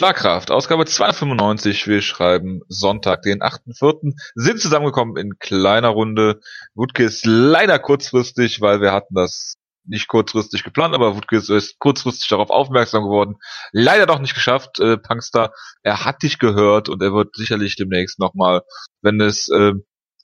[0.00, 1.86] Schlagkraft, Ausgabe 295.
[1.86, 4.14] Wir schreiben Sonntag, den 8.4.
[4.34, 6.40] Sind zusammengekommen in kleiner Runde.
[6.72, 12.30] Wutke ist leider kurzfristig, weil wir hatten das nicht kurzfristig geplant, aber Wutke ist kurzfristig
[12.30, 13.34] darauf aufmerksam geworden.
[13.72, 14.80] Leider doch nicht geschafft.
[14.80, 15.52] Äh, Punkster,
[15.82, 18.62] er hat dich gehört und er wird sicherlich demnächst nochmal,
[19.02, 19.74] wenn es äh,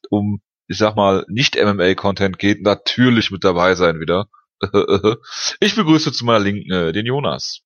[0.09, 4.25] um, ich sag mal, nicht MMA-Content geht, natürlich mit dabei sein wieder.
[5.61, 7.61] ich begrüße zu meiner Linken äh, den Jonas.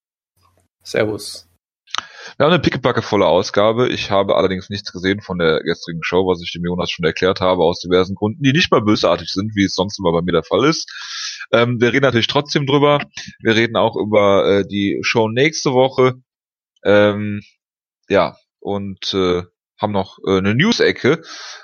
[0.82, 1.46] Servus.
[2.36, 3.88] Wir haben eine pickepackevolle Ausgabe.
[3.88, 7.40] Ich habe allerdings nichts gesehen von der gestrigen Show, was ich dem Jonas schon erklärt
[7.40, 10.32] habe, aus diversen Gründen, die nicht mal bösartig sind, wie es sonst immer bei mir
[10.32, 10.88] der Fall ist.
[11.52, 13.00] Ähm, wir reden natürlich trotzdem drüber.
[13.40, 16.14] Wir reden auch über äh, die Show nächste Woche.
[16.84, 17.42] Ähm,
[18.08, 19.42] ja, und äh,
[19.78, 21.22] haben noch äh, eine News-Ecke.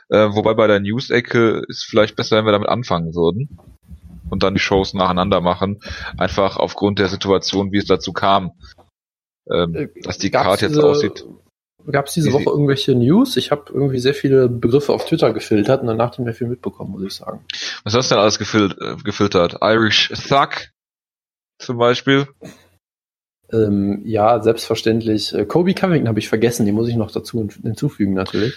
[0.08, 3.58] Äh, wobei bei der News-Ecke ist vielleicht besser, wenn wir damit anfangen würden
[4.30, 5.80] und dann die Shows nacheinander machen.
[6.16, 8.52] Einfach aufgrund der Situation, wie es dazu kam
[9.50, 11.24] ähm, äh, dass die Karte jetzt aussieht.
[11.90, 13.36] Gab es diese Woche irgendwelche News?
[13.36, 16.90] Ich habe irgendwie sehr viele Begriffe auf Twitter gefiltert und danach nicht mehr viel mitbekommen,
[16.90, 17.44] muss ich sagen.
[17.84, 19.58] Was hast du denn alles gefil äh, gefiltert?
[19.62, 20.72] Irish Thug
[21.58, 22.26] zum Beispiel?
[23.52, 25.32] Ähm, ja, selbstverständlich.
[25.32, 28.56] Äh, Kobe Covington habe ich vergessen, die muss ich noch dazu hinzufügen natürlich.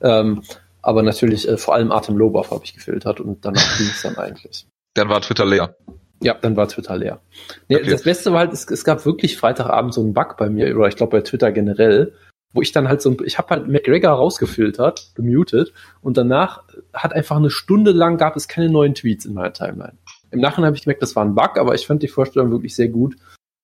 [0.00, 0.42] Ähm,
[0.82, 4.16] aber natürlich äh, vor allem Artem Lobov habe ich gefiltert und danach ging es dann
[4.16, 4.66] eigentlich.
[4.94, 5.76] Dann war Twitter leer.
[6.22, 7.20] Ja, dann war Twitter leer.
[7.68, 7.90] Nee, okay.
[7.90, 10.88] Das Beste war halt, es, es gab wirklich Freitagabend so einen Bug bei mir, oder
[10.88, 12.14] ich glaube bei Twitter generell,
[12.52, 16.62] wo ich dann halt so, ich habe halt McGregor rausgefiltert, gemutet, und danach
[16.92, 19.98] hat einfach eine Stunde lang gab es keine neuen Tweets in meiner Timeline.
[20.30, 22.74] Im Nachhinein habe ich gemerkt, das war ein Bug, aber ich fand die Vorstellung wirklich
[22.74, 23.16] sehr gut,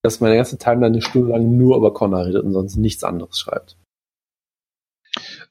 [0.03, 3.39] dass meine ganze Timeline eine Stunde lang nur über Connor redet und sonst nichts anderes
[3.39, 3.77] schreibt.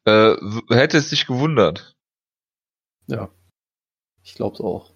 [0.06, 0.36] Äh,
[0.69, 1.94] hätte es dich gewundert?
[3.08, 3.30] Ja.
[4.23, 4.94] Ich glaube es auch.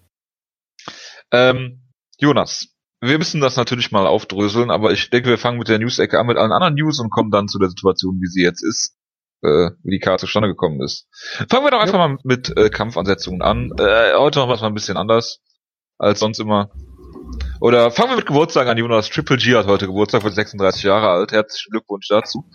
[1.30, 1.83] Ähm,
[2.18, 2.68] Jonas,
[3.00, 6.26] wir müssen das natürlich mal aufdröseln, aber ich denke, wir fangen mit der News-Ecke an
[6.26, 8.96] mit allen anderen News und kommen dann zu der Situation, wie sie jetzt ist,
[9.42, 11.06] äh, wie die Karte zustande gekommen ist.
[11.50, 12.08] Fangen wir doch einfach ja.
[12.08, 13.72] mal mit äh, Kampfansetzungen an.
[13.78, 15.40] Äh, heute machen wir es mal ein bisschen anders
[15.98, 16.70] als sonst immer.
[17.60, 18.78] Oder fangen wir mit Geburtstag an.
[18.78, 21.32] Jonas Triple G hat heute Geburtstag, wird 36 Jahre alt.
[21.32, 22.50] Herzlichen Glückwunsch dazu.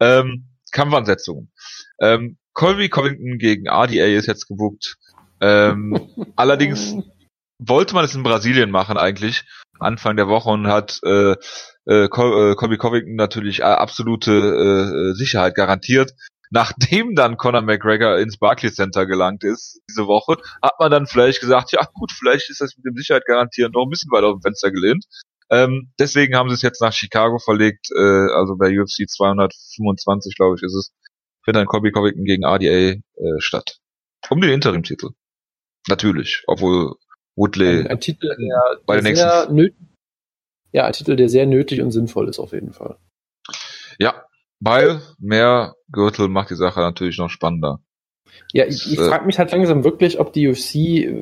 [0.00, 1.52] Ähm, Kampfansetzungen.
[2.00, 4.96] Ähm, Colby Covington gegen RDA ist jetzt gebucht.
[5.40, 6.96] Ähm, allerdings
[7.68, 9.44] wollte man es in Brasilien machen eigentlich,
[9.78, 11.34] Anfang der Woche und hat äh,
[11.86, 16.12] äh, Colby äh, Covington natürlich äh, absolute äh, Sicherheit garantiert.
[16.50, 21.40] Nachdem dann Conor McGregor ins Barclays Center gelangt ist diese Woche, hat man dann vielleicht
[21.40, 24.38] gesagt, ja gut, vielleicht ist das mit dem Sicherheit garantieren doch ein bisschen weiter auf
[24.38, 25.06] dem Fenster gelehnt.
[25.50, 30.56] Ähm, deswegen haben sie es jetzt nach Chicago verlegt, äh, also bei UFC 225, glaube
[30.56, 30.92] ich, ist es,
[31.42, 33.00] findet dann Colby Covington gegen RDA äh,
[33.38, 33.78] statt.
[34.28, 35.10] Um den Interimtitel.
[35.88, 36.94] Natürlich, obwohl
[37.36, 37.80] Woodley.
[37.80, 39.76] Ein, ein Titel, der, bei der sehr nötig,
[40.72, 42.96] ja, ein Titel, der sehr nötig und sinnvoll ist auf jeden Fall.
[43.98, 44.24] Ja,
[44.60, 47.80] weil mehr Gürtel macht die Sache natürlich noch spannender.
[48.52, 50.74] Ja, ich, ich äh, frage mich halt langsam wirklich, ob die UFC,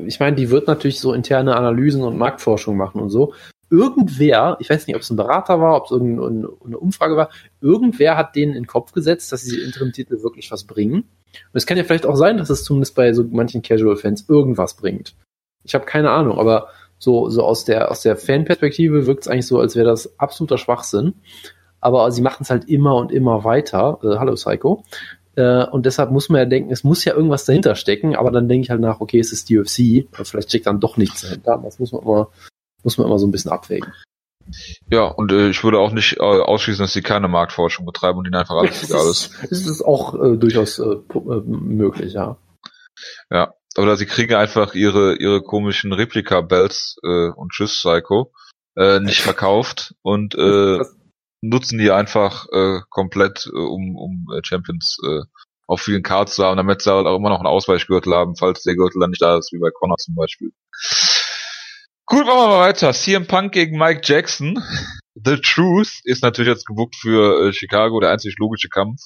[0.06, 3.34] ich meine, die wird natürlich so interne Analysen und Marktforschung machen und so.
[3.70, 8.16] Irgendwer, ich weiß nicht, ob es ein Berater war, ob es irgendeine Umfrage war, irgendwer
[8.16, 10.94] hat denen in den Kopf gesetzt, dass diese Interim-Titel wirklich was bringen.
[11.02, 14.74] Und es kann ja vielleicht auch sein, dass es zumindest bei so manchen Casual-Fans irgendwas
[14.74, 15.14] bringt.
[15.64, 19.46] Ich habe keine Ahnung, aber so, so aus der, aus der Fanperspektive wirkt es eigentlich
[19.46, 21.14] so, als wäre das absoluter Schwachsinn.
[21.80, 23.98] Aber sie machen es halt immer und immer weiter.
[24.02, 24.84] Äh, hallo Psycho.
[25.34, 28.48] Äh, und deshalb muss man ja denken, es muss ja irgendwas dahinter stecken, aber dann
[28.48, 31.60] denke ich halt nach, okay, es ist die UFC, vielleicht steckt dann doch nichts dahinter.
[31.64, 32.28] Das muss man immer,
[32.82, 33.92] muss man immer so ein bisschen abwägen.
[34.90, 38.26] Ja, und äh, ich würde auch nicht äh, ausschließen, dass sie keine Marktforschung betreiben und
[38.26, 39.32] ihnen einfach alles egal ist.
[39.48, 42.36] Das ist auch äh, durchaus äh, äh möglich, ja.
[43.30, 48.32] Ja, oder sie kriegen einfach ihre ihre komischen Replika-Bells äh, und Tschüss Psycho
[48.76, 50.80] äh, nicht verkauft und äh,
[51.42, 55.22] nutzen die einfach äh, komplett, äh, um, um äh, Champions äh,
[55.66, 58.62] auf vielen Cards zu haben, damit sie halt auch immer noch einen Ausweichgürtel haben, falls
[58.62, 60.50] der Gürtel dann nicht da ist, wie bei Connor zum Beispiel.
[62.06, 62.92] Gut, machen wir mal weiter.
[62.92, 64.60] CM Punk gegen Mike Jackson.
[65.14, 69.02] The Truth ist natürlich jetzt gebucht für äh, Chicago, der einzig logische Kampf.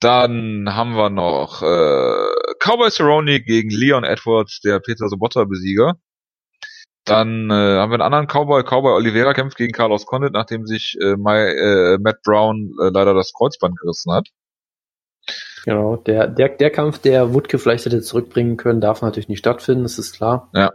[0.00, 5.94] Dann haben wir noch äh, Cowboy Cerrone gegen Leon Edwards, der Peter Sobotta-Besieger.
[7.06, 8.62] Dann äh, haben wir einen anderen Cowboy.
[8.64, 13.14] Cowboy Oliveira kämpft gegen Carlos Condit, nachdem sich äh, My, äh, Matt Brown äh, leider
[13.14, 14.28] das Kreuzband gerissen hat.
[15.64, 19.84] Genau, der, der, der Kampf, der Wutke vielleicht hätte zurückbringen können, darf natürlich nicht stattfinden,
[19.84, 20.50] das ist klar.
[20.52, 20.72] Ja.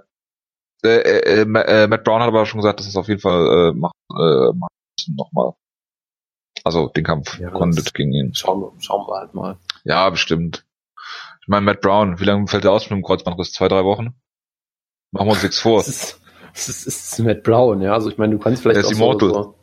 [0.83, 3.73] Äh, äh, äh, Matt Brown hat aber schon gesagt, dass es auf jeden Fall äh,
[3.73, 5.51] machen, äh, machen müssen nochmal.
[6.63, 8.33] Also den Kampf ja, Condit gegen ihn.
[8.35, 9.57] Schauen, schauen wir halt mal.
[9.83, 10.65] Ja, bestimmt.
[11.41, 13.53] Ich meine, Matt Brown, wie lange fällt er aus mit dem Kreuzbandriss?
[13.53, 14.13] Zwei, drei Wochen?
[15.11, 15.79] Machen wir uns nichts vor.
[15.79, 16.21] Das ist,
[16.53, 17.93] das ist, das ist Matt Brown, ja.
[17.93, 19.29] Also ich meine, du kannst vielleicht auch immortal.
[19.29, 19.55] so,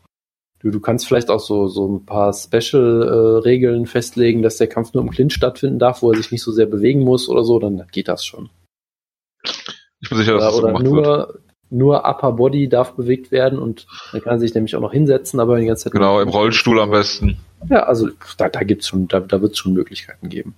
[0.60, 4.92] Du, du kannst vielleicht auch so, so ein paar Special-Regeln äh, festlegen, dass der Kampf
[4.92, 7.60] nur im Clinch stattfinden darf, wo er sich nicht so sehr bewegen muss oder so,
[7.60, 8.50] dann geht das schon.
[10.00, 11.42] Ich bin sicher, dass oder, das oder nur, wird.
[11.70, 15.40] Nur Upper Body darf bewegt werden und dann kann er sich nämlich auch noch hinsetzen,
[15.40, 15.92] aber die ganze Zeit.
[15.92, 17.38] Genau, im Rollstuhl am besten.
[17.68, 20.54] Ja, also da, da gibt's schon, da, da wird es schon Möglichkeiten geben.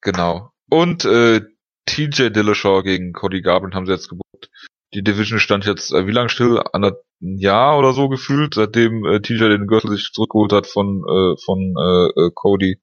[0.00, 0.50] Genau.
[0.70, 1.42] Und äh,
[1.86, 4.50] TJ Dillashaw gegen Cody Garbrandt haben sie jetzt gebucht.
[4.94, 6.60] Die Division stand jetzt äh, wie lange still?
[6.72, 11.36] Ein Jahr oder so gefühlt, seitdem äh, TJ den Gürtel sich zurückgeholt hat von äh,
[11.44, 12.80] von äh, äh, Cody.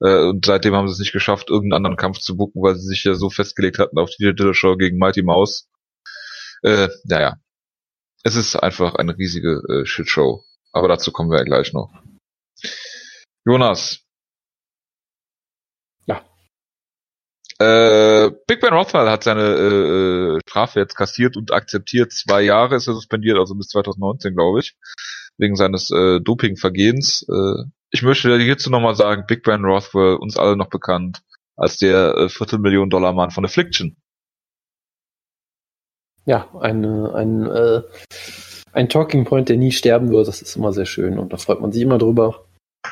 [0.00, 2.86] Äh, und seitdem haben sie es nicht geschafft, irgendeinen anderen Kampf zu bucken, weil sie
[2.86, 5.68] sich ja so festgelegt hatten auf TJ Dillashaw gegen Mighty Mouse.
[6.62, 7.36] Äh, naja.
[8.24, 10.44] Es ist einfach eine riesige äh, Shitshow.
[10.72, 11.92] Aber dazu kommen wir ja gleich noch.
[13.46, 14.04] Jonas,
[17.60, 22.12] Äh, Big Ben Rothwell hat seine äh, äh, Strafe jetzt kassiert und akzeptiert.
[22.12, 24.76] Zwei Jahre ist er suspendiert, also bis 2019, glaube ich,
[25.38, 27.26] wegen seines äh, Dopingvergehens.
[27.28, 31.22] Äh, ich möchte hierzu nochmal sagen, Big Ben Rothwell, uns alle noch bekannt
[31.56, 33.96] als der äh, Viertelmillion Dollar Mann von Affliction.
[36.28, 37.80] Ja, ein, ein, äh,
[38.72, 40.28] ein Talking Point, der nie sterben wird.
[40.28, 42.44] Das ist immer sehr schön und da freut man sich immer drüber.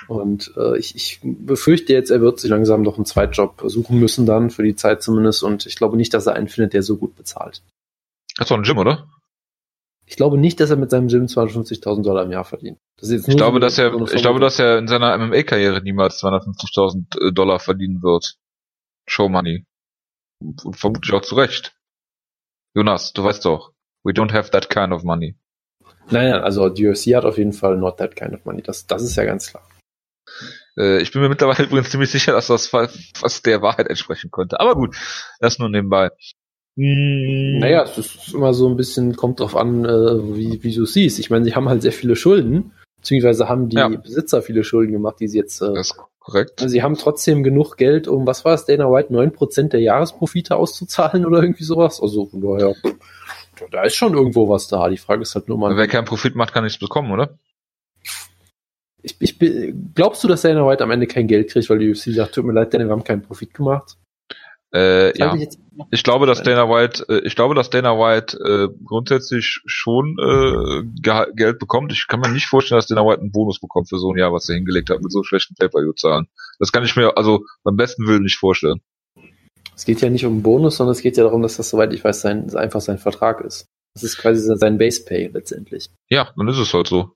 [0.08, 4.24] Und äh, ich, ich befürchte jetzt, er wird sich langsam noch einen Zweitjob suchen müssen
[4.24, 5.42] dann, für die Zeit zumindest.
[5.42, 7.62] Und ich glaube nicht, dass er einen findet, der so gut bezahlt.
[8.38, 9.06] Hat doch ein Gym, oder?
[10.06, 12.78] Ich glaube nicht, dass er mit seinem Gym 250.000 Dollar im Jahr verdient.
[13.02, 17.32] ich glaube, so dass er, ich glaube, dass er in seiner MMA-Karriere niemals 250.000 äh,
[17.34, 18.36] Dollar verdienen wird.
[19.06, 19.66] Show Money.
[20.40, 21.75] Und vermutlich auch zu Recht.
[22.76, 23.72] Jonas, du weißt doch,
[24.04, 25.34] we don't have that kind of money.
[26.10, 28.62] Naja, also die UFC hat auf jeden Fall not that kind of money.
[28.62, 29.66] Das, das ist ja ganz klar.
[30.76, 34.60] Äh, ich bin mir mittlerweile übrigens ziemlich sicher, dass das fast der Wahrheit entsprechen könnte.
[34.60, 34.94] Aber gut,
[35.40, 36.10] das nur nebenbei.
[36.76, 37.60] Hm.
[37.60, 41.18] Naja, es ist immer so ein bisschen, kommt drauf an, äh, wie, wie du siehst.
[41.18, 43.88] Ich meine, sie haben halt sehr viele Schulden, beziehungsweise haben die ja.
[43.88, 45.62] Besitzer viele Schulden gemacht, die sie jetzt.
[45.62, 45.96] Äh, das
[46.26, 46.60] korrekt.
[46.66, 51.24] Sie haben trotzdem genug Geld, um, was war es, Dana White, 9% der Jahresprofite auszuzahlen
[51.24, 52.02] oder irgendwie sowas.
[52.02, 52.74] Also von daher,
[53.70, 54.88] da ist schon irgendwo was da.
[54.88, 55.76] Die Frage ist halt nur mal.
[55.76, 57.38] Wer keinen Profit macht, kann nichts bekommen, oder?
[59.06, 62.12] ich, ich, glaubst du, dass Dana White am Ende kein Geld kriegt, weil die UFC
[62.12, 63.96] sagt, tut mir leid, Dana, wir haben keinen Profit gemacht?
[64.74, 65.34] Äh, ja.
[65.34, 65.48] Ich,
[65.90, 70.82] ich, glaube, dass Dana White, äh, ich glaube, dass Dana White äh, grundsätzlich schon äh,
[71.34, 71.92] Geld bekommt.
[71.92, 74.32] Ich kann mir nicht vorstellen, dass Dana White einen Bonus bekommt für so ein Jahr,
[74.32, 76.26] was er hingelegt hat mit so schlechten Pay-per-view-Zahlen.
[76.58, 78.80] Das kann ich mir also beim besten Willen nicht vorstellen.
[79.74, 81.92] Es geht ja nicht um einen Bonus, sondern es geht ja darum, dass das, soweit
[81.92, 83.66] ich weiß, sein, einfach sein Vertrag ist.
[83.94, 85.90] Das ist quasi sein Base Pay letztendlich.
[86.10, 87.12] Ja, dann ist es halt so.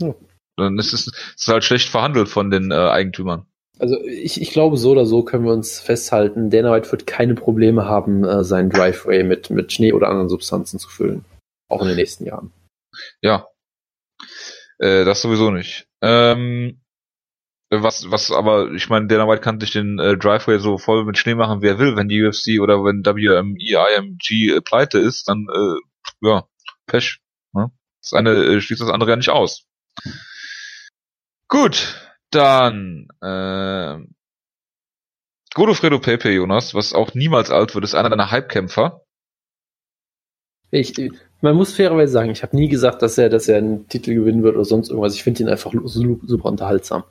[0.00, 0.14] Ja.
[0.56, 3.46] Dann ist es, ist halt schlecht verhandelt von den äh, Eigentümern.
[3.78, 7.34] Also ich, ich glaube, so oder so können wir uns festhalten, Dana White wird keine
[7.34, 11.24] Probleme haben, äh, seinen Driveway mit, mit Schnee oder anderen Substanzen zu füllen.
[11.68, 12.52] Auch in den nächsten Jahren.
[13.20, 13.48] Ja.
[14.78, 15.86] Äh, das sowieso nicht.
[16.00, 16.80] Ähm,
[17.70, 21.18] was, was aber, ich meine, Dana White kann sich den äh, Driveway so voll mit
[21.18, 21.96] Schnee machen, wie er will.
[21.96, 23.56] Wenn die UFC oder wenn WME,
[23.96, 26.46] IMG äh, pleite ist, dann, äh, ja,
[26.86, 27.18] Pech.
[27.52, 27.70] Ne?
[28.00, 29.66] Das eine äh, schließt das andere ja nicht aus.
[31.48, 33.98] Gut, dann äh,
[35.54, 39.02] Godofredo Pepe, Jonas, was auch niemals alt wird, ist einer deiner Hypekämpfer.
[40.70, 40.94] Ich,
[41.40, 44.42] man muss fairerweise sagen, ich habe nie gesagt, dass er, dass er einen Titel gewinnen
[44.42, 45.14] wird oder sonst irgendwas.
[45.14, 47.04] Ich finde ihn einfach super unterhaltsam.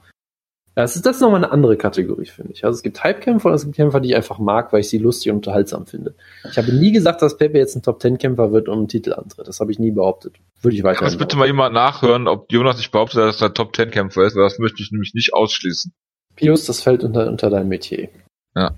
[0.76, 2.66] Das ist, das ist nochmal eine andere Kategorie, finde ich.
[2.66, 4.98] Also es gibt Hype-Kämpfer und es gibt Kämpfer, die ich einfach mag, weil ich sie
[4.98, 6.16] lustig und unterhaltsam finde.
[6.52, 9.48] Ich habe nie gesagt, dass Pepe jetzt ein Top-10-Kämpfer wird und einen Titel antritt.
[9.48, 10.36] Das habe ich nie behauptet.
[10.62, 11.00] Würde ich weiter.
[11.00, 14.60] Kannst bitte mal jemand nachhören, ob Jonas nicht behauptet, dass er Top-10-Kämpfer ist, weil das
[14.60, 15.94] möchte ich nämlich nicht ausschließen.
[16.36, 18.10] Pius, das fällt unter, unter dein Metier.
[18.54, 18.76] Ja.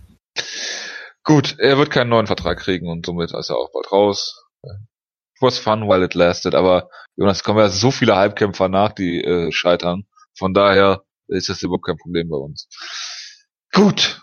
[1.24, 4.46] Gut, er wird keinen neuen Vertrag kriegen und somit ist er auch bald raus.
[4.63, 9.24] It was fun while it lasted, aber Jonas, kommen ja so viele Halbkämpfer nach, die
[9.24, 10.06] äh, scheitern.
[10.38, 12.67] Von daher ist das überhaupt kein Problem bei uns.
[13.74, 14.22] Gut.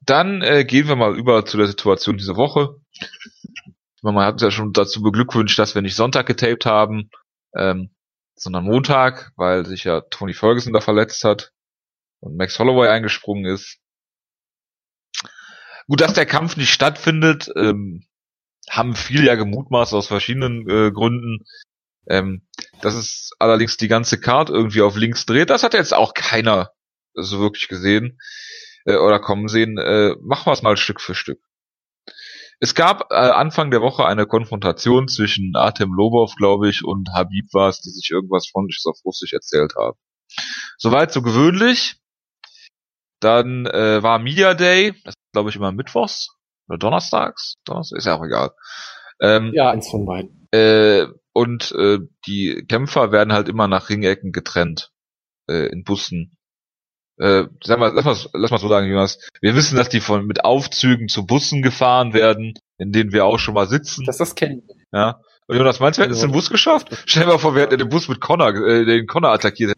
[0.00, 2.76] Dann äh, gehen wir mal über zu der Situation dieser Woche.
[4.02, 7.10] Man hat uns ja schon dazu beglückwünscht, dass wir nicht Sonntag getaped haben,
[7.54, 7.90] ähm,
[8.36, 11.52] sondern Montag, weil sich ja Tony Ferguson da verletzt hat
[12.20, 13.78] und Max Holloway eingesprungen ist.
[15.88, 18.06] Gut, dass der Kampf nicht stattfindet, ähm,
[18.68, 21.44] haben viele ja gemutmaßt aus verschiedenen äh, Gründen.
[22.08, 22.46] Ähm,
[22.80, 26.70] dass es allerdings die ganze Card irgendwie auf links dreht, das hat jetzt auch keiner
[27.14, 28.18] so wirklich gesehen
[28.84, 29.78] äh, oder kommen sehen.
[29.78, 31.40] Äh, machen wir es mal Stück für Stück.
[32.60, 37.52] Es gab äh, Anfang der Woche eine Konfrontation zwischen Artem Lobov, glaube ich, und Habib
[37.52, 39.96] war es, die sich irgendwas freundliches auf Russisch erzählt haben.
[40.76, 41.96] Soweit so gewöhnlich.
[43.20, 46.28] Dann äh, war Media Day, das ist glaube ich immer Mittwochs
[46.68, 47.54] oder Donnerstags.
[47.64, 48.52] Donnerstag ist ja auch egal.
[49.20, 50.48] Ähm, ja, eins von beiden.
[50.52, 51.06] Äh,
[51.38, 54.90] und äh, die Kämpfer werden halt immer nach Ringecken getrennt
[55.48, 56.36] äh, in Bussen.
[57.16, 59.20] Äh, sag mal, lass mal, lass mal so sagen, Jonas.
[59.40, 63.38] Wir wissen, dass die von mit Aufzügen zu Bussen gefahren werden, in denen wir auch
[63.38, 64.04] schon mal sitzen.
[64.04, 64.66] Das das kennen.
[64.92, 65.20] Ja.
[65.46, 66.88] Und Jonas, meinst du, wir hätten es im Bus geschafft?
[67.06, 69.74] Stell dir mal vor, wir hätten den Bus mit Connor, äh, den Connor attackiert.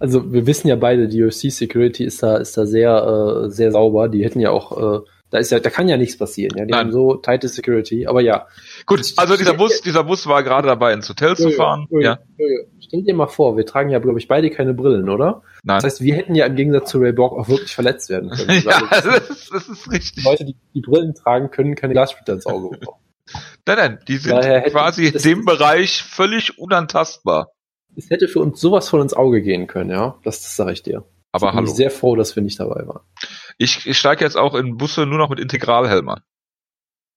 [0.00, 3.70] Also wir wissen ja beide, die UFC Security ist da, ist da sehr, äh, sehr
[3.70, 4.08] sauber.
[4.08, 5.00] Die hätten ja auch, äh,
[5.30, 6.56] da ist ja, da kann ja nichts passieren.
[6.56, 6.80] Ja, die Nein.
[6.80, 8.06] haben so tighte Security.
[8.06, 8.46] Aber ja.
[8.86, 11.88] Gut, also dieser Bus, dieser Bus war gerade dabei, ins Hotel zu fahren.
[11.90, 12.18] Ja.
[12.78, 15.42] Stell dir mal vor, wir tragen ja, glaube ich, beide keine Brillen, oder?
[15.64, 15.78] Nein.
[15.78, 18.62] Das heißt, wir hätten ja im Gegensatz zu Ray Borg auch wirklich verletzt werden können.
[18.64, 20.24] ja, das ist, das ist richtig.
[20.24, 22.98] Leute, die die Brillen tragen, können keine Glassplitter ins Auge bekommen.
[23.66, 27.48] Nein, nein, die sind quasi in dem Bereich völlig unantastbar.
[27.96, 30.18] Es hätte für uns sowas von ins Auge gehen können, ja.
[30.24, 31.04] Das, das sage ich dir.
[31.32, 31.68] Aber Bin hallo.
[31.68, 33.00] Ich sehr froh, dass wir nicht dabei waren.
[33.58, 36.20] Ich, ich steige jetzt auch in Busse nur noch mit Integralhelm an.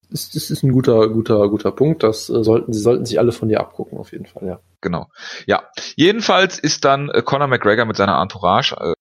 [0.09, 2.03] Das, das ist ein guter, guter, guter Punkt.
[2.03, 4.59] Das äh, sollten, sie sollten sich alle von dir abgucken, auf jeden Fall, ja.
[4.81, 5.09] Genau.
[5.45, 5.63] Ja.
[5.95, 8.93] Jedenfalls ist dann äh, Conor McGregor mit seiner Entourage, äh,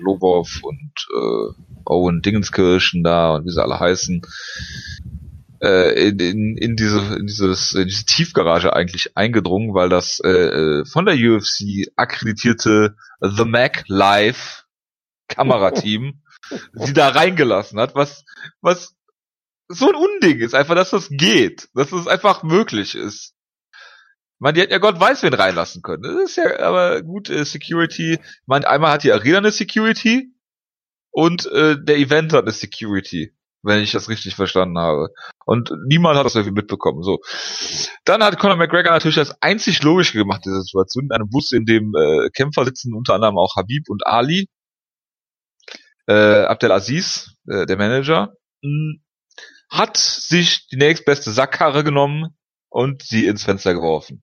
[0.00, 4.22] Lobov und äh, Owen Dingenskirchen da und wie sie alle heißen,
[5.62, 10.28] äh, in, in, in diese in dieses in diese Tiefgarage eigentlich eingedrungen, weil das äh,
[10.28, 14.64] äh, von der UFC akkreditierte The Mac Live
[15.28, 16.22] Kamerateam
[16.72, 18.24] sie da reingelassen hat, was
[18.60, 18.96] was
[19.68, 23.34] so ein Unding ist, einfach, dass das geht, dass es einfach möglich ist.
[24.38, 26.02] Man, die hätten ja Gott weiß wen reinlassen können.
[26.02, 28.18] Das ist ja aber gut, äh, Security.
[28.46, 30.32] Meine, einmal hat die Arena eine Security
[31.10, 35.08] und äh, der Event hat eine Security, wenn ich das richtig verstanden habe.
[35.44, 37.02] Und niemand hat das irgendwie mitbekommen.
[37.02, 37.18] So.
[38.04, 41.64] Dann hat Conor McGregor natürlich das einzig Logische gemacht, diese Situation, in einem Bus, in
[41.64, 44.48] dem äh, Kämpfer sitzen, unter anderem auch Habib und Ali.
[46.08, 48.96] Äh, Abdelaziz, äh, der Manager, mh,
[49.70, 52.36] hat sich die nächstbeste Sackkarre genommen
[52.70, 54.22] und sie ins Fenster geworfen.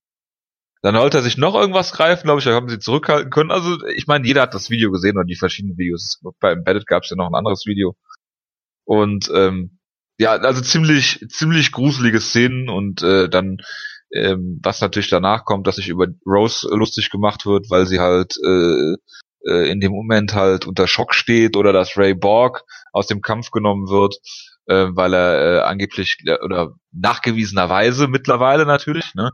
[0.81, 3.51] Dann wollte er sich noch irgendwas greifen, glaube ich, da haben sie zurückhalten können.
[3.51, 6.21] Also ich meine, jeder hat das Video gesehen oder die verschiedenen Videos.
[6.39, 7.95] Bei Embedded gab es ja noch ein anderes Video.
[8.83, 9.79] Und ähm,
[10.19, 13.57] ja, also ziemlich, ziemlich gruselige Szenen und äh, dann,
[14.13, 18.37] ähm, was natürlich danach kommt, dass sich über Rose lustig gemacht wird, weil sie halt
[18.45, 18.95] äh,
[19.45, 23.51] äh, in dem Moment halt unter Schock steht oder dass Ray Borg aus dem Kampf
[23.51, 24.15] genommen wird,
[24.67, 29.31] äh, weil er äh, angeblich äh, oder nachgewiesenerweise mittlerweile natürlich, ne,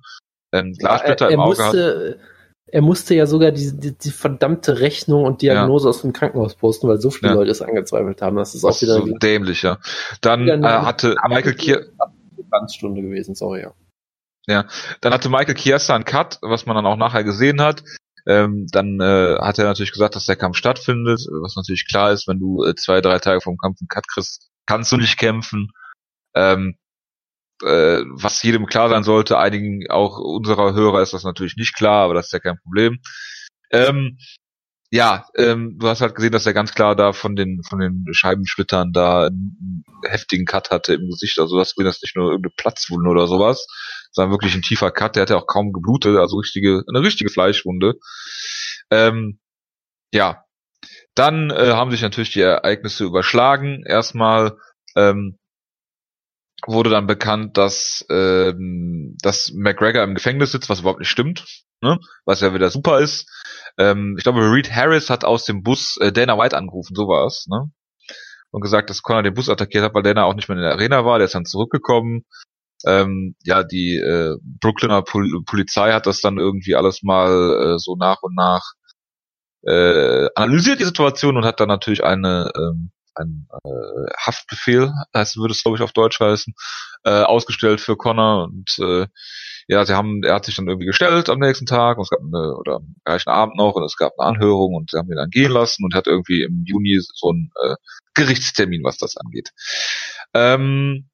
[0.52, 1.66] ähm, Glassplitter er, er im Auge hat.
[1.74, 2.20] musste,
[2.68, 6.88] er musste ja sogar die, die, die verdammte Rechnung und Diagnose aus dem Krankenhaus posten,
[6.88, 7.38] weil so viele Ja.
[7.38, 8.38] Leute es angezweifelt haben.
[8.38, 9.78] Das ist Das auch wieder ist so dämlich, ja.
[10.22, 11.86] Dann äh, hatte Michael Kier
[12.70, 14.66] Stunde gewesen, sorry, ja.
[15.02, 17.84] Dann hatte Michael Chiesa einen Cut, was man dann auch nachher gesehen hat.
[18.28, 22.28] Ähm, dann äh, hat er natürlich gesagt, dass der Kampf stattfindet, was natürlich klar ist,
[22.28, 25.72] wenn du äh, zwei, drei Tage vom Kampf einen Cut kriegst, kannst du nicht kämpfen.
[26.36, 26.78] Ähm,
[27.64, 32.06] äh, was jedem klar sein sollte, einigen auch unserer Hörer ist das natürlich nicht klar,
[32.06, 33.00] aber das ist ja kein Problem.
[33.72, 34.18] Ähm,
[34.94, 38.06] ja, ähm, du hast halt gesehen, dass er ganz klar da von den von den
[38.12, 41.40] Scheibensplittern da einen heftigen Cut hatte im Gesicht.
[41.40, 43.68] Also das das nicht nur irgendeine Platzwunde oder sowas,
[44.12, 45.16] sondern wirklich ein tiefer Cut.
[45.16, 47.96] Der hatte auch kaum geblutet, also richtige eine richtige Fleischwunde.
[48.90, 49.40] Ähm,
[50.14, 50.44] ja,
[51.16, 53.84] dann äh, haben sich natürlich die Ereignisse überschlagen.
[53.86, 54.58] Erstmal
[54.96, 55.38] ähm,
[56.66, 61.46] wurde dann bekannt, dass ähm, dass McGregor im Gefängnis sitzt, was überhaupt nicht stimmt,
[61.82, 61.98] ne?
[62.26, 63.30] was ja wieder super ist.
[63.78, 67.26] Ähm, ich glaube, Reed Harris hat aus dem Bus äh, Dana White angerufen, so war
[67.26, 67.72] es, ne?
[68.52, 70.74] Und gesagt, dass Conor den Bus attackiert hat, weil Dana auch nicht mehr in der
[70.74, 71.20] Arena war.
[71.20, 72.26] Der ist dann zurückgekommen.
[72.86, 77.96] Ähm, ja, die äh, Brooklyner Pol Polizei hat das dann irgendwie alles mal äh, so
[77.96, 78.74] nach und nach
[79.64, 85.52] äh, analysiert die Situation und hat dann natürlich eine ähm, ein äh, Haftbefehl, heißt würde
[85.52, 86.54] es glaube ich auf Deutsch heißen,
[87.04, 89.08] äh, ausgestellt für Connor und äh,
[89.68, 92.20] ja, sie haben, er hat sich dann irgendwie gestellt am nächsten Tag und es gab
[92.20, 95.16] eine, oder am gleichen Abend noch und es gab eine Anhörung und sie haben ihn
[95.16, 97.76] dann gehen lassen und hat irgendwie im Juni so einen äh,
[98.14, 99.52] Gerichtstermin, was das angeht.
[100.34, 101.10] Ähm,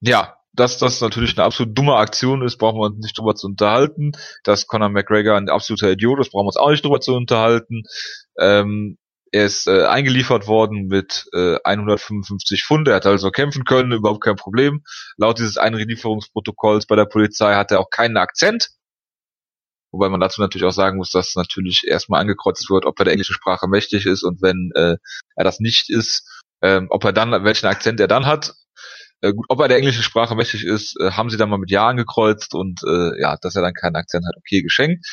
[0.00, 3.46] ja, dass das natürlich eine absolut dumme Aktion ist, brauchen wir uns nicht drüber zu
[3.46, 4.12] unterhalten.
[4.44, 7.84] Dass Conor McGregor ein absoluter Idiot ist, brauchen wir uns auch nicht drüber zu unterhalten.
[8.38, 8.98] Ähm,
[9.32, 12.88] er ist äh, eingeliefert worden mit äh, 155 Pfund.
[12.88, 14.82] Er hat also kämpfen können, überhaupt kein Problem.
[15.16, 18.70] Laut dieses Einlieferungsprotokolls bei der Polizei hat er auch keinen Akzent.
[19.92, 23.12] Wobei man dazu natürlich auch sagen muss, dass natürlich erstmal angekreuzt wird, ob er der
[23.12, 24.96] englischen Sprache mächtig ist und wenn äh,
[25.36, 28.54] er das nicht ist, ähm, ob er dann, welchen Akzent er dann hat.
[29.22, 31.70] Äh, gut, ob er der englischen Sprache mächtig ist, äh, haben sie dann mal mit
[31.70, 35.06] Ja angekreuzt und äh, ja, dass er dann keinen Akzent hat, okay, geschenkt.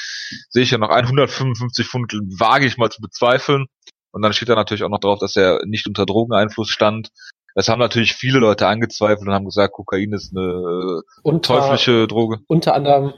[0.49, 3.65] Sehe ich ja noch 155 Pfund, wage ich mal zu bezweifeln.
[4.11, 7.09] Und dann steht da natürlich auch noch drauf, dass er nicht unter Drogeneinfluss stand.
[7.55, 12.39] Das haben natürlich viele Leute angezweifelt und haben gesagt, Kokain ist eine unter, teuflische Droge.
[12.47, 13.13] Unter anderem,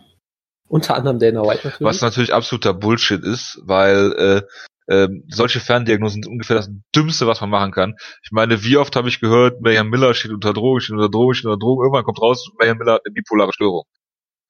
[0.68, 1.82] unter anderem Dana White natürlich.
[1.82, 4.42] Was natürlich absoluter Bullshit ist, weil äh,
[4.88, 7.96] ähm, solche Ferndiagnosen sind ungefähr das Dümmste, was man machen kann.
[8.24, 11.34] Ich meine, wie oft habe ich gehört, Mayhem Miller steht unter Drogen, steht unter Drogen,
[11.34, 13.84] steht unter Drogen, irgendwann kommt raus, Mayhem Miller hat eine bipolare Störung.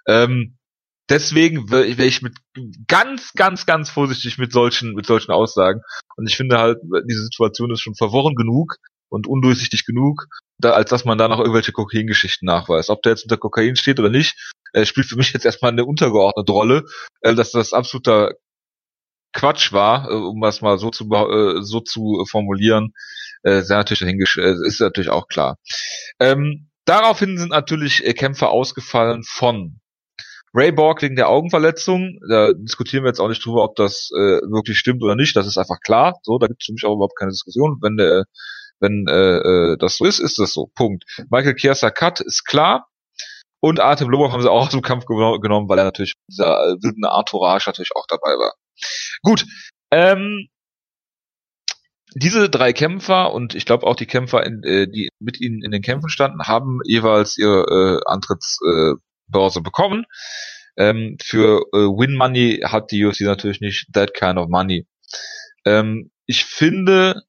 [0.08, 0.58] Ähm,
[1.10, 2.36] deswegen wäre ich mit
[2.88, 5.82] ganz, ganz, ganz vorsichtig mit solchen, mit solchen Aussagen.
[6.18, 8.76] Und ich finde halt, diese Situation ist schon verworren genug
[9.10, 10.26] und undurchsichtig genug,
[10.58, 12.90] da, als dass man da noch irgendwelche Kokain-Geschichten nachweist.
[12.90, 15.86] Ob der jetzt unter Kokain steht oder nicht, äh, spielt für mich jetzt erstmal eine
[15.86, 16.84] untergeordnete Rolle,
[17.22, 18.34] äh, dass das absoluter
[19.36, 22.94] Quatsch war, äh, um das mal so zu, äh, so zu formulieren,
[23.44, 24.02] äh, sehr natürlich
[24.38, 25.58] äh, ist natürlich auch klar.
[26.20, 29.80] Ähm, daraufhin sind natürlich Kämpfer ausgefallen von
[30.54, 34.40] Ray Borg wegen der Augenverletzung, da diskutieren wir jetzt auch nicht drüber, ob das äh,
[34.50, 35.36] wirklich stimmt oder nicht.
[35.36, 36.18] Das ist einfach klar.
[36.24, 37.80] So, da gibt es für mich auch überhaupt keine Diskussion.
[37.82, 38.24] Wenn der,
[38.80, 40.70] wenn äh, das so ist, ist das so.
[40.74, 41.04] Punkt.
[41.30, 42.88] Michael Chiesa Cut ist klar.
[43.60, 47.68] Und Artem Lobov haben sie auch dem Kampf genommen, weil er natürlich dieser wilden Entourage
[47.68, 48.54] natürlich auch dabei war.
[49.22, 49.46] Gut.
[49.92, 50.48] Ähm,
[52.16, 55.72] diese drei Kämpfer und ich glaube auch die Kämpfer, in, äh, die mit ihnen in
[55.72, 60.06] den Kämpfen standen, haben jeweils ihre äh, Antrittsbörse äh, bekommen.
[60.78, 64.88] Ähm, für äh, Win Money hat die UFC natürlich nicht that kind of money.
[65.66, 67.22] Ähm, ich finde,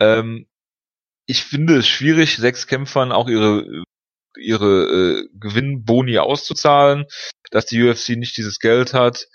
[0.00, 0.46] ähm,
[1.26, 3.84] ich finde es schwierig, sechs Kämpfern auch ihre
[4.38, 7.06] ihre äh, Gewinnboni auszuzahlen,
[7.50, 9.26] dass die UFC nicht dieses Geld hat,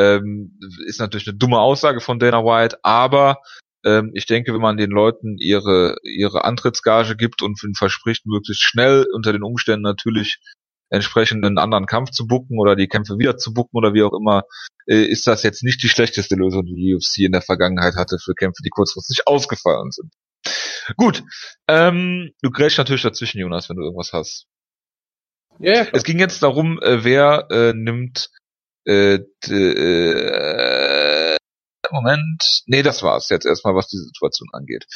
[0.00, 3.38] ähm, ist natürlich eine dumme Aussage von Dana White, aber
[3.84, 9.06] ähm, ich denke, wenn man den Leuten ihre ihre Antrittsgage gibt und verspricht, möglichst schnell
[9.12, 10.40] unter den Umständen natürlich
[10.90, 14.12] entsprechend einen anderen Kampf zu bucken oder die Kämpfe wieder zu bucken oder wie auch
[14.12, 14.42] immer,
[14.86, 18.18] äh, ist das jetzt nicht die schlechteste Lösung, die die UFC in der Vergangenheit hatte
[18.18, 20.12] für Kämpfe, die kurzfristig ausgefallen sind.
[20.96, 21.22] Gut,
[21.68, 24.46] ähm, du grätschst natürlich dazwischen, Jonas, wenn du irgendwas hast.
[25.60, 28.30] Ja, ja es ging jetzt darum, äh, wer äh, nimmt
[28.86, 29.18] äh,
[29.48, 31.36] äh,
[31.92, 32.62] Moment.
[32.66, 34.86] Nee, das war's jetzt erstmal, was diese Situation angeht.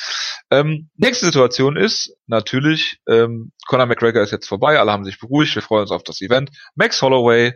[0.51, 5.55] Ähm, nächste Situation ist natürlich, ähm, Conor McGregor ist jetzt vorbei, alle haben sich beruhigt,
[5.55, 6.51] wir freuen uns auf das Event.
[6.75, 7.55] Max Holloway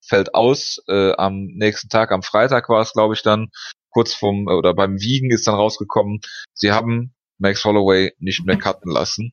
[0.00, 3.48] fällt aus äh, am nächsten Tag, am Freitag war es, glaube ich, dann,
[3.90, 6.20] kurz vom, oder beim Wiegen ist dann rausgekommen,
[6.54, 9.32] sie haben Max Holloway nicht mehr cutten lassen.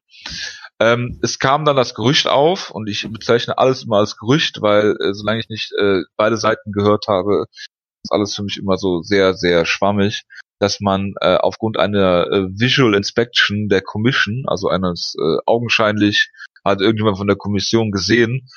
[0.79, 4.97] Ähm, es kam dann das Gerücht auf und ich bezeichne alles immer als Gerücht, weil
[4.99, 7.45] äh, solange ich nicht äh, beide Seiten gehört habe,
[8.03, 10.23] ist alles für mich immer so sehr, sehr schwammig,
[10.59, 16.29] dass man äh, aufgrund einer äh, Visual Inspection der Commission, also eines äh, augenscheinlich
[16.65, 18.49] hat irgendjemand von der Kommission gesehen,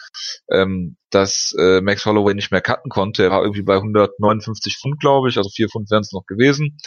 [0.51, 3.25] ähm, dass äh, Max Holloway nicht mehr cutten konnte.
[3.25, 6.79] Er war irgendwie bei 159 Pfund, glaube ich, also 4 Pfund wären es noch gewesen.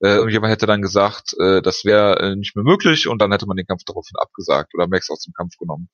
[0.00, 3.46] Äh, irgendjemand hätte dann gesagt, äh, das wäre äh, nicht mehr möglich und dann hätte
[3.46, 5.88] man den Kampf daraufhin abgesagt oder Max aus dem Kampf genommen.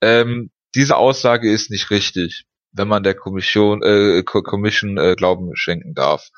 [0.00, 5.94] Ähm, diese Aussage ist nicht richtig, wenn man der Kommission, äh, Commission äh, Glauben schenken
[5.94, 6.28] darf.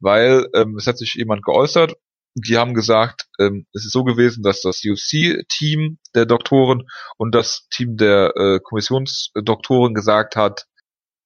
[0.00, 1.94] Weil ähm, es hat sich jemand geäußert,
[2.34, 7.68] die haben gesagt, ähm, es ist so gewesen, dass das UFC-Team der Doktoren und das
[7.70, 10.66] Team der äh, Kommissionsdoktoren gesagt hat,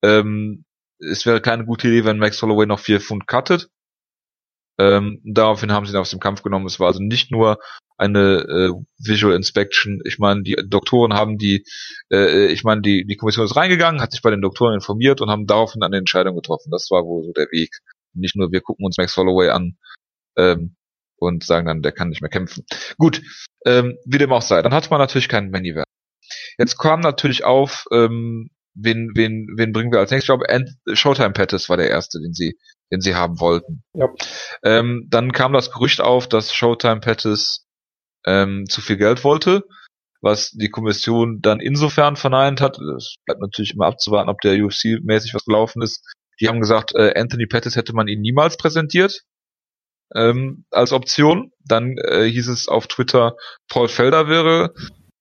[0.02, 0.64] ähm,
[1.00, 3.68] es wäre keine gute Idee, wenn Max Holloway noch vier Pfund cuttet.
[4.78, 6.66] Ähm, daraufhin haben sie ihn aus dem Kampf genommen.
[6.66, 7.58] Es war also nicht nur
[7.96, 10.00] eine äh, Visual Inspection.
[10.04, 11.64] Ich meine, die Doktoren haben die,
[12.12, 15.30] äh, ich meine, die, die Kommission ist reingegangen, hat sich bei den Doktoren informiert und
[15.30, 16.70] haben daraufhin eine Entscheidung getroffen.
[16.70, 17.70] Das war wohl so der Weg.
[18.14, 19.76] Nicht nur wir gucken uns Max Holloway an
[20.36, 20.76] ähm,
[21.16, 22.64] und sagen dann, der kann nicht mehr kämpfen.
[22.98, 23.20] Gut,
[23.66, 24.62] ähm, wie dem auch sei.
[24.62, 25.74] Dann hat man natürlich keinen Many
[26.56, 30.34] Jetzt kam natürlich auf, ähm, wen, wen, wen bringen wir als nächstes?
[30.34, 32.58] Ich glaube, Showtime Pettis war der erste, den sie,
[32.92, 33.82] den sie haben wollten.
[33.94, 34.08] Ja.
[34.62, 37.66] Ähm, dann kam das Gerücht auf, dass Showtime Pettis
[38.26, 39.64] ähm, zu viel Geld wollte,
[40.20, 42.78] was die Kommission dann insofern verneint hat.
[42.78, 46.04] Es bleibt natürlich immer abzuwarten, ob der UFC-mäßig was gelaufen ist.
[46.40, 49.22] Die haben gesagt, äh, Anthony Pettis hätte man ihn niemals präsentiert
[50.14, 51.52] ähm, als Option.
[51.64, 53.36] Dann äh, hieß es auf Twitter,
[53.68, 54.72] Paul Felder wäre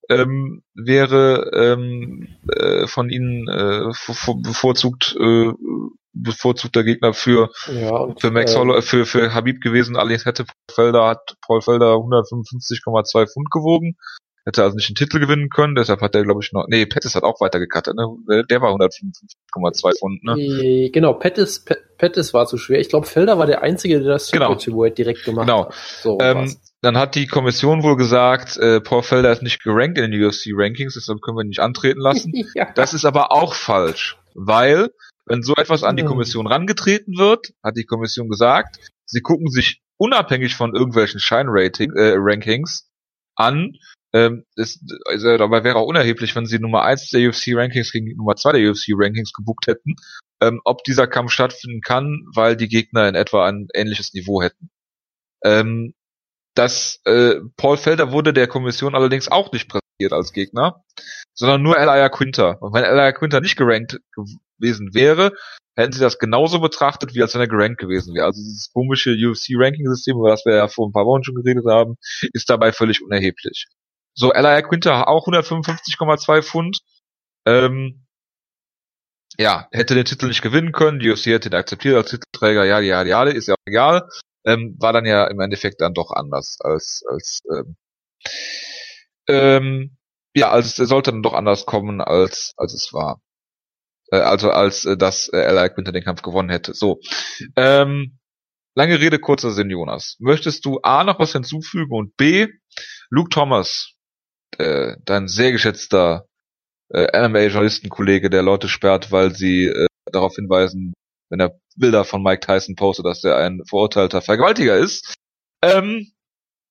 [0.10, 3.91] ähm, wäre ähm, äh, von ihnen äh,
[4.43, 5.52] bevorzugt äh,
[6.13, 9.96] bevorzugter Gegner für ja, für Max äh, Holloway, für für Habib gewesen.
[9.96, 13.98] Allerdings hätte Paul Felder hat Paul Felder 155,2 Pfund gewogen,
[14.47, 15.75] hätte also nicht den Titel gewinnen können.
[15.75, 17.95] Deshalb hat er glaube ich noch nee Pettis hat auch weiter gecuttet.
[17.95, 18.45] Ne?
[18.49, 20.23] Der war 155,2 Pfund.
[20.23, 20.39] Ne?
[20.39, 21.65] Äh, genau Pettis
[21.97, 22.79] Pettis war zu schwer.
[22.79, 24.55] Ich glaube Felder war der einzige, der das genau.
[24.55, 25.65] direkt gemacht genau.
[25.65, 25.73] hat.
[26.01, 30.12] So, ähm, dann hat die Kommission wohl gesagt, äh, Paul Felder ist nicht gerankt in
[30.12, 32.31] den UFC-Rankings, deshalb können wir ihn nicht antreten lassen.
[32.55, 32.71] ja.
[32.75, 34.91] Das ist aber auch falsch, weil
[35.25, 39.81] wenn so etwas an die Kommission rangetreten wird, hat die Kommission gesagt, sie gucken sich
[39.97, 42.89] unabhängig von irgendwelchen Shine-Rankings
[43.36, 43.73] an.
[44.17, 44.82] Ähm, ist,
[45.21, 48.71] dabei wäre auch unerheblich, wenn sie Nummer 1 der UFC Rankings gegen Nummer 2 der
[48.71, 49.93] UFC Rankings gebucht hätten,
[50.41, 54.71] ähm, ob dieser Kampf stattfinden kann, weil die Gegner in etwa ein ähnliches Niveau hätten.
[55.43, 55.93] Ähm,
[56.56, 60.84] das äh, Paul Felder wurde der Kommission allerdings auch nicht präsentiert als Gegner,
[61.36, 62.60] sondern nur Elia Quinter.
[62.62, 63.99] Und wenn Elia Quinter nicht gerankt
[64.58, 65.34] gewesen wäre,
[65.75, 68.25] hätten sie das genauso betrachtet, wie als wenn er gerankt gewesen wäre.
[68.25, 71.97] Also dieses komische UFC-Ranking-System, über das wir ja vor ein paar Wochen schon geredet haben,
[72.34, 73.67] ist dabei völlig unerheblich.
[74.17, 76.80] So, Elia Quinter auch 155,2 Pfund.
[77.45, 78.08] Ähm,
[79.38, 82.80] ja, hätte den Titel nicht gewinnen können, die UFC hätte ihn akzeptiert als Titelträger, ja,
[82.80, 84.10] ja, ja, ist ja auch egal.
[84.45, 87.75] Ähm, war dann ja im Endeffekt dann doch anders als, als ähm,
[89.27, 89.97] ähm,
[90.36, 93.21] ja, also es sollte dann doch anders kommen, als, als es war.
[94.12, 96.73] Äh, also als äh, dass äh, Ella Quinter den Kampf gewonnen hätte.
[96.73, 96.99] So.
[97.56, 98.19] Ähm,
[98.75, 100.15] lange Rede, kurzer Sinn, Jonas.
[100.19, 102.47] Möchtest du A noch was hinzufügen und B,
[103.10, 103.96] Luke Thomas,
[104.57, 106.25] äh, dein sehr geschätzter
[106.89, 110.93] äh, MMA-Journalistenkollege, der Leute sperrt, weil sie äh, darauf hinweisen,
[111.29, 115.15] wenn er Bilder von Mike Tyson postet, dass er ein verurteilter Vergewaltiger ist.
[115.62, 116.12] Ähm,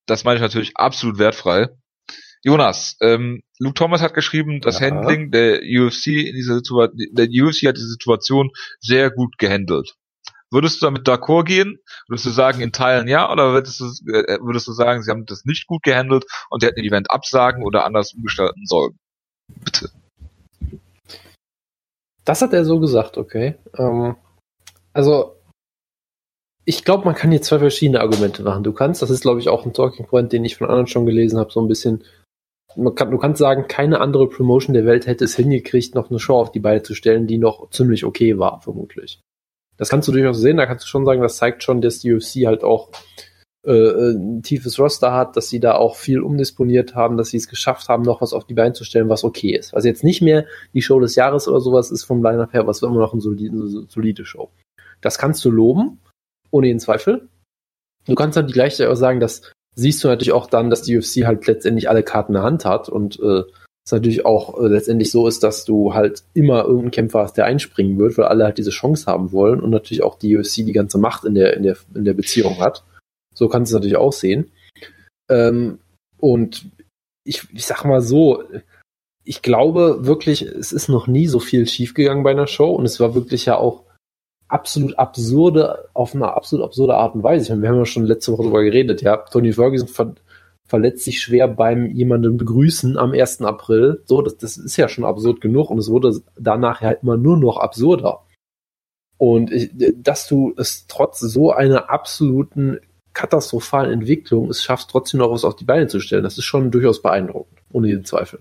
[0.06, 1.68] das meine ich natürlich absolut wertfrei.
[2.42, 4.86] Jonas, ähm, Luke Thomas hat geschrieben, das ja.
[4.86, 9.96] Handling der UFC in dieser Situation, der UFC hat diese Situation sehr gut gehandelt.
[10.52, 11.78] Würdest du damit d'accord gehen?
[12.08, 15.26] Würdest du sagen, in Teilen ja, oder würdest du, äh, würdest du sagen, sie haben
[15.26, 18.98] das nicht gut gehandelt und hätten den Event absagen oder anders umgestalten sollen?
[19.64, 19.90] Bitte.
[22.24, 23.56] Das hat er so gesagt, okay.
[23.76, 24.16] Ähm,
[24.92, 25.36] also,
[26.64, 28.64] ich glaube, man kann hier zwei verschiedene Argumente machen.
[28.64, 31.06] Du kannst, das ist glaube ich auch ein Talking Point, den ich von anderen schon
[31.06, 32.04] gelesen habe, so ein bisschen
[32.94, 36.36] kann, du kannst sagen, keine andere Promotion der Welt hätte es hingekriegt, noch eine Show
[36.36, 39.20] auf die Beine zu stellen, die noch ziemlich okay war, vermutlich.
[39.76, 42.12] Das kannst du durchaus sehen, da kannst du schon sagen, das zeigt schon, dass die
[42.12, 42.90] UFC halt auch
[43.64, 47.48] äh, ein tiefes Roster hat, dass sie da auch viel umdisponiert haben, dass sie es
[47.48, 49.72] geschafft haben, noch was auf die Beine zu stellen, was okay ist.
[49.72, 52.82] Was jetzt nicht mehr die Show des Jahres oder sowas ist vom Line-Up her, was
[52.82, 54.50] immer noch eine solide, solide Show.
[55.00, 56.00] Das kannst du loben,
[56.50, 57.28] ohne jeden Zweifel.
[58.06, 59.42] Du kannst dann die gleiche auch sagen, dass
[59.74, 62.64] siehst du natürlich auch dann, dass die UFC halt letztendlich alle Karten in der Hand
[62.64, 63.42] hat und äh,
[63.86, 67.44] es natürlich auch äh, letztendlich so ist, dass du halt immer irgendeinen Kämpfer hast, der
[67.44, 70.72] einspringen wird, weil alle halt diese Chance haben wollen und natürlich auch die UFC die
[70.72, 72.84] ganze Macht in der, in der, in der Beziehung hat.
[73.34, 74.50] So kannst du es natürlich auch sehen.
[75.30, 75.78] Ähm,
[76.18, 76.66] und
[77.24, 78.42] ich, ich sag mal so,
[79.24, 82.98] ich glaube wirklich, es ist noch nie so viel schiefgegangen bei einer Show und es
[82.98, 83.84] war wirklich ja auch
[84.48, 87.44] absolut absurde, auf eine absolut absurde Art und Weise.
[87.44, 89.16] Ich meine, wir haben ja schon letzte Woche darüber geredet, ja.
[89.16, 89.88] Tony Ferguson
[90.66, 93.42] verletzt sich schwer beim jemanden begrüßen am 1.
[93.42, 94.02] April.
[94.04, 97.36] So, das, das ist ja schon absurd genug und es wurde danach ja immer nur
[97.36, 98.24] noch absurder.
[99.18, 102.80] Und ich, dass du es trotz so einer absoluten
[103.14, 106.70] katastrophalen Entwicklung es schaffst, trotzdem noch was auf die Beine zu stellen, das ist schon
[106.70, 108.40] durchaus beeindruckend, ohne jeden Zweifel.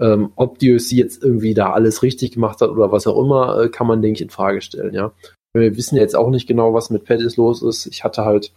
[0.00, 3.60] Ähm, ob die UFC jetzt irgendwie da alles richtig gemacht hat oder was auch immer,
[3.60, 5.12] äh, kann man, denke ich, in Frage stellen, ja.
[5.54, 7.86] Wir wissen jetzt auch nicht genau, was mit Pettis los ist.
[7.86, 8.52] Ich hatte halt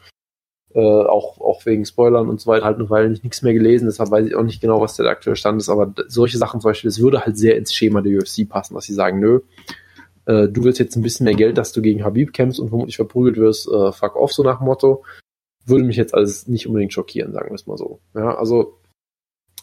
[0.74, 3.86] äh, auch, auch wegen Spoilern und so weiter halt eine Weile nicht nichts mehr gelesen,
[3.86, 6.70] deshalb weiß ich auch nicht genau, was der aktuelle Stand ist, aber solche Sachen zum
[6.70, 9.42] Beispiel, das würde halt sehr ins Schema der UFC passen, dass sie sagen, nö,
[10.26, 12.96] äh, du willst jetzt ein bisschen mehr Geld, dass du gegen Habib kämpfst und vermutlich
[12.96, 15.04] verprügelt wirst, äh, fuck off, so nach Motto.
[15.66, 18.00] Würde mich jetzt alles nicht unbedingt schockieren, sagen wir es mal so.
[18.16, 18.80] Ja, also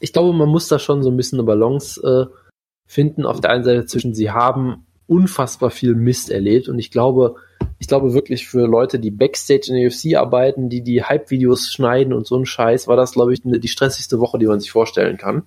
[0.00, 2.32] ich glaube, man muss da schon so ein bisschen eine Balance äh,
[2.86, 3.26] finden.
[3.26, 7.36] Auf der einen Seite zwischen, sie haben unfassbar viel Mist erlebt und ich glaube,
[7.78, 12.12] ich glaube wirklich für Leute, die Backstage in der UFC arbeiten, die die Hype-Videos schneiden
[12.12, 15.16] und so ein Scheiß, war das, glaube ich, die stressigste Woche, die man sich vorstellen
[15.16, 15.44] kann.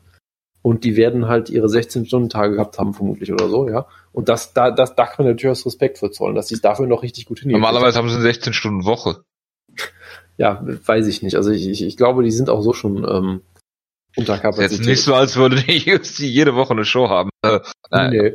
[0.64, 3.88] Und die werden halt ihre 16-Stunden-Tage gehabt haben, vermutlich oder so, ja.
[4.12, 6.62] Und das, da, das, da kann man natürlich aus Respekt für zollen, dass sie es
[6.62, 7.60] dafür noch richtig gut hinnehmen.
[7.60, 9.24] Normalerweise haben sie eine 16-Stunden-Woche.
[10.38, 11.36] Ja, weiß ich nicht.
[11.36, 13.42] Also ich, ich, ich glaube, die sind auch so schon ähm,
[14.16, 14.80] Unterkapazität.
[14.80, 17.30] Jetzt nicht so, als würde die UFC jede Woche eine Show haben.
[17.44, 18.12] Äh, nein.
[18.12, 18.34] Nee.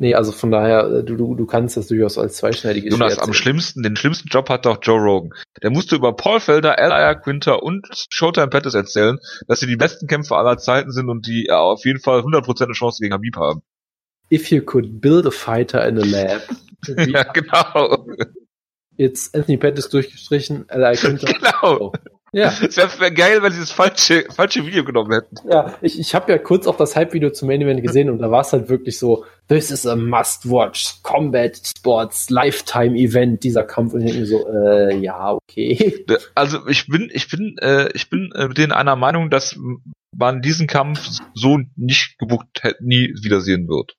[0.00, 3.34] Nee, also von daher, äh, du, du, du kannst das durchaus als zweischneidiges Jonas, am
[3.34, 5.38] schlimmsten, den schlimmsten Job hat doch Joe Rogan.
[5.62, 10.06] Der musste über Paul Felder, Elia Quinter und Showtime Pettis erzählen, dass sie die besten
[10.06, 13.60] Kämpfer aller Zeiten sind und die auf jeden Fall 100% eine Chance gegen Habib haben.
[14.32, 16.48] If you could build a fighter in a lab.
[17.06, 18.06] ja, genau.
[18.96, 21.26] Jetzt Anthony Pettis durchgestrichen, Elia Quinter.
[21.34, 21.78] Genau.
[21.78, 21.92] Oh.
[22.32, 22.48] Ja.
[22.62, 25.36] Es wäre geil, wenn sie das falsche, falsche Video genommen hätten.
[25.48, 28.30] Ja, ich, ich habe ja kurz auch das Hype-Video zum Main Event gesehen und da
[28.30, 33.94] war es halt wirklich so, this is a must-watch Combat Sports Lifetime Event, dieser Kampf.
[33.94, 36.04] Und ich denke mir so, äh, ja, okay.
[36.34, 39.58] Also ich bin, ich bin, äh, ich bin äh, mit denen einer Meinung, dass
[40.16, 42.46] man diesen Kampf so nicht gebucht
[42.80, 43.94] nie wiedersehen wird.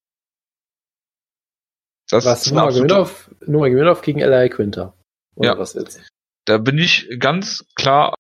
[2.10, 4.50] Das was, ist Nummer Gewinnauf, Nummer Gewinnauf gegen L.I.
[4.50, 4.94] Quinter.
[5.36, 5.58] Oder ja.
[5.58, 6.02] was jetzt?
[6.46, 8.16] Da bin ich ganz klar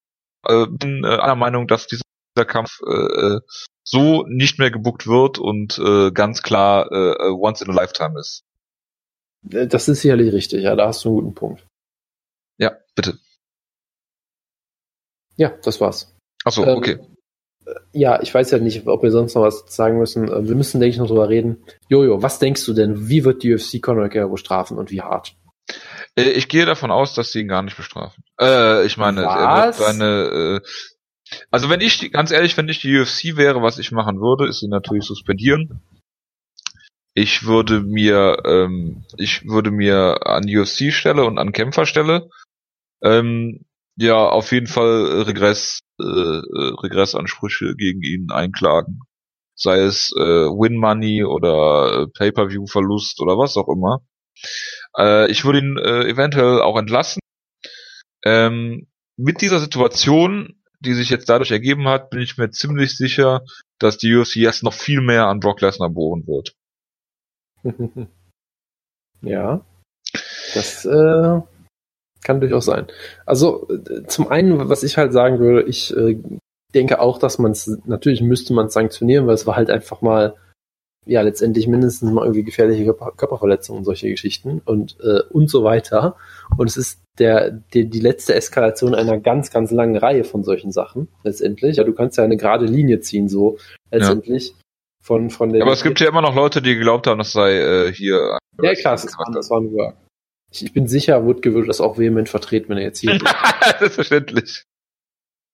[0.47, 2.03] äh, bin äh, einer Meinung, dass dieser
[2.45, 3.39] Kampf äh, äh,
[3.83, 8.19] so nicht mehr gebuckt wird und äh, ganz klar äh, äh, once in a lifetime
[8.19, 8.43] ist.
[9.43, 11.67] Das ist sicherlich richtig, ja, da hast du einen guten Punkt.
[12.57, 13.17] Ja, bitte.
[15.35, 16.15] Ja, das war's.
[16.43, 16.99] Achso, ähm, okay.
[17.93, 20.27] Ja, ich weiß ja nicht, ob wir sonst noch was sagen müssen.
[20.27, 21.63] Äh, wir müssen, denke ich, noch drüber reden.
[21.89, 23.09] Jojo, was denkst du denn?
[23.09, 25.35] Wie wird die UFC Conor McGregor bestrafen und wie hart?
[26.15, 28.23] Äh, ich gehe davon aus, dass sie ihn gar nicht bestrafen.
[28.39, 29.35] Äh, ich meine, was?
[29.35, 30.67] er wird seine, äh,
[31.49, 34.61] also wenn ich, ganz ehrlich, wenn ich die UFC wäre, was ich machen würde, ist
[34.61, 35.81] ihn natürlich suspendieren.
[37.13, 42.29] Ich würde mir, ähm, ich würde mir an UFC-Stelle und an Kämpferstelle
[43.01, 43.65] ähm,
[43.97, 49.01] ja auf jeden Fall Regress, äh, äh, Regressansprüche gegen ihn einklagen.
[49.55, 54.01] Sei es äh, Win Money oder äh, Pay-per-View-Verlust oder was auch immer.
[54.97, 57.19] Äh, ich würde ihn äh, eventuell auch entlassen.
[58.23, 63.43] Ähm, mit dieser Situation, die sich jetzt dadurch ergeben hat, bin ich mir ziemlich sicher,
[63.79, 66.55] dass die UFC jetzt noch viel mehr an Brock Lesnar bohren wird.
[69.21, 69.65] ja.
[70.53, 71.41] Das äh,
[72.23, 72.87] kann durchaus sein.
[73.25, 76.19] Also äh, zum einen, was ich halt sagen würde, ich äh,
[76.73, 80.35] denke auch, dass man es, natürlich müsste man sanktionieren, weil es war halt einfach mal,
[81.05, 85.63] ja, letztendlich mindestens mal irgendwie gefährliche Körper Körperverletzungen und solche Geschichten und, äh, und so
[85.63, 86.15] weiter.
[86.57, 90.71] Und es ist der, der, die letzte Eskalation einer ganz, ganz langen Reihe von solchen
[90.71, 91.77] Sachen, letztendlich.
[91.77, 93.57] Ja, du kannst ja eine gerade Linie ziehen, so,
[93.89, 94.49] letztendlich.
[94.49, 94.55] Ja.
[95.03, 97.57] Von, von der Aber es gibt ja immer noch Leute, die geglaubt haben, das sei
[97.57, 98.37] äh, hier.
[98.61, 99.95] Ja, klar, das, war, das war nur
[100.51, 103.23] ich, ich bin sicher, Woodke würde das auch vehement vertreten, wenn er jetzt hier ist.
[103.79, 104.63] Selbstverständlich.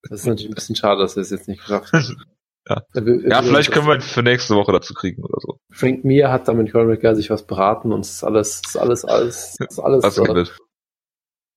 [0.02, 2.04] Das ist natürlich ein bisschen schade, dass er es jetzt nicht geschafft hat.
[2.68, 5.58] Ja, ja vielleicht können wir ihn für nächste Woche dazu kriegen oder so.
[5.70, 9.04] Frank Mir hat damit Conor McGregor sich was beraten und es ist alles, ist alles,
[9.04, 10.02] alles, ist alles.
[10.02, 10.44] Das äh,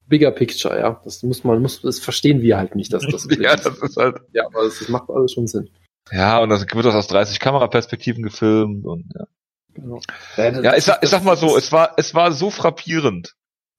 [0.07, 1.01] bigger Picture, ja.
[1.03, 3.27] Das muss man, muss, das verstehen wir halt nicht, dass das.
[3.39, 4.17] ja, das ist halt.
[4.33, 5.69] Ja, aber das, macht alles schon Sinn.
[6.11, 9.25] Ja, und das wird das aus 30 Kameraperspektiven gefilmt und ja.
[9.73, 10.01] Genau.
[10.35, 13.35] Ja, ich, sag, ich sag mal so, es war, es war so frappierend,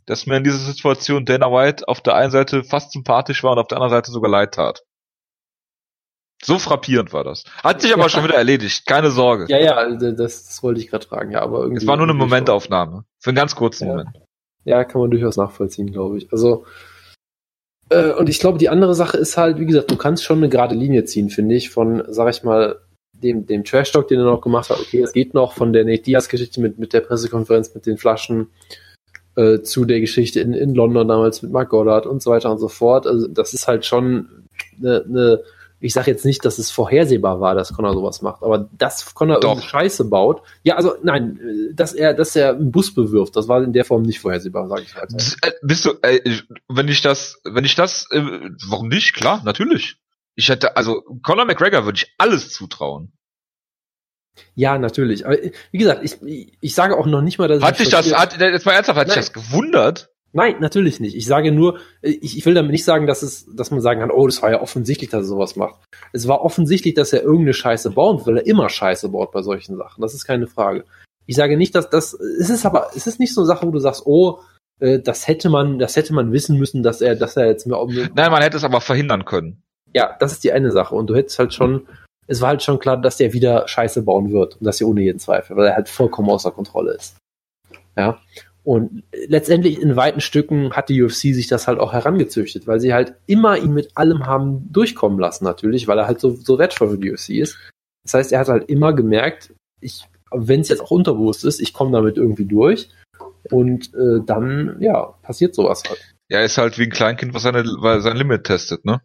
[0.06, 3.58] dass mir in dieser Situation Dana White auf der einen Seite fast sympathisch war und
[3.58, 4.82] auf der anderen Seite sogar leid tat.
[6.44, 7.44] So frappierend war das.
[7.62, 8.08] Hat sich aber ja.
[8.08, 9.46] schon wieder erledigt, keine Sorge.
[9.48, 10.14] Ja, ja, das,
[10.46, 11.82] das wollte ich gerade fragen, ja, aber irgendwie.
[11.82, 13.04] Es war nur eine Momentaufnahme.
[13.20, 13.92] Für einen ganz kurzen ja.
[13.92, 14.20] Moment.
[14.64, 16.32] Ja, kann man durchaus nachvollziehen, glaube ich.
[16.32, 16.64] Also,
[17.90, 20.48] äh, und ich glaube, die andere Sache ist halt, wie gesagt, du kannst schon eine
[20.48, 22.80] gerade Linie ziehen, finde ich, von, sag ich mal,
[23.12, 26.02] dem, dem Trash-Talk, den er noch gemacht hat, okay, es geht noch von der Nate
[26.02, 28.48] Diaz-Geschichte mit, mit der Pressekonferenz mit den Flaschen
[29.36, 32.58] äh, zu der Geschichte in, in London damals mit Mark Goddard und so weiter und
[32.58, 33.06] so fort.
[33.06, 35.42] Also das ist halt schon eine, eine
[35.82, 39.40] ich sage jetzt nicht, dass es vorhersehbar war, dass Connor sowas macht, aber dass Connor
[39.40, 39.60] Doch.
[39.60, 40.42] Scheiße baut.
[40.62, 41.40] Ja, also nein,
[41.74, 44.82] dass er, dass er einen Bus bewirft, das war in der Form nicht vorhersehbar, sage
[44.82, 45.12] ich halt.
[45.42, 48.22] Äh, bist du, äh, wenn ich das, wenn ich das, äh,
[48.68, 49.14] warum nicht?
[49.14, 49.96] Klar, natürlich.
[50.36, 53.12] Ich hätte, also Conor McGregor würde ich alles zutrauen.
[54.54, 55.26] Ja, natürlich.
[55.26, 55.36] Aber
[55.72, 58.64] wie gesagt, ich, ich sage auch noch nicht mal, dass hat dich das, hat, jetzt
[58.64, 60.11] mal ernsthaft, hat dich das gewundert?
[60.32, 61.14] Nein, natürlich nicht.
[61.14, 64.10] Ich sage nur, ich, ich will damit nicht sagen, dass es, dass man sagen kann,
[64.10, 65.80] oh, das war ja offensichtlich, dass er sowas macht.
[66.12, 69.76] Es war offensichtlich, dass er irgendeine Scheiße baut, weil er immer Scheiße baut bei solchen
[69.76, 70.00] Sachen.
[70.00, 70.84] Das ist keine Frage.
[71.26, 73.70] Ich sage nicht, dass das, es ist aber, es ist nicht so eine Sache, wo
[73.70, 74.40] du sagst, oh,
[74.80, 77.78] äh, das hätte man, das hätte man wissen müssen, dass er, dass er jetzt mehr.
[77.86, 79.62] Nein, man hätte es aber verhindern können.
[79.94, 80.94] Ja, das ist die eine Sache.
[80.94, 81.86] Und du hättest halt schon,
[82.26, 84.56] es war halt schon klar, dass der wieder Scheiße bauen wird.
[84.56, 87.16] Und das ja ohne jeden Zweifel, weil er halt vollkommen außer Kontrolle ist.
[87.96, 88.18] Ja.
[88.64, 92.94] Und letztendlich in weiten Stücken hat die UFC sich das halt auch herangezüchtet, weil sie
[92.94, 96.90] halt immer ihn mit allem haben durchkommen lassen, natürlich, weil er halt so, so wertvoll
[96.90, 97.58] für die UFC ist.
[98.04, 101.72] Das heißt, er hat halt immer gemerkt, ich, wenn es jetzt auch unterbewusst ist, ich
[101.72, 102.88] komme damit irgendwie durch.
[103.50, 106.00] Und äh, dann, ja, passiert sowas halt.
[106.30, 107.64] Ja, ist halt wie ein Kleinkind, was seine,
[108.00, 109.00] sein Limit testet, ne?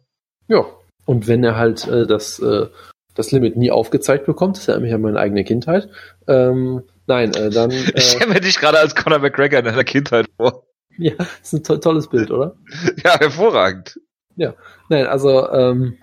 [0.46, 0.64] Ja.
[1.04, 2.66] Und wenn er halt äh, das, äh,
[3.14, 5.88] das Limit nie aufgezeigt bekommt, das erinnert mich an meine eigene Kindheit,
[6.28, 7.70] ähm, nein, äh, dann.
[7.72, 10.64] Äh, ich stelle mir dich gerade als Conor McGregor in deiner Kindheit vor.
[10.96, 12.56] Ja, ist ein to tolles Bild, oder?
[13.04, 14.00] Ja, hervorragend.
[14.36, 14.54] Ja,
[14.88, 15.98] nein, also ähm,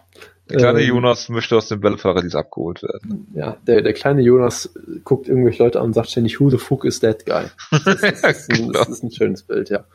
[0.50, 3.28] der kleine ähm, Jonas möchte aus dem Bälleparadies abgeholt werden.
[3.34, 6.86] Ja, der, der kleine Jonas guckt irgendwelche Leute an und sagt ständig, who the fuck
[6.86, 7.46] is that guy?
[7.86, 9.86] Das ist, das ist, ein, das ist ein, schönes Bild, ja.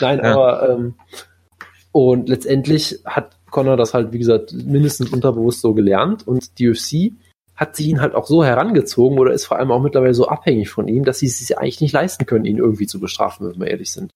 [0.00, 0.32] Nein, ja.
[0.32, 0.94] aber ähm,
[1.92, 7.12] und letztendlich hat Connor das halt, wie gesagt, mindestens unterbewusst so gelernt und die UFC
[7.60, 10.70] hat sich ihn halt auch so herangezogen oder ist vor allem auch mittlerweile so abhängig
[10.70, 13.60] von ihm, dass sie es sich eigentlich nicht leisten können, ihn irgendwie zu bestrafen, wenn
[13.60, 14.10] wir ehrlich sind.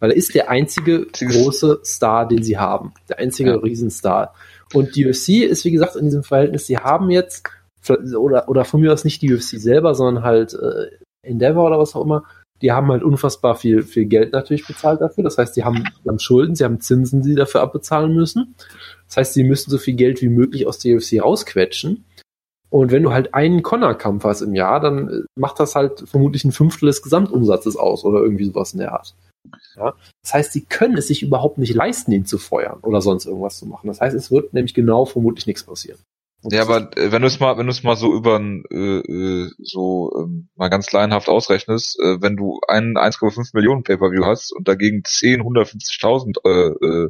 [0.00, 2.92] Weil er ist der einzige große Star, den sie haben.
[3.08, 3.56] Der einzige ja.
[3.56, 4.34] Riesenstar.
[4.74, 7.48] Und die UFC ist, wie gesagt, in diesem Verhältnis, sie haben jetzt,
[7.88, 10.90] oder, oder von mir aus nicht die UFC selber, sondern halt äh,
[11.22, 12.24] Endeavor oder was auch immer,
[12.62, 15.22] die haben halt unfassbar viel, viel Geld natürlich bezahlt dafür.
[15.22, 18.56] Das heißt, die haben, die haben Schulden, sie haben Zinsen, die sie dafür abbezahlen müssen.
[19.06, 22.04] Das heißt, sie müssen so viel Geld wie möglich aus der UFC rausquetschen.
[22.70, 26.44] Und wenn du halt einen Connor-Kampf hast im Jahr, dann äh, macht das halt vermutlich
[26.44, 29.14] ein Fünftel des Gesamtumsatzes aus oder irgendwie sowas in der Art.
[29.76, 29.94] Ja?
[30.22, 33.58] Das heißt, sie können es sich überhaupt nicht leisten, ihn zu feuern oder sonst irgendwas
[33.58, 33.86] zu machen.
[33.86, 35.98] Das heißt, es wird nämlich genau vermutlich nichts passieren.
[36.42, 38.76] Und ja, aber äh, wenn du es mal, wenn du es mal so über äh,
[38.76, 44.52] äh, so ähm, mal ganz laienhaft ausrechnest, äh, wenn du einen 1,5 Millionen Pay-per-View hast
[44.52, 47.08] und dagegen 10, 150.000 äh,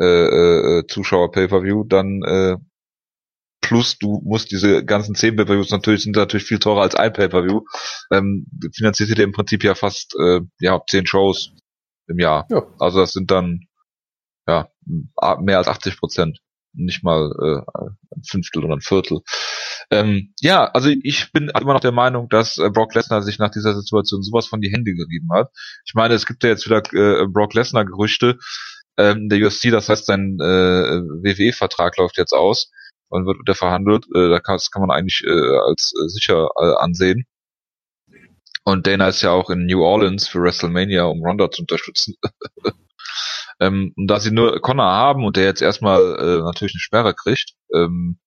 [0.00, 2.56] äh, äh, Zuschauer Pay-per-View, dann äh,
[3.60, 7.62] plus du musst diese ganzen 10 Pay-per-Views natürlich sind natürlich viel teurer als ein Pay-per-View,
[8.10, 11.52] ähm, finanziert ihr im Prinzip ja fast äh, ja 10 Shows
[12.08, 12.46] im Jahr.
[12.50, 12.62] Ja.
[12.78, 13.60] Also das sind dann
[14.46, 14.68] ja
[15.40, 16.40] mehr als 80 Prozent
[16.72, 17.80] nicht mal äh,
[18.14, 19.20] ein Fünftel oder ein Viertel.
[19.90, 23.50] Ähm, ja, also ich bin immer noch der Meinung, dass äh, Brock Lesnar sich nach
[23.50, 25.50] dieser Situation sowas von die Hände gerieben hat.
[25.84, 28.38] Ich meine, es gibt ja jetzt wieder äh, Brock Lesnar Gerüchte
[28.96, 32.70] ähm, der UFC, das heißt, sein äh, WWE-Vertrag läuft jetzt aus
[33.10, 34.06] und wird wieder verhandelt.
[34.14, 37.26] Äh, da kann, das kann man eigentlich äh, als äh, sicher äh, ansehen.
[38.64, 42.16] Und Dana ist ja auch in New Orleans für WrestleMania, um Ronda zu unterstützen.
[43.60, 47.14] Ähm, und da sie nur Connor haben und der jetzt erstmal äh, natürlich eine Sperre
[47.14, 48.18] kriegt, ähm,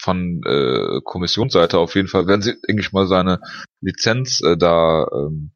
[0.00, 3.40] von äh, Kommissionsseite auf jeden Fall werden sie, denke ich mal, seine
[3.80, 5.52] Lizenz äh, da ähm,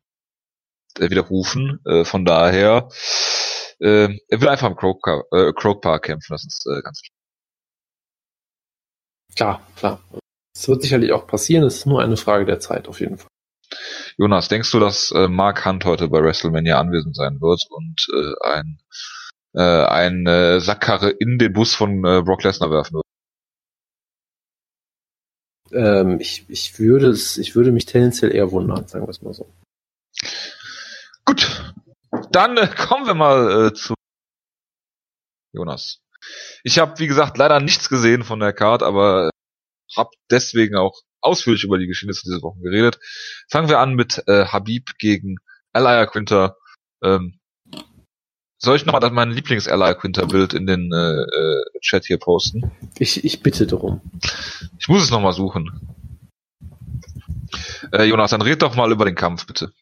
[0.99, 1.81] äh, widerrufen.
[1.85, 2.89] Äh, von daher,
[3.81, 7.22] äh, er will einfach im Croak, äh, Croak Park kämpfen, das ist äh, ganz klar.
[9.37, 10.01] Klar, klar.
[10.55, 13.29] Es wird sicherlich auch passieren, es ist nur eine Frage der Zeit auf jeden Fall.
[14.19, 18.47] Jonas, denkst du, dass äh, Mark Hunt heute bei WrestleMania anwesend sein wird und äh,
[18.47, 18.79] ein
[19.55, 23.05] äh, eine Sackkarre in den Bus von äh, Brock Lesnar werfen wird?
[25.73, 29.33] Ähm, ich, ich würde es, ich würde mich tendenziell eher wundern, sagen wir es mal
[29.33, 29.51] so.
[31.25, 31.75] Gut,
[32.31, 33.95] dann äh, kommen wir mal äh, zu
[35.53, 36.01] Jonas.
[36.65, 39.31] Ich habe, wie gesagt, leider nichts gesehen von der Card, aber
[39.97, 42.99] habe deswegen auch ausführlich über die Geschehnisse dieser Woche geredet.
[43.49, 45.37] Fangen wir an mit äh, Habib gegen
[45.73, 46.57] Elia Quinter.
[47.03, 47.39] Ähm,
[48.59, 52.71] soll ich nochmal mein Lieblings-Elia Quinter-Bild in den äh, äh, Chat hier posten?
[52.99, 54.01] Ich, ich bitte darum.
[54.79, 55.81] Ich muss es nochmal suchen.
[57.93, 59.73] Äh, Jonas, dann red doch mal über den Kampf, bitte.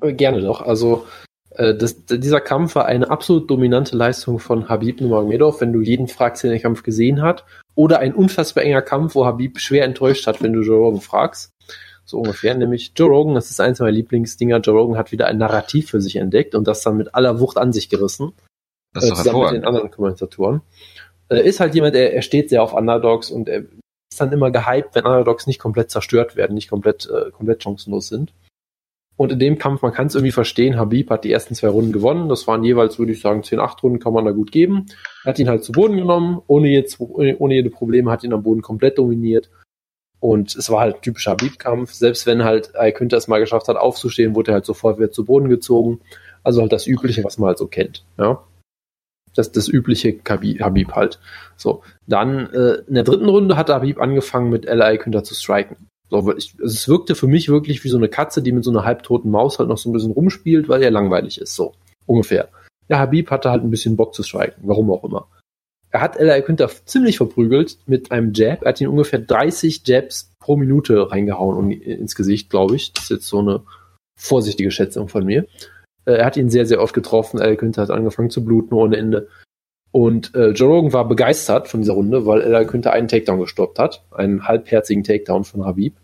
[0.00, 0.60] Äh, gerne doch.
[0.60, 1.06] Also
[1.56, 6.42] das, dieser Kampf war eine absolut dominante Leistung von Habib Nurmagomedov, wenn du jeden fragst,
[6.42, 7.44] der den Kampf gesehen hat.
[7.74, 11.50] Oder ein unfassbar enger Kampf, wo Habib schwer enttäuscht hat, wenn du Joe Rogan fragst.
[12.04, 12.54] So ungefähr.
[12.54, 14.58] Nämlich Joe Rogan, das ist eins meiner Lieblingsdinger.
[14.58, 17.58] Joe Rogan hat wieder ein Narrativ für sich entdeckt und das dann mit aller Wucht
[17.58, 18.32] an sich gerissen.
[18.92, 20.62] Das ist äh, zusammen mit den anderen Kommentatoren.
[21.28, 24.50] Äh, ist halt jemand, der, er steht sehr auf Underdogs und er ist dann immer
[24.50, 28.32] gehypt, wenn Underdogs nicht komplett zerstört werden, nicht komplett, äh, komplett chancenlos sind.
[29.22, 31.92] Und in dem Kampf, man kann es irgendwie verstehen, Habib hat die ersten zwei Runden
[31.92, 32.28] gewonnen.
[32.28, 34.86] Das waren jeweils, würde ich sagen, 10-8 Runden kann man da gut geben.
[35.22, 38.42] Er hat ihn halt zu Boden genommen, ohne, jetzt, ohne jede Probleme, hat ihn am
[38.42, 39.48] Boden komplett dominiert.
[40.18, 41.92] Und es war halt ein typischer Habib-Kampf.
[41.92, 45.24] Selbst wenn halt Günther es mal geschafft hat, aufzustehen, wurde er halt sofort wieder zu
[45.24, 46.00] Boden gezogen.
[46.42, 48.04] Also halt das Übliche, was man halt so kennt.
[48.18, 48.42] Ja.
[49.36, 51.20] Das, das übliche Habib halt.
[51.56, 51.84] So.
[52.08, 54.98] Dann äh, in der dritten Runde hat Habib angefangen, mit L.I.
[54.98, 55.76] Günther zu striken.
[56.12, 58.70] So, ich, also es wirkte für mich wirklich wie so eine Katze, die mit so
[58.70, 61.72] einer halbtoten Maus halt noch so ein bisschen rumspielt, weil er langweilig ist, so
[62.04, 62.50] ungefähr.
[62.88, 65.26] Ja, Habib hatte halt ein bisschen Bock zu striken, warum auch immer.
[65.90, 68.62] Er hat Ella Günther ziemlich verprügelt mit einem Jab.
[68.62, 72.92] Er hat ihn ungefähr 30 Jabs pro Minute reingehauen ins Gesicht, glaube ich.
[72.92, 73.62] Das ist jetzt so eine
[74.18, 75.46] vorsichtige Schätzung von mir.
[76.04, 77.40] Äh, er hat ihn sehr, sehr oft getroffen.
[77.40, 79.28] Ella Günther hat angefangen zu bluten ohne Ende.
[79.92, 83.78] Und äh, Joe Rogan war begeistert von dieser Runde, weil Ella Günther einen Takedown gestoppt
[83.78, 84.04] hat.
[84.10, 85.96] Einen halbherzigen Takedown von Habib.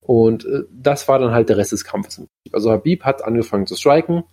[0.00, 2.22] Und äh, das war dann halt der Rest des Kampfes.
[2.52, 4.24] Also Habib hat angefangen zu striken.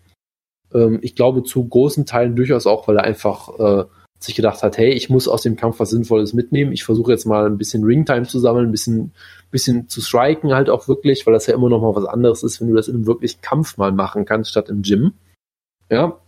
[0.74, 3.86] Ähm, ich glaube zu großen Teilen durchaus auch, weil er einfach äh,
[4.20, 6.74] sich gedacht hat, hey, ich muss aus dem Kampf was Sinnvolles mitnehmen.
[6.74, 9.14] Ich versuche jetzt mal ein bisschen Ringtime zu sammeln, ein bisschen,
[9.50, 12.60] bisschen zu striken halt auch wirklich, weil das ja immer noch mal was anderes ist,
[12.60, 15.14] wenn du das in einem wirklichen Kampf mal machen kannst, statt im Gym.
[15.90, 16.20] Ja.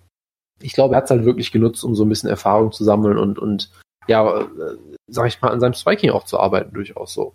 [0.62, 3.18] Ich glaube, er hat es halt wirklich genutzt, um so ein bisschen Erfahrung zu sammeln
[3.18, 3.72] und, und
[4.08, 4.46] ja, äh,
[5.08, 7.34] sag ich mal, an seinem Striking auch zu arbeiten, durchaus so.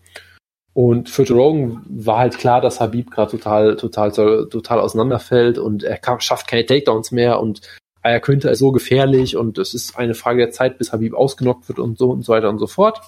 [0.72, 5.98] Und für Rogan war halt klar, dass Habib gerade total, total, total auseinanderfällt und er
[5.98, 7.60] kann, schafft keine Takedowns mehr und
[8.02, 11.78] er könnte so gefährlich und es ist eine Frage der Zeit, bis Habib ausgenockt wird
[11.78, 13.00] und so und so weiter und so fort.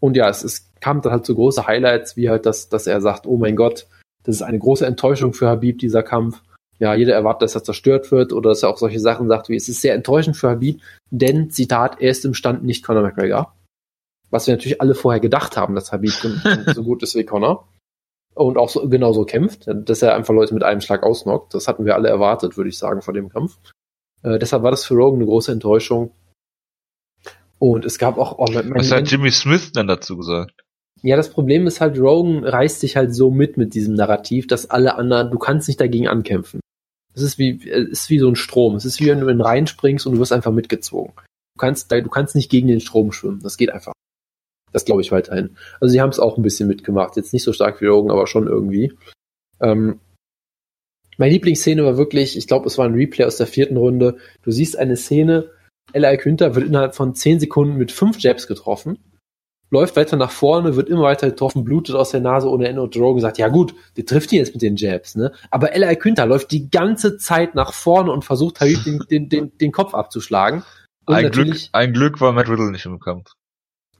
[0.00, 3.00] Und ja, es, es kam dann halt zu große Highlights, wie halt das, dass er
[3.00, 3.86] sagt, oh mein Gott,
[4.22, 6.42] das ist eine große Enttäuschung für Habib, dieser Kampf.
[6.78, 9.56] Ja, jeder erwartet, dass er zerstört wird oder dass er auch solche Sachen sagt, wie
[9.56, 13.54] es ist sehr enttäuschend für Habib, denn, Zitat, er ist im Stand nicht Conor McGregor.
[14.30, 16.28] Was wir natürlich alle vorher gedacht haben, dass Habib so
[16.84, 17.68] gut ist wie Connor.
[18.34, 21.54] Und auch so, genauso kämpft, dass er einfach Leute mit einem Schlag ausnockt.
[21.54, 23.56] Das hatten wir alle erwartet, würde ich sagen, vor dem Kampf.
[24.22, 26.10] Äh, deshalb war das für Rogan eine große Enttäuschung.
[27.58, 28.38] Und es gab auch.
[28.38, 30.52] Oh, mein, Was hat Jimmy Smith denn dazu gesagt?
[31.02, 34.68] Ja, das Problem ist halt, Rogan reißt sich halt so mit mit diesem Narrativ, dass
[34.68, 36.60] alle anderen, du kannst nicht dagegen ankämpfen.
[37.16, 38.76] Es ist wie, ist wie so ein Strom.
[38.76, 41.12] Es ist wie wenn du in den springst und du wirst einfach mitgezogen.
[41.16, 43.40] Du kannst, du kannst nicht gegen den Strom schwimmen.
[43.42, 43.92] Das geht einfach.
[44.72, 45.56] Das glaube ich weiterhin.
[45.80, 47.16] Also sie haben es auch ein bisschen mitgemacht.
[47.16, 48.92] Jetzt nicht so stark wie Rogan, aber schon irgendwie.
[49.60, 50.00] Ähm,
[51.16, 54.18] meine Lieblingsszene war wirklich, ich glaube, es war ein Replay aus der vierten Runde.
[54.42, 55.50] Du siehst eine Szene,
[55.92, 56.16] L.I.
[56.18, 58.98] Günther wird innerhalb von zehn Sekunden mit fünf Jabs getroffen,
[59.70, 62.96] läuft weiter nach vorne, wird immer weiter getroffen, blutet aus der Nase ohne Ende und
[62.96, 65.32] Rogan sagt, ja gut, der trifft ihn jetzt mit den Jabs, ne?
[65.50, 65.96] Aber L.I.
[65.96, 69.94] Günther läuft die ganze Zeit nach vorne und versucht halt den, den, den, den Kopf
[69.94, 70.62] abzuschlagen.
[71.06, 73.32] Und ein, Glück, ein Glück war Matt Riddle nicht im Kampf.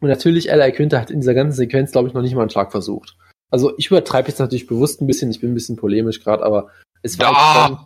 [0.01, 0.73] Und natürlich, L.I.
[0.73, 3.17] Günther hat in dieser ganzen Sequenz, glaube ich, noch nicht mal einen Schlag versucht.
[3.51, 6.69] Also ich übertreibe jetzt natürlich bewusst ein bisschen, ich bin ein bisschen polemisch gerade, aber
[7.03, 7.79] es war, ja, halt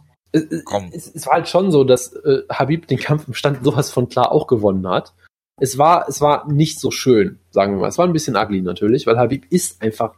[0.65, 3.63] schon, es, es, es, war halt schon so, dass äh, Habib den Kampf im Stand
[3.65, 5.13] sowas von klar auch gewonnen hat.
[5.61, 7.89] Es war, es war nicht so schön, sagen wir mal.
[7.89, 10.15] Es war ein bisschen ugly natürlich, weil Habib ist einfach,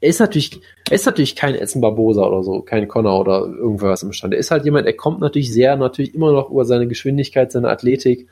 [0.00, 4.02] er ist natürlich, er ist natürlich kein Essen Barbosa oder so, kein Connor oder irgendwas
[4.02, 4.34] im Stand.
[4.34, 7.70] Er ist halt jemand, er kommt natürlich sehr, natürlich immer noch über seine Geschwindigkeit, seine
[7.70, 8.28] Athletik,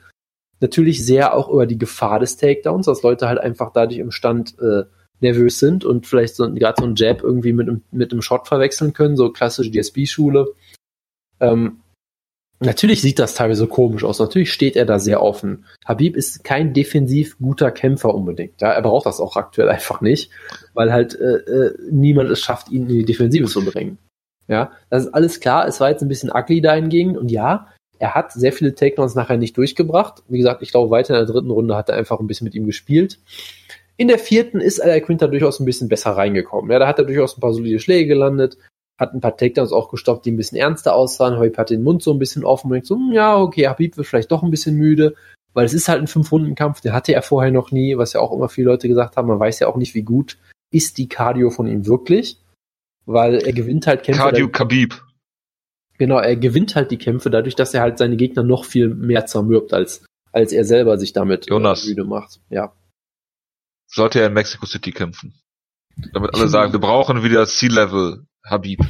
[0.59, 4.57] natürlich sehr auch über die Gefahr des Takedowns, dass Leute halt einfach dadurch im Stand
[4.59, 4.83] äh,
[5.19, 8.93] nervös sind und vielleicht so, gerade so ein Jab irgendwie mit, mit einem Shot verwechseln
[8.93, 10.53] können, so klassische DSB-Schule.
[11.39, 11.82] Ähm,
[12.59, 14.19] natürlich sieht das teilweise komisch aus.
[14.19, 15.65] Natürlich steht er da sehr offen.
[15.85, 18.61] Habib ist kein defensiv guter Kämpfer unbedingt.
[18.61, 20.31] Ja, er braucht das auch aktuell einfach nicht,
[20.73, 23.97] weil halt äh, äh, niemand es schafft, ihn in die Defensive zu bringen.
[24.47, 25.67] Ja, das ist alles klar.
[25.67, 27.67] Es war jetzt ein bisschen ugly dahingegen und ja,
[27.99, 30.23] er hat sehr viele Takedowns nachher nicht durchgebracht.
[30.27, 32.55] Wie gesagt, ich glaube, weiter in der dritten Runde hat er einfach ein bisschen mit
[32.55, 33.19] ihm gespielt.
[33.95, 36.71] In der vierten ist Al Quinter durchaus ein bisschen besser reingekommen.
[36.71, 38.57] Ja, da hat er durchaus ein paar solide Schläge gelandet,
[39.03, 41.35] hat ein paar Takedowns auch gestoppt, die ein bisschen ernster aussahen.
[41.35, 43.97] Habib hat den Mund so ein bisschen offen und denkt so, hm, ja, okay, Habib
[43.97, 45.15] wird vielleicht doch ein bisschen müde,
[45.53, 48.31] weil es ist halt ein Fünf-Runden-Kampf, den hatte er vorher noch nie, was ja auch
[48.31, 49.27] immer viele Leute gesagt haben.
[49.27, 50.37] Man weiß ja auch nicht, wie gut
[50.71, 52.39] ist die Cardio von ihm wirklich,
[53.05, 54.23] weil er gewinnt halt Kämpfe.
[54.23, 55.03] Cardio Khabib.
[55.99, 59.27] Genau, er gewinnt halt die Kämpfe dadurch, dass er halt seine Gegner noch viel mehr
[59.27, 61.85] zermürbt, als, als er selber sich damit Jonas.
[61.85, 62.39] Äh, müde macht.
[62.49, 62.73] Ja
[63.93, 65.33] sollte er in Mexico City kämpfen.
[66.13, 68.81] Damit alle sagen, wir brauchen wieder Sea-Level Habib.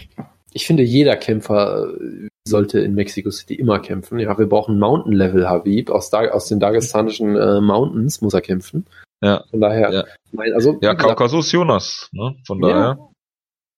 [0.53, 4.19] Ich finde, jeder Kämpfer äh, sollte in Mexico City immer kämpfen.
[4.19, 5.89] Ja, wir brauchen Mountain-Level Habib.
[5.89, 8.85] Aus, da aus den dagestanischen äh, Mountains muss er kämpfen.
[9.21, 9.43] Ja.
[9.49, 10.77] Von daher, ja, mein, also.
[10.81, 12.35] Ja, Kaukasus Jonas, ne?
[12.45, 12.75] Von daher.
[12.75, 12.97] Ja,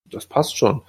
[0.06, 0.82] das passt schon.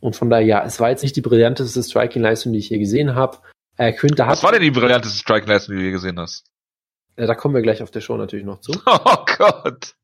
[0.00, 3.14] Und von daher, ja, es war jetzt nicht die brillanteste Striking-Leistung, die ich hier gesehen
[3.14, 3.38] habe.
[3.76, 6.44] Äh, Quinter Was war denn die brillanteste Striking-Leistung, die du hier gesehen hast?
[7.16, 8.72] Ja, da kommen wir gleich auf der Show natürlich noch zu.
[8.86, 9.94] Oh Gott.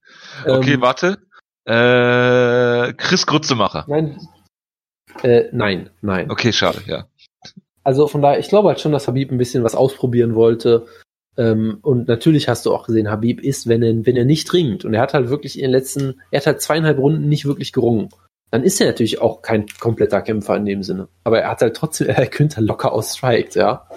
[0.47, 1.19] Okay, ähm, warte.
[1.65, 3.85] Äh, Chris Grutzemacher.
[3.89, 4.19] Nein.
[5.23, 6.31] Äh, nein, nein.
[6.31, 7.07] Okay, schade, ja.
[7.85, 10.87] Also von daher, ich glaube halt schon, dass Habib ein bisschen was ausprobieren wollte.
[11.37, 14.85] Ähm, und natürlich hast du auch gesehen, Habib ist, wenn er, wenn er nicht ringt.
[14.85, 17.73] Und er hat halt wirklich in den letzten, er hat halt zweieinhalb Runden nicht wirklich
[17.73, 18.11] gerungen.
[18.51, 21.09] Dann ist er natürlich auch kein kompletter Kämpfer in dem Sinne.
[21.25, 23.89] Aber er hat halt trotzdem, er könnte halt locker ausstrikt, ja.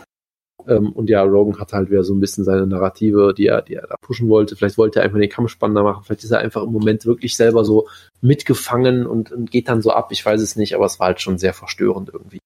[0.67, 3.75] Ähm, und ja, Rogan hat halt wieder so ein bisschen seine Narrative, die er, die
[3.75, 4.55] er da pushen wollte.
[4.55, 6.03] Vielleicht wollte er einfach den Kampf spannender machen.
[6.03, 7.87] Vielleicht ist er einfach im Moment wirklich selber so
[8.21, 10.09] mitgefangen und, und geht dann so ab.
[10.11, 12.39] Ich weiß es nicht, aber es war halt schon sehr verstörend irgendwie.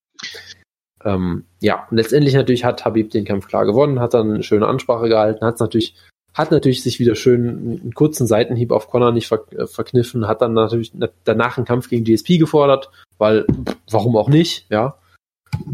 [1.03, 4.67] Ähm, ja, und letztendlich natürlich hat Habib den Kampf klar gewonnen, hat dann eine schöne
[4.67, 5.95] Ansprache gehalten, hat natürlich
[6.33, 10.41] hat natürlich sich wieder schön einen kurzen Seitenhieb auf Connor nicht ver äh, verkniffen, hat
[10.41, 10.91] dann natürlich
[11.23, 13.45] danach einen Kampf gegen GSP gefordert, weil
[13.89, 14.95] warum auch nicht, ja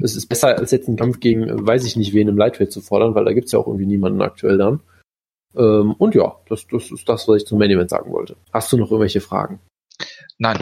[0.02, 2.82] es ist besser, als jetzt einen Kampf gegen, weiß ich nicht, wen im Lightweight zu
[2.82, 4.82] fordern, weil da gibt's ja auch irgendwie niemanden aktuell dann.
[5.56, 8.36] Ähm, und ja, das, das ist das, was ich zum Main Event sagen wollte.
[8.52, 9.60] Hast du noch irgendwelche Fragen?
[10.38, 10.58] Nein.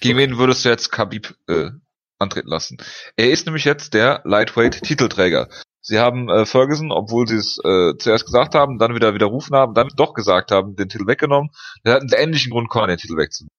[0.00, 1.70] Gegen wen würdest du jetzt Khabib äh,
[2.18, 2.78] antreten lassen?
[3.16, 5.48] Er ist nämlich jetzt der Lightweight-Titelträger.
[5.80, 9.74] Sie haben äh, Ferguson, obwohl sie es äh, zuerst gesagt haben, dann wieder widerrufen haben,
[9.74, 11.50] dann doch gesagt haben, den Titel weggenommen.
[11.84, 13.50] Der hat einen ähnlichen Grund, Conor den Titel wegzunehmen.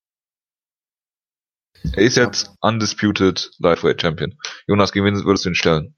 [1.91, 4.37] Er ist jetzt undisputed Lightweight Champion.
[4.67, 5.95] Jonas, gegen wen würdest du ihn stellen?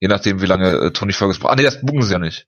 [0.00, 1.52] Je nachdem, wie lange äh, Tony Ferguson braucht.
[1.52, 2.46] Ah, nee, das buchen sie ja nicht.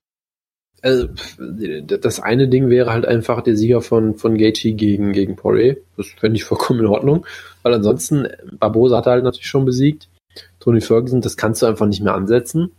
[0.82, 1.08] Also,
[1.38, 5.78] das eine Ding wäre halt einfach der Sieger von, von Gaethje gegen, gegen Poirier.
[5.96, 7.26] Das fände ich vollkommen in Ordnung.
[7.62, 10.08] Weil ansonsten, Barbosa hat er halt natürlich schon besiegt.
[10.60, 12.72] Tony Ferguson, das kannst du einfach nicht mehr ansetzen.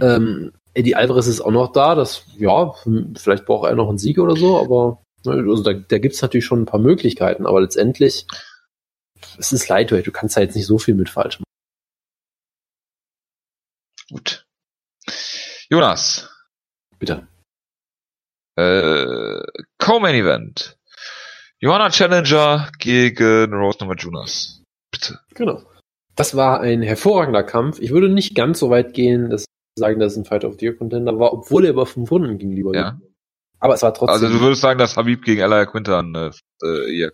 [0.00, 1.94] Ähm, Eddie Alvarez ist auch noch da.
[1.94, 2.74] Das, ja,
[3.16, 6.22] vielleicht braucht er noch einen Sieg oder so, aber ne, also da, da gibt es
[6.22, 7.46] natürlich schon ein paar Möglichkeiten.
[7.46, 8.26] Aber letztendlich
[9.38, 11.46] es ist Lightweight, du kannst da jetzt nicht so viel mit falsch machen.
[14.10, 14.46] Gut.
[15.68, 16.30] Jonas.
[16.98, 17.26] Bitte.
[18.56, 19.42] Äh,
[19.78, 20.78] Co-Main Event.
[21.58, 24.62] Johanna Challenger gegen Rose Jonas.
[24.90, 25.20] Bitte.
[25.34, 25.62] Genau.
[26.14, 27.78] Das war ein hervorragender Kampf.
[27.80, 29.46] Ich würde nicht ganz so weit gehen, dass
[29.78, 32.38] sagen, dass es ein Fight of the Year Contender war, obwohl er über fünf Runden
[32.38, 32.74] ging, lieber.
[32.74, 32.98] Ja.
[33.58, 34.14] Aber es war trotzdem.
[34.14, 36.30] Also du würdest sagen, dass Habib gegen Elia Quintan äh,
[36.66, 37.12] äh, hier.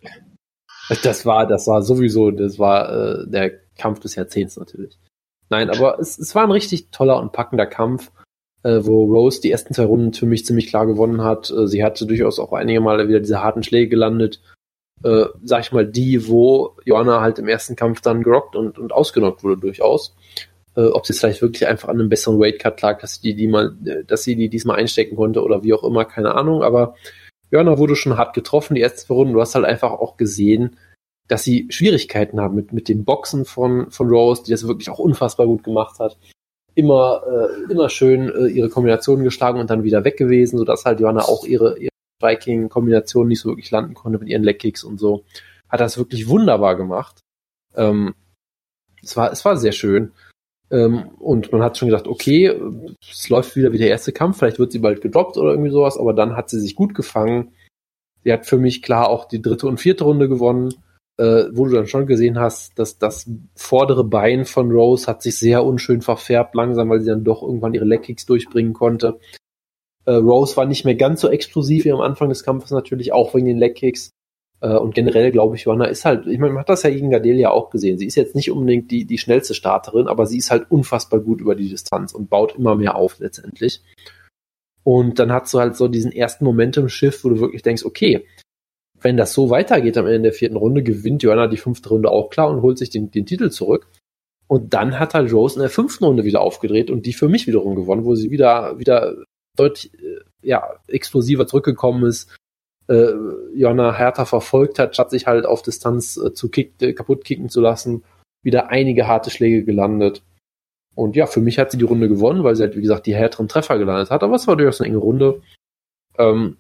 [1.03, 4.99] Das war, das war sowieso, das war äh, der Kampf des Jahrzehnts natürlich.
[5.49, 8.11] Nein, aber es, es war ein richtig toller und packender Kampf,
[8.63, 11.51] äh, wo Rose die ersten zwei Runden für mich ziemlich klar gewonnen hat.
[11.51, 14.41] Äh, sie hatte durchaus auch einige Male wieder diese harten Schläge gelandet.
[15.05, 18.93] Äh, sag ich mal, die, wo Joanna halt im ersten Kampf dann gerockt und, und
[18.93, 20.15] ausgenockt wurde durchaus.
[20.75, 23.49] Äh, ob sie vielleicht wirklich einfach an einem besseren Weightcut lag, dass sie die, die
[23.49, 26.63] mal, äh, dass sie die diesmal einstecken konnte oder wie auch immer, keine Ahnung.
[26.63, 26.95] Aber
[27.53, 29.35] Joanna wurde schon hart getroffen, die ersten zwei Runden.
[29.35, 30.77] Du hast halt einfach auch gesehen,
[31.29, 34.99] dass sie Schwierigkeiten haben mit, mit den Boxen von, von Rose, die das wirklich auch
[34.99, 36.19] unfassbar gut gemacht hat.
[36.75, 41.01] Immer, äh, immer schön äh, ihre Kombinationen geschlagen und dann wieder weg gewesen, sodass halt
[41.01, 45.25] Joanna auch ihre, ihre Striking-Kombinationen nicht so wirklich landen konnte mit ihren Leg-Kicks und so.
[45.69, 47.21] Hat das wirklich wunderbar gemacht.
[47.77, 48.15] Ähm,
[49.03, 50.13] es, war, es war sehr schön.
[50.73, 52.53] Ähm, und man hat schon gedacht, okay,
[53.01, 55.97] es läuft wieder wie der erste Kampf, vielleicht wird sie bald gedroppt oder irgendwie sowas,
[55.97, 57.53] aber dann hat sie sich gut gefangen.
[58.25, 60.75] Sie hat für mich klar auch die dritte und vierte Runde gewonnen
[61.19, 65.39] äh, wo du dann schon gesehen hast, dass das vordere Bein von Rose hat sich
[65.39, 69.19] sehr unschön verfärbt langsam, weil sie dann doch irgendwann ihre Leckkicks durchbringen konnte.
[70.05, 73.35] Äh, Rose war nicht mehr ganz so explosiv wie am Anfang des Kampfes natürlich, auch
[73.35, 74.11] wegen den Leckkicks.
[74.63, 77.11] Äh, und generell glaube ich, Joanna ist halt, ich meine, man hat das ja gegen
[77.11, 77.99] Gadelia auch gesehen.
[77.99, 81.41] Sie ist jetzt nicht unbedingt die, die schnellste Starterin, aber sie ist halt unfassbar gut
[81.41, 83.83] über die Distanz und baut immer mehr auf letztendlich.
[84.85, 88.27] Und dann hast du halt so diesen ersten Momentum-Shift, wo du wirklich denkst, okay,
[89.01, 92.31] wenn das so weitergeht am Ende der vierten Runde, gewinnt Joanna die fünfte Runde auch
[92.31, 93.89] klar und holt sich den, den Titel zurück.
[94.47, 97.47] Und dann hat halt Rose in der fünften Runde wieder aufgedreht und die für mich
[97.47, 99.17] wiederum gewonnen, wo sie wieder, wieder
[99.57, 102.29] deutlich, äh, ja, explosiver zurückgekommen ist,
[102.93, 103.15] äh,
[103.55, 107.49] Joanna härter verfolgt hat, statt sich halt auf Distanz äh, zu kick, äh, kaputt kicken
[107.49, 108.05] zu lassen,
[108.43, 110.23] wieder einige harte Schläge gelandet.
[110.95, 113.15] Und ja, für mich hat sie die Runde gewonnen, weil sie halt, wie gesagt, die
[113.15, 114.23] härteren Treffer gelandet hat.
[114.23, 115.41] Aber es war durchaus eine enge Runde.
[116.19, 116.59] Ähm,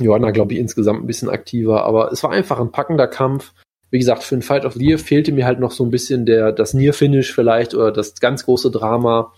[0.00, 3.54] Johanna, glaube ich, insgesamt ein bisschen aktiver, aber es war einfach ein packender Kampf.
[3.90, 6.26] Wie gesagt, für ein Fight of the Year fehlte mir halt noch so ein bisschen
[6.26, 9.32] der, das Near-Finish vielleicht oder das ganz große Drama,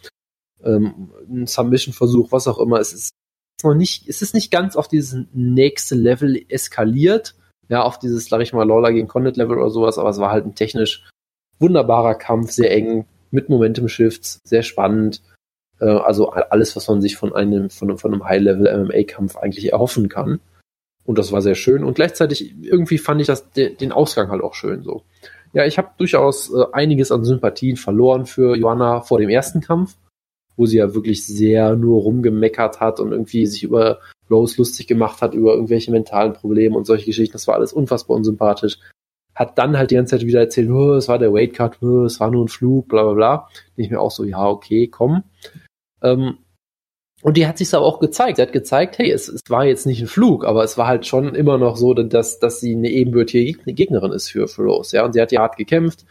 [0.65, 2.81] ähm, ein Submission-Versuch, was auch immer.
[2.81, 3.11] Es ist
[3.63, 7.35] noch nicht, es ist nicht ganz auf dieses nächste Level eskaliert,
[7.69, 10.31] ja, auf dieses, sag ich mal, Lawler gegen Condit Level oder sowas, aber es war
[10.31, 11.09] halt ein technisch
[11.59, 15.23] wunderbarer Kampf, sehr eng, mit Momentum-Shifts, sehr spannend.
[15.81, 20.41] Äh, also alles, was man sich von einem, von, von einem High-Level-MMA-Kampf eigentlich erhoffen kann.
[21.05, 21.85] Und das war sehr schön.
[21.85, 25.05] Und gleichzeitig irgendwie fand ich das den Ausgang halt auch schön so.
[25.53, 29.97] Ja, ich habe durchaus äh, einiges an Sympathien verloren für Joanna vor dem ersten Kampf,
[30.57, 34.01] wo sie ja wirklich sehr nur rumgemeckert hat und irgendwie sich über
[34.31, 37.35] Rose lustig gemacht hat, über irgendwelche mentalen Probleme und solche Geschichten.
[37.35, 38.79] Das war alles unfassbar unsympathisch.
[39.35, 42.21] Hat dann halt die ganze Zeit wieder erzählt, oh, es war der Weightcut, oh, es
[42.21, 43.49] war nur ein Flug, bla bla bla.
[43.77, 45.25] Ich mir auch so, ja, okay, komm.
[46.03, 46.39] Ähm,
[47.23, 48.37] und die hat sich aber auch gezeigt.
[48.37, 51.07] Sie hat gezeigt, hey, es, es war jetzt nicht ein Flug, aber es war halt
[51.07, 54.97] schon immer noch so, dass, dass sie eine ebenbürtige Gegnerin ist für, für Rose.
[54.97, 56.07] Ja, und sie hat ja hart gekämpft.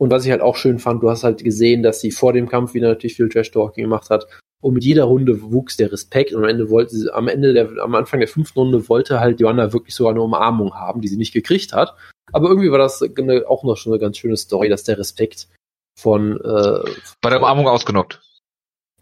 [0.00, 2.48] Und was ich halt auch schön fand, du hast halt gesehen, dass sie vor dem
[2.48, 4.26] Kampf wieder natürlich viel Trash-Talking gemacht hat.
[4.62, 7.68] Und mit jeder Runde wuchs der Respekt und am Ende wollte sie, am Ende der,
[7.82, 11.18] am Anfang der fünften Runde wollte halt Joanna wirklich sogar eine Umarmung haben, die sie
[11.18, 11.94] nicht gekriegt hat.
[12.32, 15.48] Aber irgendwie war das eine, auch noch schon eine ganz schöne Story, dass der Respekt
[15.98, 16.90] von, äh,
[17.20, 18.22] bei der Umarmung ausgenockt.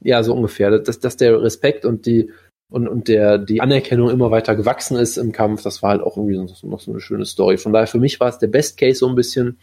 [0.03, 0.81] Ja, so ungefähr.
[0.81, 2.33] Dass, dass der Respekt und die
[2.73, 6.17] und, und der die Anerkennung immer weiter gewachsen ist im Kampf, das war halt auch
[6.17, 7.57] irgendwie noch, noch so eine schöne Story.
[7.57, 9.59] Von daher für mich war es der Best Case so ein bisschen,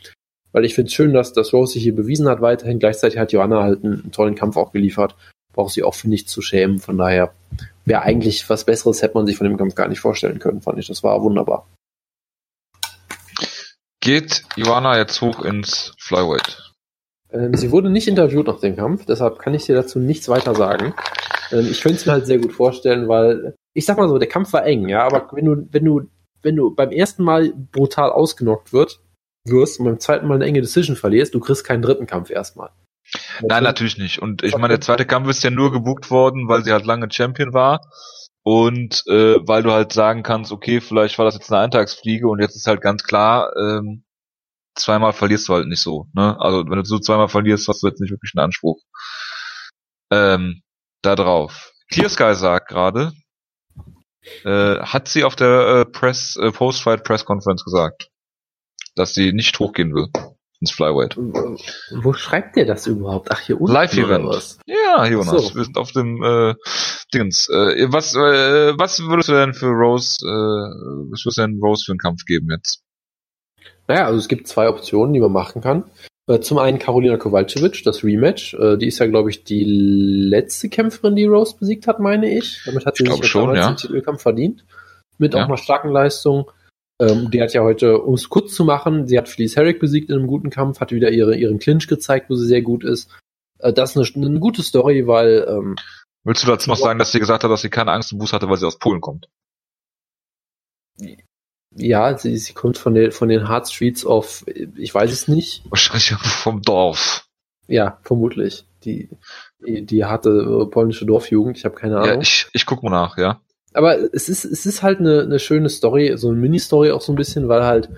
[0.56, 2.80] weil ich finde es schön, dass, dass Rose sich hier bewiesen hat weiterhin.
[2.80, 5.14] Gleichzeitig hat Joanna halt einen, einen tollen Kampf auch geliefert.
[5.52, 6.80] Braucht sie auch für nichts zu schämen.
[6.80, 7.34] Von daher
[7.84, 10.80] wäre eigentlich was Besseres, hätte man sich von dem Kampf gar nicht vorstellen können, fand
[10.80, 10.88] ich.
[10.88, 11.68] Das war wunderbar.
[14.00, 16.72] Geht Joanna jetzt hoch ins Flyweight?
[17.34, 20.56] Ähm, sie wurde nicht interviewt nach dem Kampf, deshalb kann ich dir dazu nichts weiter
[20.56, 20.94] sagen.
[21.52, 24.30] Ähm, ich könnte es mir halt sehr gut vorstellen, weil ich sag mal so, der
[24.30, 26.02] Kampf war eng, ja, aber wenn du, wenn du,
[26.44, 29.02] wenn du beim ersten Mal brutal ausgenockt wird,
[29.46, 32.70] wirst und beim zweiten Mal eine enge Decision verlierst, du kriegst keinen dritten Kampf erstmal.
[33.42, 34.20] Nein, natürlich nicht.
[34.20, 37.08] Und ich meine, der zweite Kampf ist ja nur gebucht worden, weil sie halt lange
[37.12, 37.82] Champion war.
[38.44, 42.40] Und äh, weil du halt sagen kannst, okay, vielleicht war das jetzt eine Eintagsfliege und
[42.42, 44.04] jetzt ist halt ganz klar, ähm,
[44.76, 46.08] zweimal verlierst du halt nicht so.
[46.14, 46.40] Ne?
[46.40, 48.82] Also wenn du so zweimal verlierst, hast du jetzt nicht wirklich einen Anspruch.
[50.12, 50.62] Ähm,
[51.02, 51.72] da drauf.
[51.92, 53.14] Clear Sky sagt gerade,
[54.44, 58.10] äh, hat sie auf der äh, Press äh, Post-Fight Press Conference gesagt,
[58.96, 60.08] dass sie nicht hochgehen will
[60.62, 61.18] ins Flyweight.
[61.18, 63.30] Wo schreibt ihr das überhaupt?
[63.32, 63.74] Ach, hier unten.
[63.74, 64.58] Live-Event.
[64.66, 65.56] Ja, Jonas, so.
[65.56, 66.56] wir sind auf dem äh,
[67.14, 67.50] Dingens.
[67.50, 71.84] Äh, was, äh, was würdest du denn für Rose, äh, was würdest du denn Rose
[71.86, 72.82] für einen Kampf geben jetzt?
[73.88, 75.84] Naja, also es gibt zwei Optionen, die man machen kann.
[76.28, 78.56] Äh, zum einen Karolina Kowalczyk, das Rematch.
[78.56, 82.62] Äh, die ist ja, glaube ich, die letzte Kämpferin, die Rose besiegt hat, meine ich.
[82.66, 83.68] Damit hat sie Ich sich schon, ja.
[83.68, 84.66] den Titelkampf verdient.
[85.18, 85.44] Mit Ja.
[85.44, 86.50] auch einer starken Leistung.
[87.00, 90.10] Ähm, die hat ja heute, um es kurz zu machen, sie hat Felice Herrick besiegt
[90.10, 93.10] in einem guten Kampf, hat wieder ihre, ihren Clinch gezeigt, wo sie sehr gut ist.
[93.60, 95.76] Äh, das ist eine, eine gute Story, weil ähm,
[96.24, 98.34] Willst du dazu noch sagen, dass sie gesagt hat, dass sie keine Angst im Buß
[98.34, 99.28] hatte, weil sie aus Polen kommt?
[101.76, 105.64] ja, sie, sie kommt von den, von den Hard Streets of, ich weiß es nicht.
[105.70, 107.28] Wahrscheinlich vom Dorf.
[107.68, 108.66] Ja, vermutlich.
[108.84, 109.10] Die,
[109.66, 112.16] die, die harte äh, polnische Dorfjugend, ich habe keine Ahnung.
[112.16, 113.42] Ja, ich, ich guck mal nach, ja.
[113.76, 117.12] Aber es ist, es ist halt eine, eine schöne Story, so eine Mini-Story auch so
[117.12, 117.90] ein bisschen, weil halt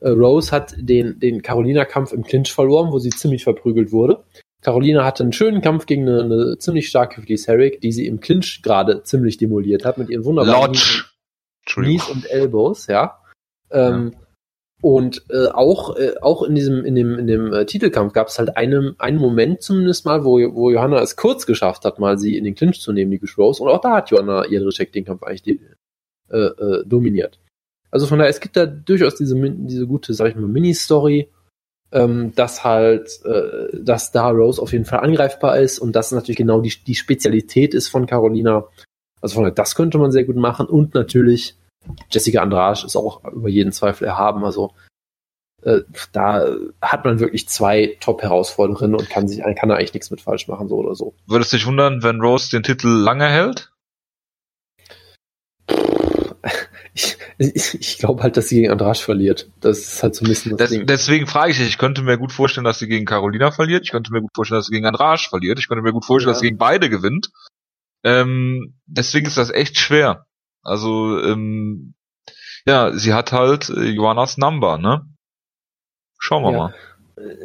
[0.00, 4.24] äh, Rose hat den, den Carolina-Kampf im Clinch verloren, wo sie ziemlich verprügelt wurde.
[4.62, 8.20] Carolina hatte einen schönen Kampf gegen eine, eine ziemlich starke Felice Herrick, die sie im
[8.20, 11.04] Clinch gerade ziemlich demoliert hat mit ihren wunderbaren Lodge.
[11.66, 13.18] Knees und Elbows, ja.
[13.70, 14.14] Ähm,
[14.82, 18.38] Und äh, auch, äh, auch in diesem, in dem, in dem äh, Titelkampf gab es
[18.38, 22.36] halt einen, einen Moment zumindest mal, wo, wo Johanna es kurz geschafft hat, mal sie
[22.36, 23.62] in den Clinch zu nehmen, die Rose.
[23.62, 25.60] Und auch da hat Johanna Jedrzejczyk den Kampf eigentlich die,
[26.30, 27.38] äh, äh, dominiert.
[27.90, 31.30] Also von daher, es gibt da durchaus diese, diese gute, sag ich mal, Mini-Story,
[31.92, 36.36] ähm, dass halt, äh, dass da Rose auf jeden Fall angreifbar ist und das natürlich
[36.36, 38.66] genau die, die Spezialität ist von Carolina.
[39.22, 41.56] Also von daher, das könnte man sehr gut machen und natürlich
[42.10, 44.44] Jessica Andrade ist auch über jeden Zweifel erhaben.
[44.44, 44.72] Also
[45.62, 45.80] äh,
[46.12, 46.46] da
[46.82, 50.68] hat man wirklich zwei Top-Herausforderinnen und kann sich kann da eigentlich nichts mit falsch machen,
[50.68, 51.14] so oder so.
[51.26, 53.72] Würdest dich wundern, wenn Rose den Titel lange hält?
[56.98, 59.50] Ich, ich, ich glaube halt, dass sie gegen Andrade verliert.
[59.60, 60.86] Das ist halt so ein bisschen das Des, Ding.
[60.86, 63.82] deswegen frage ich dich, ich könnte mir gut vorstellen, dass sie gegen Carolina verliert.
[63.84, 65.58] Ich könnte mir gut vorstellen, dass sie gegen Andrade verliert.
[65.58, 66.32] Ich könnte mir gut vorstellen, Ja.
[66.32, 67.30] dass sie gegen beide gewinnt.
[68.02, 70.24] Ähm, deswegen ist das echt schwer.
[70.66, 71.94] Also, ähm,
[72.66, 75.06] ja, sie hat halt äh, Johannas Number, ne?
[76.18, 76.58] Schauen wir Ja.
[76.58, 76.74] mal.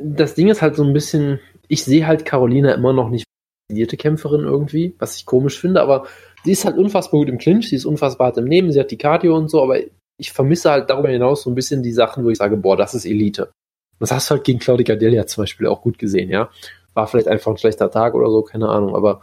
[0.04, 3.26] Das Ding ist halt so ein bisschen, ich sehe halt Carolina immer noch nicht
[3.72, 6.06] als Kämpferin irgendwie, was ich komisch finde, aber
[6.44, 8.92] sie ist halt unfassbar gut im Clinch, sie ist unfassbar hart im Nehmen, sie hat
[8.92, 9.78] die Cardio und so, aber
[10.18, 12.94] ich vermisse halt darüber hinaus so ein bisschen die Sachen, wo ich sage, boah, das
[12.94, 13.52] ist Elite.
[14.00, 16.50] Das hast du halt gegen Claudia Delia zum Beispiel auch gut gesehen, ja.
[16.94, 19.22] War vielleicht einfach ein schlechter Tag oder so, keine Ahnung, aber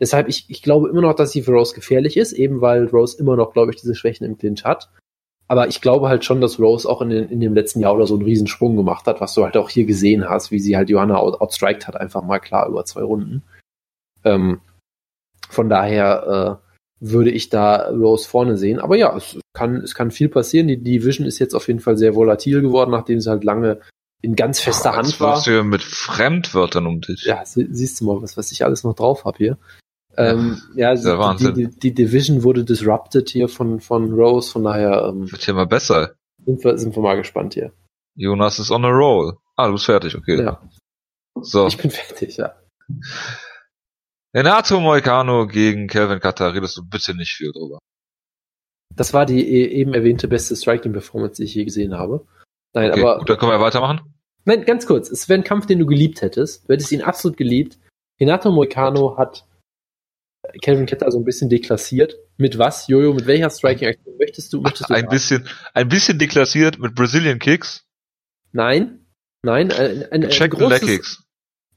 [0.00, 3.18] deshalb, ich, ich glaube immer noch, dass sie für Rose gefährlich ist, eben weil Rose
[3.18, 4.90] immer noch, glaube ich, diese Schwächen im Clinch hat.
[5.50, 8.06] Aber ich glaube halt schon, dass Rose auch in, den, in dem letzten Jahr oder
[8.06, 10.90] so einen Riesensprung gemacht hat, was du halt auch hier gesehen hast, wie sie halt
[10.90, 13.42] Johanna out, outstriked hat, einfach mal klar über zwei Runden.
[14.24, 14.60] Ähm,
[15.48, 16.68] von daher äh,
[17.00, 18.78] würde ich da Rose vorne sehen.
[18.78, 20.68] Aber ja, es kann, es kann viel passieren.
[20.68, 23.80] Die Division ist jetzt auf jeden Fall sehr volatil geworden, nachdem sie halt lange
[24.20, 25.42] in ganz fester Jetzt Hand war.
[25.42, 27.24] du mit Fremdwörtern um dich.
[27.24, 29.58] Ja, sie, siehst du mal, was, was ich alles noch drauf habe hier.
[30.18, 35.04] Ähm, ja, der die, die, die Division wurde disrupted hier von, von Rose, von daher
[35.08, 36.14] ähm, Wird hier mal besser.
[36.44, 37.72] sind, wir, sind wir mal gespannt hier.
[38.16, 39.36] Jonas ist on a roll.
[39.56, 40.42] Ah, du bist fertig, okay.
[40.42, 40.60] Ja,
[41.40, 41.66] So.
[41.68, 42.54] ich bin fertig, ja.
[44.34, 47.78] Renato Moicano gegen Kelvin Cutter, redest du bitte nicht viel drüber.
[48.94, 52.26] Das war die e- eben erwähnte beste Striking-Performance, die ich je gesehen habe.
[52.74, 54.00] Nein, Okay, aber gut, dann können wir weitermachen.
[54.44, 55.10] nein, ganz kurz.
[55.10, 56.68] Es wäre ein Kampf, den du geliebt hättest.
[56.68, 57.78] Du hättest ihn absolut geliebt.
[58.20, 59.46] Renato Moicano hat
[60.62, 62.16] Kelvin Ketter so ein bisschen deklassiert.
[62.36, 63.14] Mit was, Jojo?
[63.14, 64.60] Mit welcher Striking-Aktion möchtest du?
[64.60, 67.88] Möchtest du Ein bisschen, ein bisschen deklassiert mit Brazilian Kicks,
[68.52, 69.06] Nein,
[69.42, 71.24] nein, ein, ein, ein gecheckten großes, Leg Kicks.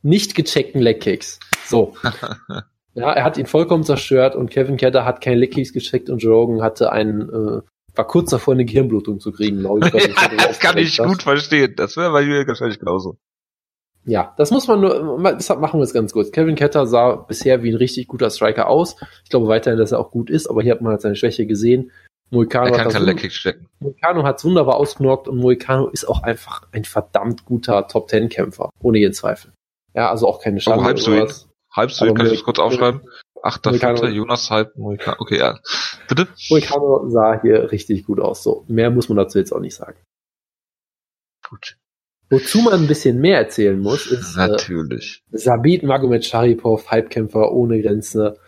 [0.02, 1.40] nicht gecheckten Leckkicks.
[1.66, 1.96] So.
[2.94, 6.34] ja, er hat ihn vollkommen zerstört und Kevin Ketter hat keine Leckkicks gecheckt und Joe
[6.34, 7.62] Rogan hatte einen, äh,
[7.96, 9.94] war kurz davor, eine Gehirnblutung zu kriegen, glaube ich.
[9.94, 11.74] sich das kann ich gut verstehen.
[11.76, 13.18] Das wäre bei mir wahrscheinlich genauso.
[14.06, 16.32] Ja, das muss man nur, deshalb machen wir es ganz kurz.
[16.32, 18.96] Kevin Ketter sah bisher wie ein richtig guter Striker aus.
[19.24, 21.46] Ich glaube weiterhin, dass er auch gut ist, aber hier hat man halt seine Schwäche
[21.46, 21.92] gesehen.
[22.32, 22.86] Moicano Er
[24.24, 28.70] hat es wunderbar ausgenockt und Moicano ist auch einfach ein verdammt guter Top-Ten-Kämpfer.
[28.82, 29.52] Ohne jeden Zweifel.
[29.94, 30.84] Ja, also auch keine Schande.
[30.84, 31.50] Oh, was.
[31.74, 33.02] Halbst du, Aber kann ich das kurz aufschreiben?
[33.44, 35.18] Achter, Vierter, Jonas halb, Moicano.
[35.20, 35.60] Okay, ja.
[36.08, 36.28] Bitte?
[36.50, 38.44] Moicano sah hier richtig gut aus.
[38.44, 39.98] So, mehr muss man dazu jetzt auch nicht sagen.
[41.48, 41.78] Gut.
[42.32, 45.22] Wozu man ein bisschen mehr erzählen muss, ist äh, Natürlich.
[45.32, 48.40] Sabit Magomed Sharipov, Halbkämpfer ohne Grenze,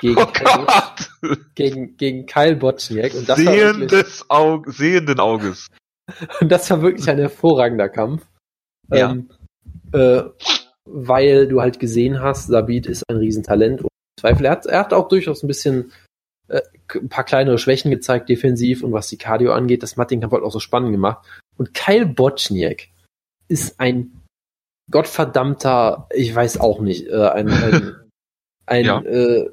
[0.00, 3.14] gegen, Oh Kyle, gegen, gegen Kyle Botchniak.
[3.14, 5.68] Und das, war wirklich, Sehendes Auge, sehenden Auges.
[6.40, 8.26] und das war wirklich ein hervorragender Kampf.
[8.92, 9.12] Ja.
[9.12, 9.30] Ähm,
[9.92, 10.22] äh,
[10.84, 13.82] weil du halt gesehen hast, Sabit ist ein Riesentalent.
[13.82, 14.46] Und Zweifel.
[14.46, 15.92] Er hat, er hat auch durchaus ein bisschen
[16.48, 16.62] äh,
[16.94, 19.84] ein paar kleinere Schwächen gezeigt, defensiv und was die Cardio angeht.
[19.84, 21.24] Das hat den Kampf halt auch so spannend gemacht.
[21.56, 22.88] Und Kyle Botchniak
[23.50, 24.22] ist ein
[24.90, 27.94] gottverdammter, ich weiß auch nicht, äh, ein, ein,
[28.66, 29.00] ein Ja.
[29.02, 29.50] äh,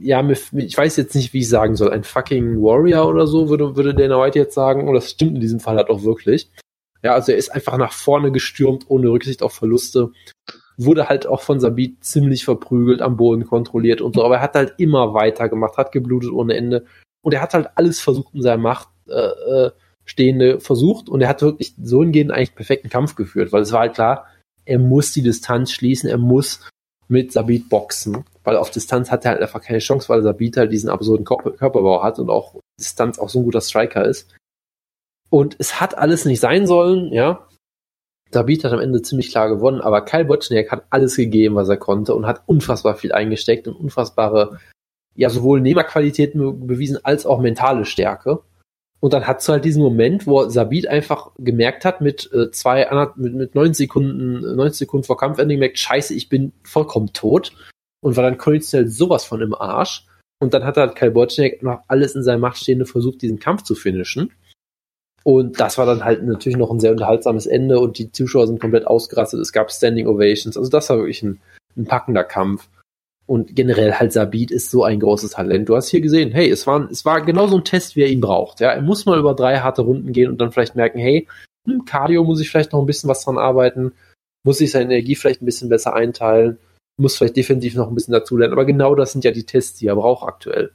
[0.00, 3.76] ja, ich weiß jetzt nicht, wie ich sagen soll, ein fucking Warrior oder so, würde,
[3.76, 4.88] würde Dana White jetzt sagen.
[4.88, 6.50] Und das stimmt in diesem Fall halt auch wirklich.
[7.02, 10.10] Ja, also er ist einfach nach vorne gestürmt, ohne Rücksicht auf Verluste.
[10.76, 14.54] Wurde halt auch von Sabit ziemlich verprügelt, am Boden kontrolliert und so, aber er hat
[14.54, 16.84] halt immer weitergemacht, hat geblutet ohne Ende.
[17.22, 19.70] Und er hat halt alles versucht in seiner Macht, äh, äh,
[20.04, 23.72] Stehende versucht und er hat wirklich so hingehend eigentlich einen perfekten Kampf geführt, weil es
[23.72, 24.26] war halt klar,
[24.64, 26.60] er muss die Distanz schließen, er muss
[27.08, 30.72] mit Sabit boxen, weil auf Distanz hat er halt einfach keine Chance, weil Sabit halt
[30.72, 34.34] diesen absurden Körperbau hat und auch Distanz auch so ein guter Striker ist.
[35.30, 37.46] Und es hat alles nicht sein sollen, ja.
[38.30, 41.76] Sabit hat am Ende ziemlich klar gewonnen, aber Kyle Botschniak hat alles gegeben, was er
[41.76, 44.58] konnte und hat unfassbar viel eingesteckt und unfassbare,
[45.14, 48.40] ja, sowohl Nehmerqualitäten bewiesen als auch mentale Stärke.
[49.00, 52.88] Und dann hat es halt diesen Moment, wo Sabit einfach gemerkt hat, mit äh, zwei,
[53.16, 57.52] mit, mit neun Sekunden, 90 Sekunden vor Kampfende gemerkt, scheiße, ich bin vollkommen tot.
[58.00, 60.06] Und war dann konditionell sowas von im Arsch.
[60.40, 63.62] Und dann hat halt Kai Botschnik noch alles in seiner Macht Stehende versucht, diesen Kampf
[63.62, 64.32] zu finishen.
[65.24, 68.60] Und das war dann halt natürlich noch ein sehr unterhaltsames Ende und die Zuschauer sind
[68.60, 69.40] komplett ausgerastet.
[69.40, 70.58] Es gab Standing Ovations.
[70.58, 71.40] Also das war wirklich ein,
[71.76, 72.68] ein packender Kampf.
[73.26, 75.68] Und generell halt Sabit ist so ein großes Talent.
[75.68, 78.08] Du hast hier gesehen, hey, es war, es war genau so ein Test, wie er
[78.08, 78.60] ihn braucht.
[78.60, 81.26] Ja, er muss mal über drei harte Runden gehen und dann vielleicht merken, hey,
[81.66, 83.92] hm, Cardio muss ich vielleicht noch ein bisschen was dran arbeiten,
[84.44, 86.58] muss ich seine Energie vielleicht ein bisschen besser einteilen,
[86.98, 88.52] muss vielleicht defensiv noch ein bisschen dazulernen.
[88.52, 90.72] Aber genau das sind ja die Tests, die er braucht aktuell.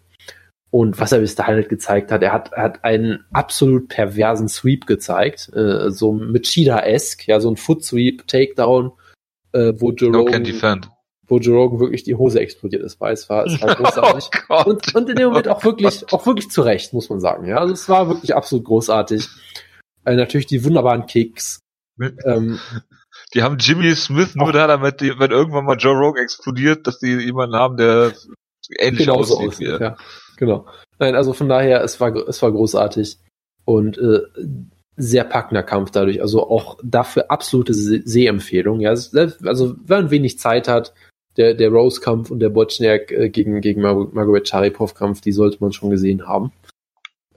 [0.72, 4.50] Und was er bis dahin halt gezeigt hat, er hat, er hat einen absolut perversen
[4.50, 8.92] Sweep gezeigt, äh, so mit Cheetah-esque, ja, so ein Foot-Sweep, Takedown,
[9.52, 10.90] äh, wo Jerome, no can defend
[11.30, 14.30] wo Joe Rogan wirklich die Hose explodiert ist, weil es war, es war großartig.
[14.50, 17.46] Oh und, und in dem Moment auch wirklich, auch wirklich zurecht, muss man sagen.
[17.48, 19.28] Ja, also es war wirklich absolut großartig.
[20.06, 21.60] Äh, natürlich die wunderbaren Kicks.
[22.26, 22.60] ähm,
[23.34, 27.00] die haben Jimmy Smith nur da, damit die, wenn irgendwann mal Joe Rogan explodiert, dass
[27.00, 28.14] die jemanden haben, der
[28.78, 29.54] ähnlich genau aussieht.
[29.56, 29.98] So ja,
[30.38, 30.68] genau.
[30.98, 33.20] Nein, also von daher, es war, es war großartig
[33.66, 34.22] und äh,
[34.96, 36.22] sehr packender Kampf dadurch.
[36.22, 38.82] Also auch dafür absolute Sehempfehlung.
[38.82, 40.94] Ja, also wenn man wenig Zeit hat,
[41.40, 45.72] der, der Rose-Kampf und der Botschniak äh, gegen, gegen Mar Margaret Charipov-Kampf, die sollte man
[45.72, 46.52] schon gesehen haben.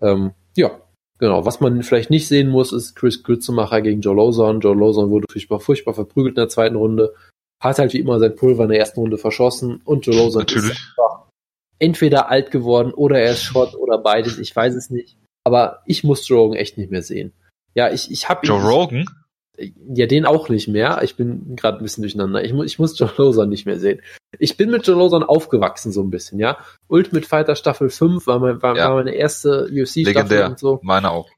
[0.00, 0.72] Ähm, ja,
[1.18, 1.46] genau.
[1.46, 4.60] Was man vielleicht nicht sehen muss, ist Chris Grützemacher gegen Joe Lozon.
[4.60, 7.14] Joe Lozon wurde furchtbar, furchtbar verprügelt in der zweiten Runde.
[7.62, 10.70] Hat halt wie immer sein Pulver in der ersten Runde verschossen und Joe Lozon ist
[10.70, 11.26] einfach
[11.78, 14.38] entweder alt geworden oder er ist Schrott oder beides.
[14.38, 15.16] Ich weiß es nicht.
[15.44, 17.32] Aber ich muss Joe Rogan echt nicht mehr sehen.
[17.74, 19.06] Ja, ich, ich habe Joe Rogan?
[19.58, 21.00] Ja, den auch nicht mehr.
[21.02, 22.42] Ich bin gerade ein bisschen durcheinander.
[22.42, 24.00] Ich, mu ich muss John Lozon nicht mehr sehen.
[24.38, 26.58] Ich bin mit John Lozon aufgewachsen so ein bisschen, ja.
[26.88, 28.88] Ultimate Fighter Staffel 5 war, mein, war, ja.
[28.88, 30.80] war meine erste UFC-Staffel und so.
[30.82, 31.28] Meine auch.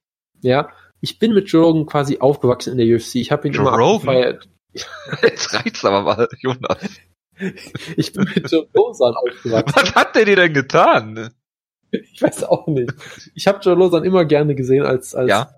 [0.43, 0.71] Ja.
[1.01, 3.17] Ich bin mit Joe Rogan quasi aufgewachsen in der UFC.
[3.17, 4.39] Ich habe ihn Joe immer Rogan?
[5.23, 6.79] Jetzt reicht's aber mal, Jonas.
[7.97, 9.75] ich bin mit Joe Lozon aufgewachsen.
[9.75, 11.31] Was hat der dir denn getan?
[11.91, 12.93] Ich weiß auch nicht.
[13.35, 15.51] Ich habe Joe Lozon immer gerne gesehen als, als ja?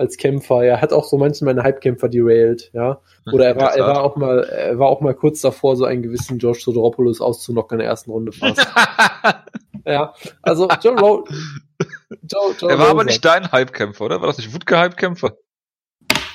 [0.00, 0.64] Als Kämpfer.
[0.64, 3.00] Er hat auch so manchmal meine Hype-Kämpfer derailed, ja.
[3.30, 6.02] Oder er war, er war auch mal, er war auch mal kurz davor, so einen
[6.02, 8.66] gewissen George Sodoropoulos auszunocken in der ersten Runde fast.
[9.84, 11.24] ja, also Joe Ro
[12.22, 12.90] Joe, Joe Er war Rosa.
[12.90, 14.20] aber nicht dein Hype-Kämpfer, oder?
[14.20, 15.36] War das nicht Wutke-Hype-Kämpfer?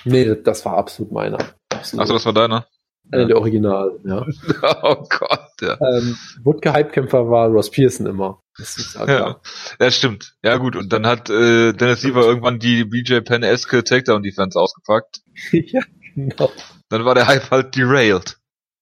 [0.06, 1.40] Nee, das war absolut meiner.
[1.70, 2.04] Absolut.
[2.04, 2.68] Achso, das war deiner?
[3.12, 3.28] Einer ja.
[3.28, 4.26] der Original, ja.
[4.84, 5.78] oh Gott, ja.
[5.82, 8.40] Ähm, Wutke Hype-Kämpfer war Ross Pearson immer.
[8.58, 9.38] Das ist ja,
[9.80, 9.92] ja.
[9.92, 10.36] stimmt.
[10.44, 15.22] Ja gut, und dann hat äh, Dennis Siever irgendwann die BJ Penn-eske Takedown-Defense ausgepackt.
[15.52, 15.82] ja,
[16.16, 16.52] genau.
[16.90, 18.38] Dann war der Hype halt derailed.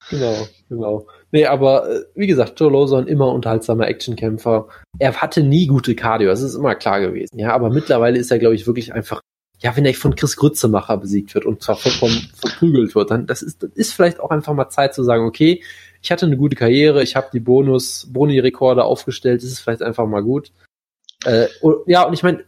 [0.09, 1.07] Genau, genau.
[1.31, 4.67] Nee, aber äh, wie gesagt, Joe Lawson immer unterhaltsamer Actionkämpfer.
[4.99, 7.39] Er hatte nie gute Cardio, das ist immer klar gewesen.
[7.39, 9.21] Ja, aber mittlerweile ist er, glaube ich, wirklich einfach,
[9.59, 13.41] ja, wenn er von Chris Grützemacher besiegt wird und zwar vollkommen verprügelt wird, dann das
[13.41, 15.63] ist, das ist vielleicht auch einfach mal Zeit zu sagen, okay,
[16.03, 20.05] ich hatte eine gute Karriere, ich habe die Bonus, Boni-Rekorde aufgestellt, das ist vielleicht einfach
[20.05, 20.51] mal gut.
[21.23, 22.43] Äh, und, ja, und ich meine,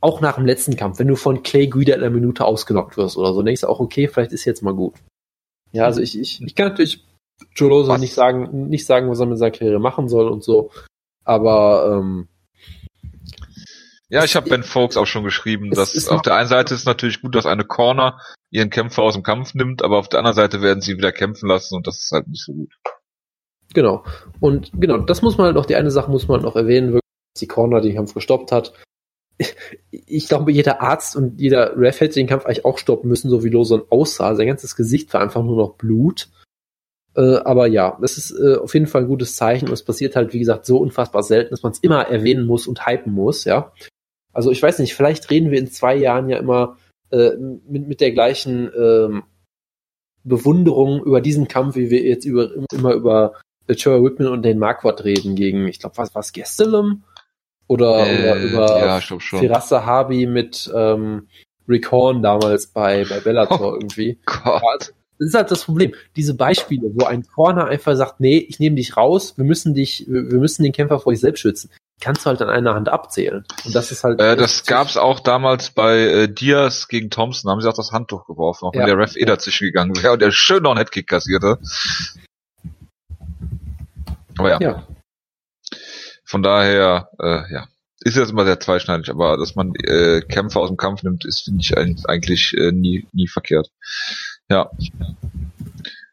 [0.00, 3.16] auch nach dem letzten Kampf, wenn du von Clay Guida in einer Minute ausgelockt wirst
[3.16, 4.94] oder so, denkst du auch, okay, vielleicht ist jetzt mal gut.
[5.72, 7.02] Ja, also ich, ich, ich kann natürlich
[7.54, 10.70] Joe Loza nicht sagen, nicht sagen, was er mit seiner Karriere machen soll und so,
[11.24, 12.28] aber ähm,
[14.12, 17.22] ja, ich habe Ben Folks auch schon geschrieben, dass auf der einen Seite ist natürlich
[17.22, 20.60] gut, dass eine Corner ihren Kämpfer aus dem Kampf nimmt, aber auf der anderen Seite
[20.60, 22.74] werden sie wieder kämpfen lassen und das ist halt nicht so gut.
[23.72, 24.04] Genau.
[24.38, 27.00] Und genau, das muss man halt noch, die eine Sache muss man noch erwähnen, wirklich,
[27.34, 28.74] dass die Corner den Kampf gestoppt hat.
[29.90, 33.42] Ich glaube, jeder Arzt und jeder Ref hätte den Kampf eigentlich auch stoppen müssen, so
[33.42, 34.34] wie Lawson aussah.
[34.34, 36.28] Sein ganzes Gesicht war einfach nur noch Blut.
[37.16, 40.16] Äh, aber ja, das ist äh, auf jeden Fall ein gutes Zeichen und es passiert
[40.16, 43.44] halt, wie gesagt, so unfassbar selten, dass man es immer erwähnen muss und hypen muss,
[43.44, 43.72] ja.
[44.32, 46.76] Also ich weiß nicht, vielleicht reden wir in zwei Jahren ja immer
[47.10, 47.32] äh,
[47.68, 49.22] mit, mit der gleichen ähm,
[50.24, 53.34] Bewunderung über diesen Kampf, wie wir jetzt über, immer über
[53.68, 57.04] Joe Whitman und den Marquardt reden gegen, ich glaube, was was Gastelum
[57.66, 61.28] oder, äh, oder über ja, Firas Sahabi mit ähm,
[61.68, 64.18] Rick Horn damals bei, bei Bellator oh, irgendwie.
[64.24, 64.94] Gott.
[65.18, 65.94] Das ist halt das Problem.
[66.16, 70.04] Diese Beispiele, wo ein Corner einfach sagt, nee, ich nehme dich raus, wir müssen dich,
[70.08, 71.70] wir müssen den Kämpfer vor sich selbst schützen
[72.02, 73.44] kannst du halt an einer Hand abzählen.
[73.64, 74.20] Und das ist halt.
[74.20, 78.26] Äh, das gab's auch damals bei äh, Diaz gegen Thompson, haben sie auch das Handtuch
[78.26, 81.06] geworfen, auch wenn der Ref eh dazwischen gegangen wäre und der schön noch einen Headkick
[81.06, 81.58] kassierte.
[84.36, 84.60] Aber ja.
[84.60, 84.86] ja.
[86.24, 87.68] Von daher, äh, ja.
[88.04, 91.44] Ist jetzt immer sehr zweischneidig, aber dass man äh, Kämpfer aus dem Kampf nimmt, ist,
[91.44, 93.70] finde ich, eigentlich äh, nie, nie verkehrt.
[94.48, 94.70] Ja.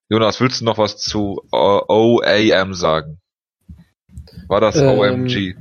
[0.08, 3.20] Jonas, willst du noch was zu äh, OAM sagen?
[4.48, 5.56] War das ähm, OMG?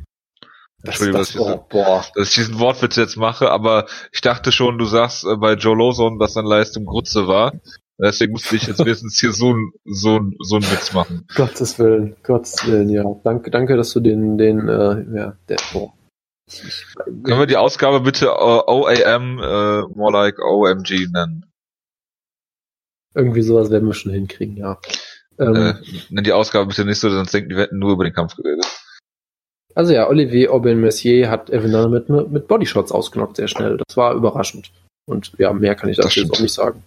[0.89, 4.53] Entschuldigung, das, das, dass, ich, oh, dass ich diesen Wortwitz jetzt mache, aber ich dachte
[4.53, 7.53] schon, du sagst äh, bei Joe Lawson, dass seine Leistung Grutze war.
[8.01, 11.27] Deswegen musste ich jetzt wenigstens hier so ein so ein so ein Witz machen.
[11.35, 13.05] Gottes Willen, Gottes Willen, ja.
[13.25, 15.93] Danke, danke, dass du den den äh, ja der boah.
[17.25, 21.45] Können wir die Ausgabe bitte äh, OAM äh, more like OMG nennen?
[23.15, 24.79] Irgendwie sowas werden wir schon hinkriegen, ja.
[25.39, 25.75] Ähm, äh,
[26.11, 28.37] nenn die Ausgabe bitte nicht so, sonst denken die, wir hätten nur über den Kampf
[28.37, 28.67] geredet.
[29.79, 33.77] Also ja, Olivier Aubin-Mercier hat Evan Dunham mit, mit Bodyshots ausgenockt sehr schnell.
[33.77, 34.73] Das war überraschend.
[35.07, 36.83] Und ja, mehr kann ich dazu jetzt auch nicht sagen.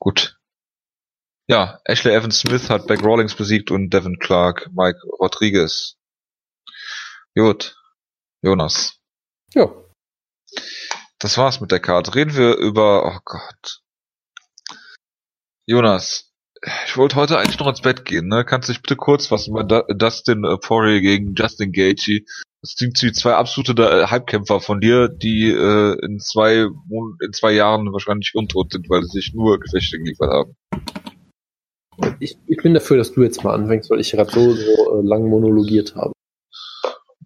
[0.00, 0.36] Gut.
[1.48, 5.94] Ja, Ashley Evans Smith hat Beck Rawlings besiegt und Devin Clark, Mike Rodriguez.
[7.36, 7.76] Gut.
[8.42, 8.98] Jonas.
[9.54, 9.72] Ja.
[11.20, 12.16] Das war's mit der Karte.
[12.16, 13.80] Reden wir über, oh Gott.
[15.66, 16.32] Jonas,
[16.86, 18.44] ich wollte heute eigentlich noch ins Bett gehen, ne?
[18.44, 22.22] Kannst du dich bitte kurz fassen bei Dustin äh, Poirier gegen Justin Gaethje?
[22.60, 27.92] Das sind zwei absolute äh, Halbkämpfer von dir, die äh, in zwei in zwei Jahren
[27.92, 30.56] wahrscheinlich untot sind, weil sie sich nur Gefechte geliefert haben.
[32.18, 35.06] Ich, ich bin dafür, dass du jetzt mal anfängst, weil ich gerade so, so äh,
[35.06, 36.12] lang monologiert habe.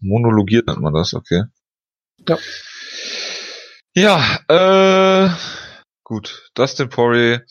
[0.00, 1.44] Monologiert nennt man das, okay.
[2.28, 2.38] Ja.
[3.94, 5.30] Ja, äh,
[6.04, 6.50] gut.
[6.54, 7.44] Dustin Poirier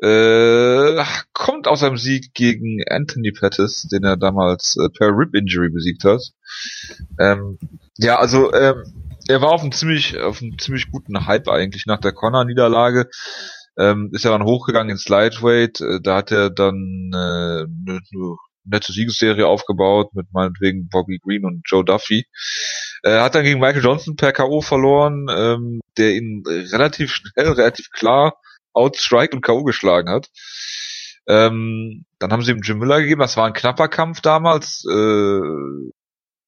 [0.00, 5.70] äh, kommt aus einem Sieg gegen Anthony Pettis, den er damals äh, per Rib Injury
[5.70, 6.22] besiegt hat.
[7.18, 7.58] Ähm,
[7.96, 8.84] ja, also ähm,
[9.28, 13.08] er war auf einem ziemlich, auf einem ziemlich guten Hype eigentlich nach der Connor-Niederlage.
[13.76, 15.80] Ähm, ist er dann hochgegangen ins Lightweight.
[15.80, 18.00] Äh, da hat er dann äh, eine,
[18.64, 22.26] nette Siegesserie aufgebaut mit meinetwegen Bobby Green und Joe Duffy.
[23.02, 24.60] Er hat dann gegen Michael Johnson per K.O.
[24.60, 28.34] verloren, ähm, der ihn relativ schnell, relativ klar
[28.78, 29.64] Outstrike und K.O.
[29.64, 30.30] geschlagen hat.
[31.26, 35.40] Ähm, dann haben sie ihm Jim Miller gegeben, das war ein knapper Kampf damals, äh,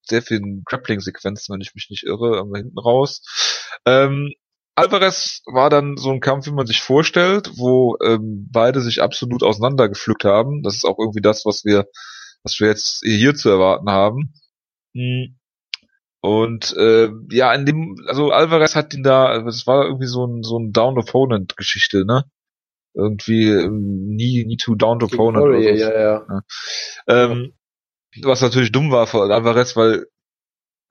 [0.02, 3.22] sehr vielen Grappling-Sequenzen, wenn ich mich nicht irre, irgendwo hinten raus.
[3.84, 4.32] Ähm,
[4.74, 9.42] Alvarez war dann so ein Kampf, wie man sich vorstellt, wo ähm, beide sich absolut
[9.42, 10.62] auseinandergepflückt haben.
[10.62, 11.86] Das ist auch irgendwie das, was wir,
[12.42, 14.32] was wir jetzt hier zu erwarten haben.
[14.94, 15.39] Hm.
[16.22, 20.42] Und äh, ja, in dem, also Alvarez hat ihn da, es war irgendwie so ein
[20.42, 22.24] so ein Down Opponent Geschichte, ne?
[22.92, 25.44] Irgendwie ähm, nie nie too down opponent.
[25.44, 25.68] Oder so.
[25.68, 26.26] ja, ja.
[26.28, 26.42] ja.
[27.06, 27.54] Ähm,
[28.22, 30.06] was natürlich dumm war für Alvarez, weil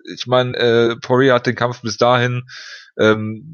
[0.05, 2.43] ich meine, äh, Poirier hat den Kampf bis dahin
[2.97, 3.53] ähm,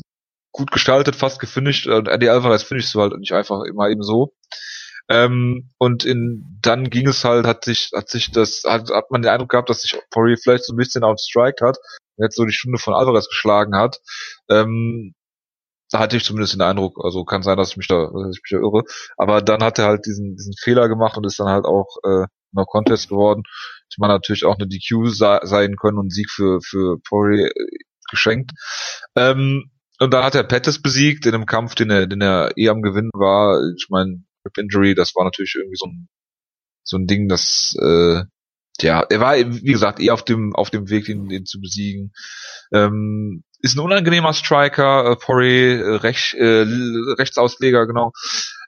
[0.52, 1.88] gut gestaltet, fast gefinisht.
[1.88, 4.34] Und Eddie Alvarez finishst du halt nicht einfach immer eben so.
[5.10, 9.22] Ähm, und in, dann ging es halt, hat sich, hat sich das, hat, hat man
[9.22, 11.78] den Eindruck gehabt, dass sich Poirier vielleicht so ein bisschen auf Strike hat,
[12.18, 14.02] jetzt so die Stunde von Alvarez geschlagen hat.
[14.50, 15.14] Ähm,
[15.92, 18.42] da hatte ich zumindest den Eindruck, also kann sein, dass ich mich da, dass ich
[18.42, 18.84] mich da irre.
[19.18, 22.26] Aber dann hat er halt diesen, diesen Fehler gemacht und ist dann halt auch äh,
[22.52, 23.44] No Contest geworden.
[23.90, 27.78] Ich meine natürlich auch eine DQ sein können und Sieg für, für Poirier äh,
[28.10, 28.52] geschenkt.
[29.16, 32.70] Ähm, und dann hat er Pettis besiegt in einem Kampf, den er, den er eh
[32.70, 33.62] am Gewinnen war.
[33.78, 36.08] Ich meine, Rip Injury, das war natürlich irgendwie so ein,
[36.84, 38.24] so ein Ding, das, äh,
[38.82, 42.12] ja, er war, wie gesagt, eh auf dem, auf dem Weg, ihn, ihn zu besiegen.
[42.74, 46.66] Ähm, ist ein unangenehmer Striker, äh, Poirier, äh, Rech, äh,
[47.18, 48.12] Rechtsausleger, genau.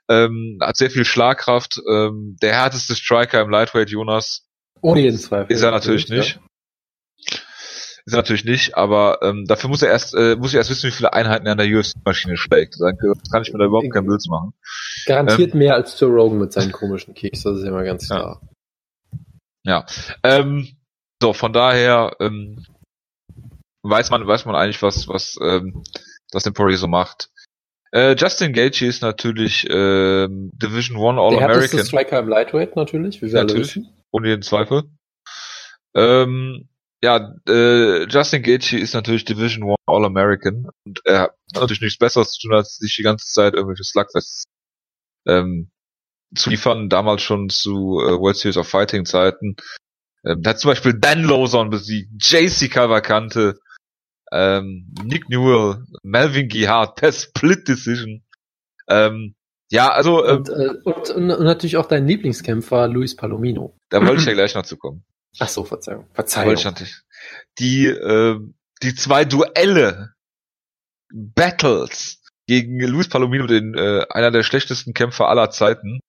[0.08, 1.80] Ähm, hat sehr viel Schlagkraft.
[1.88, 4.46] Ähm, der härteste Striker im Lightweight, Jonas.
[4.80, 5.52] Ohne jeden Zweifel.
[5.52, 6.40] Ist er natürlich nicht.
[8.08, 10.92] Ist natürlich nicht, aber ähm, dafür muss er erst, äh, muss ich erst wissen, wie
[10.92, 12.80] viele Einheiten er an der UFC-Maschine schlägt.
[12.80, 14.54] Dann kann ich mir da überhaupt keinen Bild machen.
[15.04, 18.06] Garantiert ähm, mehr als Joe Rogan mit seinen komischen Kicks, das ist ja mal ganz
[18.06, 18.40] klar.
[19.62, 19.84] Ja.
[19.84, 19.86] ja.
[20.22, 20.68] Ähm,
[21.20, 22.64] so, von daher ähm,
[23.82, 25.82] weiß man, weiß man eigentlich, was, was ähm,
[26.30, 27.28] das Poirier so macht.
[27.92, 31.76] Äh, Justin Gaethje ist natürlich ähm, Division One All-American.
[31.76, 34.04] Der Striker im Lightweight natürlich, wie wir natürlich, alle wissen.
[34.12, 34.84] Ohne jeden Zweifel.
[35.94, 36.67] Ähm,
[37.02, 42.32] ja, äh, Justin Gaethje ist natürlich Division One All-American und er hat natürlich nichts Besseres
[42.32, 44.44] zu tun, als sich die ganze Zeit irgendwelche Slugfests
[45.26, 45.70] ähm,
[46.34, 49.56] zu liefern, damals schon zu äh, World Series of Fighting Zeiten.
[50.24, 53.60] Ähm, er hat zum Beispiel Dan Lawson besiegt, JC Cavalcante,
[54.32, 58.24] ähm, Nick Newell, Melvin Gihard per Split Decision.
[58.88, 59.34] Ähm,
[59.70, 63.76] ja, also äh, und, äh, und, und, natürlich auch dein Lieblingskämpfer Luis Palomino.
[63.90, 65.04] Da wollte ich ja gleich noch zu kommen.
[65.38, 66.06] Ach so, Verzeihung.
[66.12, 66.56] Verzeihung.
[67.58, 68.38] Die äh,
[68.82, 70.12] die zwei Duelle,
[71.12, 76.00] Battles gegen Luis Palomino, den äh, einer der schlechtesten Kämpfer aller Zeiten,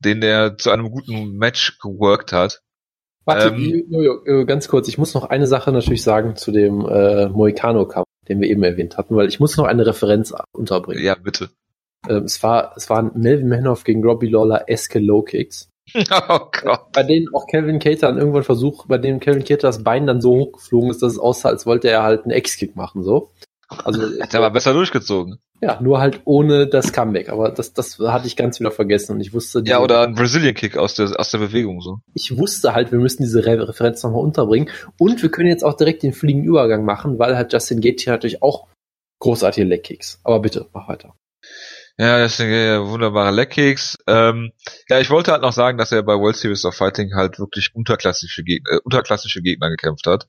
[0.00, 2.62] den er zu einem guten Match geworkt hat.
[3.24, 7.28] Warte, ähm, Jojo, ganz kurz, ich muss noch eine Sache natürlich sagen zu dem äh,
[7.28, 11.02] Moicano-Kampf, den wir eben erwähnt hatten, weil ich muss noch eine Referenz unterbringen.
[11.02, 11.50] Ja, bitte.
[12.08, 15.68] Ähm, es war, es waren Melvin Manoff gegen Robbie Lawler eske Low Kicks.
[16.28, 16.92] Oh Gott.
[16.92, 20.20] Bei denen auch Kevin Cater an irgendwann versucht, bei dem Kevin Cater das Bein dann
[20.20, 23.32] so hochgeflogen ist, dass es aussah, als wollte er halt einen Ex-Kick machen, so.
[23.68, 24.02] Also.
[24.20, 25.38] Hat er aber besser durchgezogen.
[25.60, 27.30] Ja, nur halt ohne das Comeback.
[27.30, 29.62] Aber das, das hatte ich ganz wieder vergessen und ich wusste.
[29.64, 32.00] Ja, oder ein Brazilian Kick aus der, aus der Bewegung so.
[32.12, 34.68] Ich wusste halt, wir müssen diese Re Referenz nochmal unterbringen
[34.98, 38.42] und wir können jetzt auch direkt den fliegenden Übergang machen, weil halt Justin Gaethje natürlich
[38.42, 38.66] auch
[39.20, 40.20] großartige Leg Kicks.
[40.24, 41.14] Aber bitte, mach weiter.
[41.98, 43.96] Ja, das sind ja wunderbare Leckkicks.
[44.06, 44.52] Ähm,
[44.88, 47.74] ja, ich wollte halt noch sagen, dass er bei World Series of Fighting halt wirklich
[47.74, 50.28] unterklassische Gegner, äh, unterklassische Gegner gekämpft hat.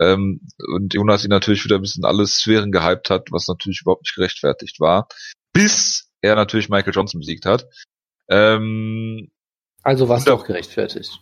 [0.00, 0.40] Ähm,
[0.74, 4.16] und Jonas ihn natürlich wieder ein bisschen alle Sphären gehypt hat, was natürlich überhaupt nicht
[4.16, 5.08] gerechtfertigt war.
[5.52, 7.68] Bis er natürlich Michael Johnson besiegt hat.
[8.28, 9.30] Ähm,
[9.82, 11.20] also war es doch gerechtfertigt.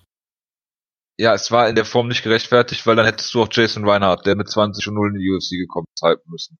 [1.19, 4.25] Ja, es war in der Form nicht gerechtfertigt, weil dann hättest du auch Jason Reinhardt,
[4.25, 6.59] der mit 20 und 0 in die UFC gekommen ist, hypen müssen.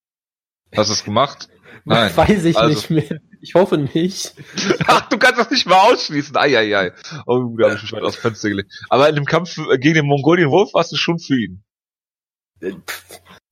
[0.77, 1.49] Hast du es gemacht?
[1.85, 2.17] Nein.
[2.17, 2.69] Weiß ich also.
[2.69, 3.21] nicht mehr.
[3.41, 4.35] Ich hoffe nicht.
[4.87, 6.37] Ach, du kannst das nicht mal ausschließen.
[6.37, 6.93] Eieiei.
[7.27, 8.73] Oh, da habe ich mich weit aus Fenster gelegt.
[8.89, 11.63] Aber in dem Kampf gegen den Mongolian Wolf warst du schon für ihn.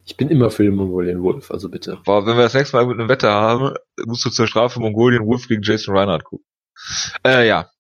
[0.04, 1.98] Ich bin immer für den Mongolian Wolf, also bitte.
[2.04, 3.74] Boah, wenn wir das nächste Mal mit einem Wetter haben,
[4.06, 6.46] musst du zur Strafe Mongolian Wolf gegen Jason Reinhardt gucken.
[7.24, 7.70] Äh, ja.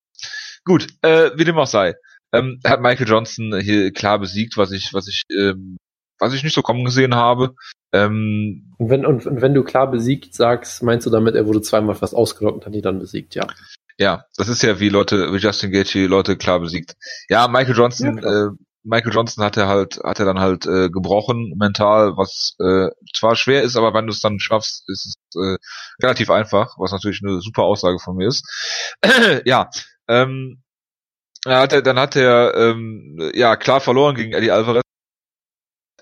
[0.64, 1.94] Gut, äh, wie dem auch sei.
[2.32, 5.78] Ähm, hat Michael Johnson hier klar besiegt, was ich, was ich, ähm,
[6.22, 7.54] was ich nicht so kommen gesehen habe.
[7.92, 11.60] Ähm, und, wenn, und, und wenn du klar besiegt sagst, meinst du damit, er wurde
[11.60, 13.46] zweimal fast ausgelockt und hat ihn dann besiegt, ja.
[13.98, 16.94] Ja, das ist ja wie Leute, wie Justin Gaethje Leute klar besiegt.
[17.28, 18.50] Ja, Michael Johnson, ja, äh,
[18.84, 23.36] Michael Johnson hat er halt, hat er dann halt äh, gebrochen mental, was äh, zwar
[23.36, 25.56] schwer ist, aber wenn du es dann schaffst, ist es äh,
[26.02, 28.44] relativ einfach, was natürlich eine super Aussage von mir ist.
[29.44, 29.68] ja,
[30.08, 30.62] ähm,
[31.46, 34.82] hat er, dann hat er ähm, ja klar verloren gegen Eddie Alvarez,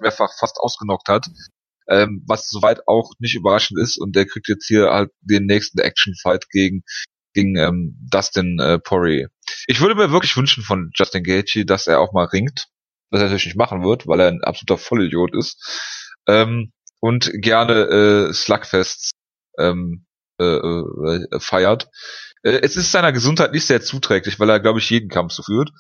[0.01, 1.27] mehrfach fast ausgenockt hat
[1.91, 5.81] ähm, was soweit auch nicht überraschend ist und der kriegt jetzt hier halt den nächsten
[5.81, 6.85] Action-Fight gegen
[7.33, 9.29] gegen ähm, Dustin äh, Poirier.
[9.67, 12.67] Ich würde mir wirklich wünschen von Justin Gaethje, dass er auch mal ringt,
[13.11, 18.29] was er natürlich nicht machen wird, weil er ein absoluter Vollidiot ist ähm, und gerne
[18.29, 19.11] äh, Slugfests
[19.59, 20.07] ähm,
[20.41, 21.89] äh, äh, feiert.
[22.43, 25.43] Äh, es ist seiner Gesundheit nicht sehr zuträglich, weil er, glaube ich, jeden Kampf so
[25.43, 25.71] führt.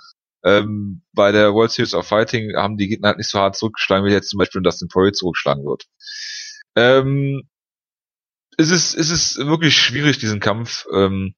[0.42, 4.06] Ähm, bei der World Series of Fighting haben die Gegner halt nicht so hart zurückgeschlagen,
[4.06, 5.84] wie jetzt zum Beispiel Dustin Poirier zurückschlagen wird.
[6.76, 7.42] Ähm,
[8.56, 11.34] es ist, es ist wirklich schwierig, diesen Kampf ähm,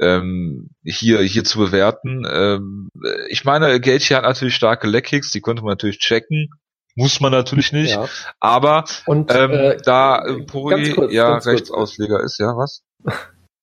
[0.00, 2.24] ähm, hier, hier zu bewerten.
[2.30, 2.88] Ähm,
[3.28, 6.48] ich meine, Gaethje hat natürlich starke Leckkicks, die konnte man natürlich checken.
[6.94, 7.92] Muss man natürlich nicht.
[7.92, 8.08] Ja.
[8.40, 12.82] Aber Und, ähm, äh, da Poirier kurz, ja Rechtsausleger ist, ja, was?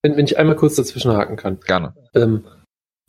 [0.01, 1.59] Wenn, wenn ich einmal kurz dazwischen haken kann.
[1.61, 1.95] Gerne.
[2.13, 2.45] Ähm,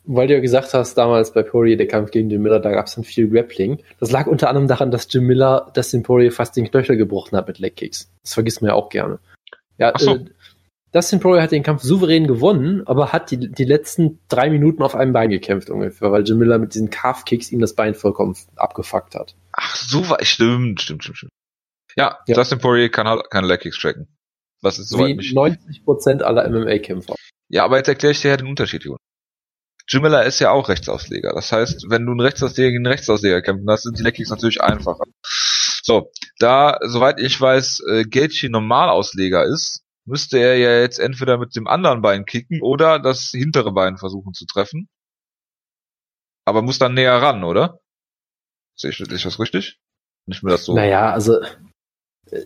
[0.07, 2.87] weil du ja gesagt hast, damals bei Poirier, der Kampf gegen Jim Miller, da gab
[2.87, 3.83] es dann viel Grappling.
[3.99, 7.47] Das lag unter anderem daran, dass Jim Miller Dustin Poirier fast den Knöchel gebrochen hat
[7.47, 8.09] mit Legkicks.
[8.23, 9.19] Das vergisst man ja auch gerne.
[9.77, 10.15] Ja, so.
[10.15, 10.25] äh,
[10.93, 14.95] Dustin Poirier hat den Kampf souverän gewonnen, aber hat die, die letzten drei Minuten auf
[14.95, 19.13] einem Bein gekämpft ungefähr, weil Jim Miller mit diesen Calf-Kicks ihm das Bein vollkommen abgefuckt
[19.13, 19.35] hat.
[19.51, 21.31] Ach, so war, stimmt, stimmt, stimmt, stimmt.
[21.97, 22.35] Ja, ja.
[22.35, 24.07] Dustin Poirier kann halt keine Legkicks tracken.
[24.61, 27.15] Was ist soweit Wie 90% aller MMA-Kämpfer.
[27.49, 28.99] Ja, aber jetzt erkläre ich dir ja den Unterschied, Jonas.
[29.87, 31.31] Jim Miller ist ja auch Rechtsausleger.
[31.33, 34.61] Das heißt, wenn du einen Rechtsausleger gegen einen Rechtsausleger kämpfen hast, sind die Leckkicks natürlich
[34.61, 35.05] einfacher.
[35.81, 41.55] So, da, soweit ich weiß, äh, Gaethje Normalausleger ist, müsste er ja jetzt entweder mit
[41.55, 44.89] dem anderen Bein kicken oder das hintere Bein versuchen zu treffen.
[46.45, 47.79] Aber muss dann näher ran, oder?
[48.75, 49.79] Sehe ich, sehe ich das richtig?
[50.27, 50.75] Nicht mehr das so.
[50.75, 51.41] Naja, also
[52.31, 52.45] äh,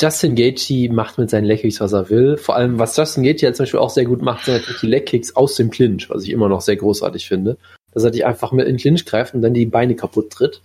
[0.00, 2.36] Justin Gaethje macht mit seinen Leckkicks, was er will.
[2.36, 5.34] Vor allem, was Justin Gaethje zum Beispiel auch sehr gut macht, sind natürlich die Leckkicks
[5.36, 7.56] aus dem Clinch, was ich immer noch sehr großartig finde.
[7.92, 10.62] Dass er dich einfach mit in den Clinch greift und dann die Beine kaputt tritt.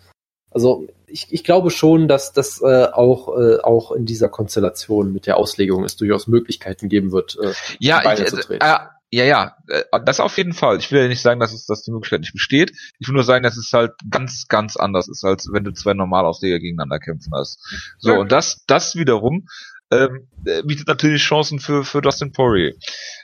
[0.51, 5.25] Also ich, ich glaube schon, dass das äh, auch, äh, auch in dieser Konstellation mit
[5.25, 8.63] der Auslegung es durchaus Möglichkeiten geben wird, äh, ja, Beine ich, zu treten.
[8.63, 8.77] Äh,
[9.13, 10.79] ja, ja, äh, das auf jeden Fall.
[10.79, 12.71] Ich will ja nicht sagen, dass es, dass die Möglichkeit nicht besteht.
[12.97, 15.93] Ich will nur sagen, dass es halt ganz, ganz anders ist, als wenn du zwei
[15.93, 17.59] Normalausleger gegeneinander kämpfen hast.
[17.99, 18.17] So, ja.
[18.17, 19.45] und das, das wiederum
[19.91, 22.73] ähm, äh, bietet natürlich Chancen für, für Dustin Poirier.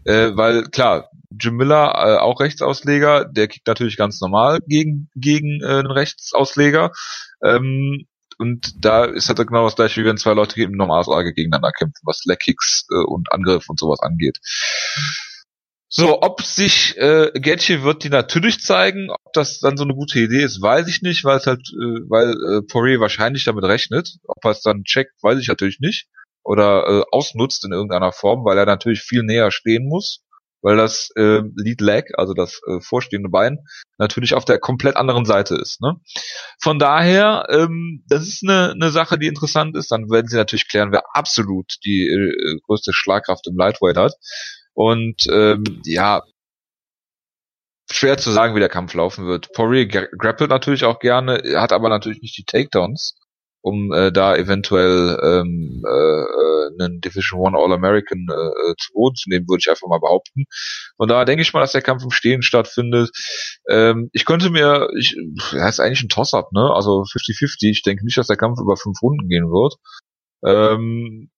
[0.05, 5.59] Äh, weil, klar, Jim Miller, äh, auch Rechtsausleger, der kickt natürlich ganz normal gegen, gegen
[5.63, 6.91] äh, einen Rechtsausleger.
[7.43, 8.05] Ähm,
[8.37, 12.01] und da ist halt genau das gleiche, wie wenn zwei Leute im Normalslage gegeneinander kämpfen,
[12.03, 14.37] was Leg Kicks äh, und Angriff und sowas angeht.
[15.91, 20.19] So, ob sich äh, Gaethje wird die natürlich zeigen, ob das dann so eine gute
[20.19, 24.17] Idee ist, weiß ich nicht, weil es halt, äh, weil äh, Poirier wahrscheinlich damit rechnet.
[24.27, 26.07] Ob er es dann checkt, weiß ich natürlich nicht
[26.43, 30.21] oder äh, ausnutzt in irgendeiner Form, weil er natürlich viel näher stehen muss,
[30.61, 33.59] weil das äh, Lead Leg, also das äh, vorstehende Bein,
[33.97, 35.81] natürlich auf der komplett anderen Seite ist.
[35.81, 35.95] Ne?
[36.59, 39.91] Von daher, ähm, das ist eine, eine Sache, die interessant ist.
[39.91, 44.13] Dann werden sie natürlich klären, wer absolut die äh, größte Schlagkraft im Lightweight hat.
[44.79, 46.23] Und ähm, ja,
[47.91, 49.51] schwer zu sagen, wie der Kampf laufen wird.
[49.51, 53.19] Poirier grappelt natürlich auch gerne, hat aber natürlich nicht die Takedowns,
[53.59, 59.15] um äh, da eventuell ähm, äh, äh einen Division One All-American äh, äh, zu Boden
[59.17, 60.45] zu nehmen, würde ich einfach mal behaupten.
[60.95, 63.11] Und da denke ich mal, dass der Kampf im Stehen stattfindet.
[63.67, 65.13] Ähm, ich könnte mir, ich,
[65.51, 66.71] ja, ist eigentlich ein Toss-up, ne?
[66.73, 67.69] Also 50-50.
[67.69, 69.75] Ich denke nicht, dass der Kampf über fünf Runden gehen wird.
[70.45, 71.31] Ähm,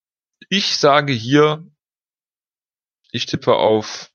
[0.50, 1.66] ich sage hier,
[3.12, 4.12] ich tippe auf.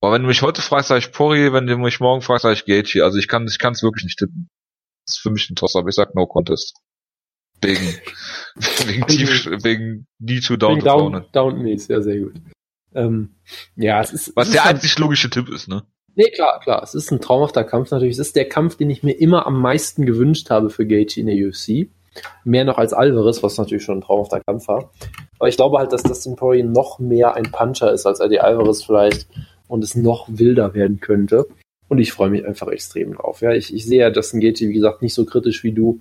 [0.00, 2.54] Aber wenn du mich heute fragst, sage ich Poirier, wenn du mich morgen fragst, sage
[2.54, 3.02] ich Gaethje.
[3.02, 4.48] Also ich kann, ich kann es wirklich nicht tippen.
[5.06, 5.88] Das ist für mich ein Toss-up.
[5.88, 6.76] Ich sag No Contest.
[7.62, 7.80] Wegen,
[8.86, 12.34] wegen, tief, wegen Knee to Down wegen down, down Knees, ja, sehr gut.
[12.94, 13.36] Ähm,
[13.76, 14.36] ja, es ist.
[14.36, 15.82] Was es der ist einzig logische Tipp ist, ne?
[16.14, 16.82] Nee, klar, klar.
[16.82, 18.14] Es ist ein traumhafter Kampf natürlich.
[18.14, 21.26] Es ist der Kampf, den ich mir immer am meisten gewünscht habe für Gaethje in
[21.26, 21.90] der UFC.
[22.44, 24.90] Mehr noch als Alvarez, was natürlich schon ein traumhafter Kampf war.
[25.38, 28.84] Aber ich glaube halt, dass Dustin Poirier noch mehr ein Puncher ist als Eddie Alvarez
[28.84, 29.28] vielleicht
[29.68, 31.46] und es noch wilder werden könnte.
[31.88, 33.40] Und ich freue mich einfach extrem drauf.
[33.42, 36.00] Ja, ich, ich sehe ja Dustin Gaethje, wie gesagt, nicht so kritisch wie du.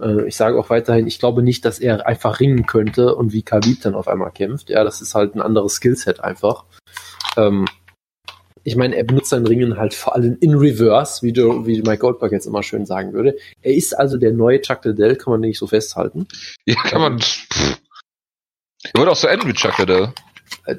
[0.00, 3.42] Äh, ich sage auch weiterhin, ich glaube nicht, dass er einfach ringen könnte und wie
[3.42, 4.68] Khabib dann auf einmal kämpft.
[4.68, 6.64] Ja, das ist halt ein anderes Skillset einfach.
[7.36, 7.66] Ähm,
[8.64, 11.98] ich meine, er benutzt sein Ringen halt vor allem in Reverse, wie, Joe, wie Mike
[11.98, 13.36] Goldberg jetzt immer schön sagen würde.
[13.60, 16.26] Er ist also der neue Chuck Liddell, kann man nicht so festhalten.
[16.64, 17.20] Ja, kann man.
[17.20, 17.80] Pff.
[18.94, 20.12] Er wird auch so enden mit Chuck Liddell.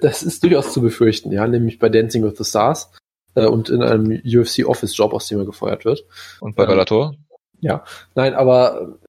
[0.02, 2.92] Das ist durchaus zu befürchten, ja, nämlich bei Dancing with the Stars
[3.36, 6.06] äh, und in einem UFC Office Job, aus dem er gefeuert wird.
[6.40, 7.16] Und bei Bellator?
[7.60, 7.84] Ja,
[8.16, 9.00] nein, aber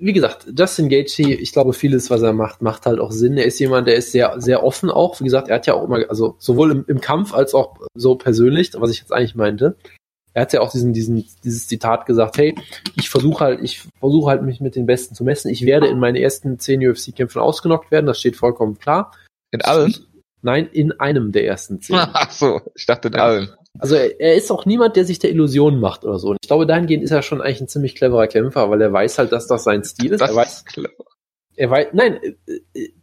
[0.00, 3.36] wie gesagt, Justin Gaethje, ich glaube, vieles, was er macht, macht halt auch Sinn.
[3.36, 5.20] Er ist jemand, der ist sehr, sehr offen auch.
[5.20, 8.14] Wie gesagt, er hat ja auch immer, also sowohl im, im Kampf als auch so
[8.14, 9.76] persönlich, was ich jetzt eigentlich meinte.
[10.34, 12.54] Er hat ja auch diesen, diesen, dieses Zitat gesagt, hey,
[12.96, 15.50] ich versuche halt, ich versuche halt mich mit den Besten zu messen.
[15.50, 19.12] Ich werde in meinen ersten zehn UFC-Kämpfen ausgenockt werden, das steht vollkommen klar.
[19.50, 19.94] In allen?
[20.42, 21.96] Nein, in einem der ersten zehn.
[22.12, 23.48] Ach so, ich dachte in allen.
[23.78, 26.30] Also er, er, ist auch niemand, der sich der Illusion macht oder so.
[26.30, 29.18] Und ich glaube, dahingehend ist er schon eigentlich ein ziemlich cleverer Kämpfer, weil er weiß
[29.18, 30.20] halt, dass das sein Stil ist.
[30.20, 31.04] Das er weiß, ist clever.
[31.56, 32.20] Er weiß, nein,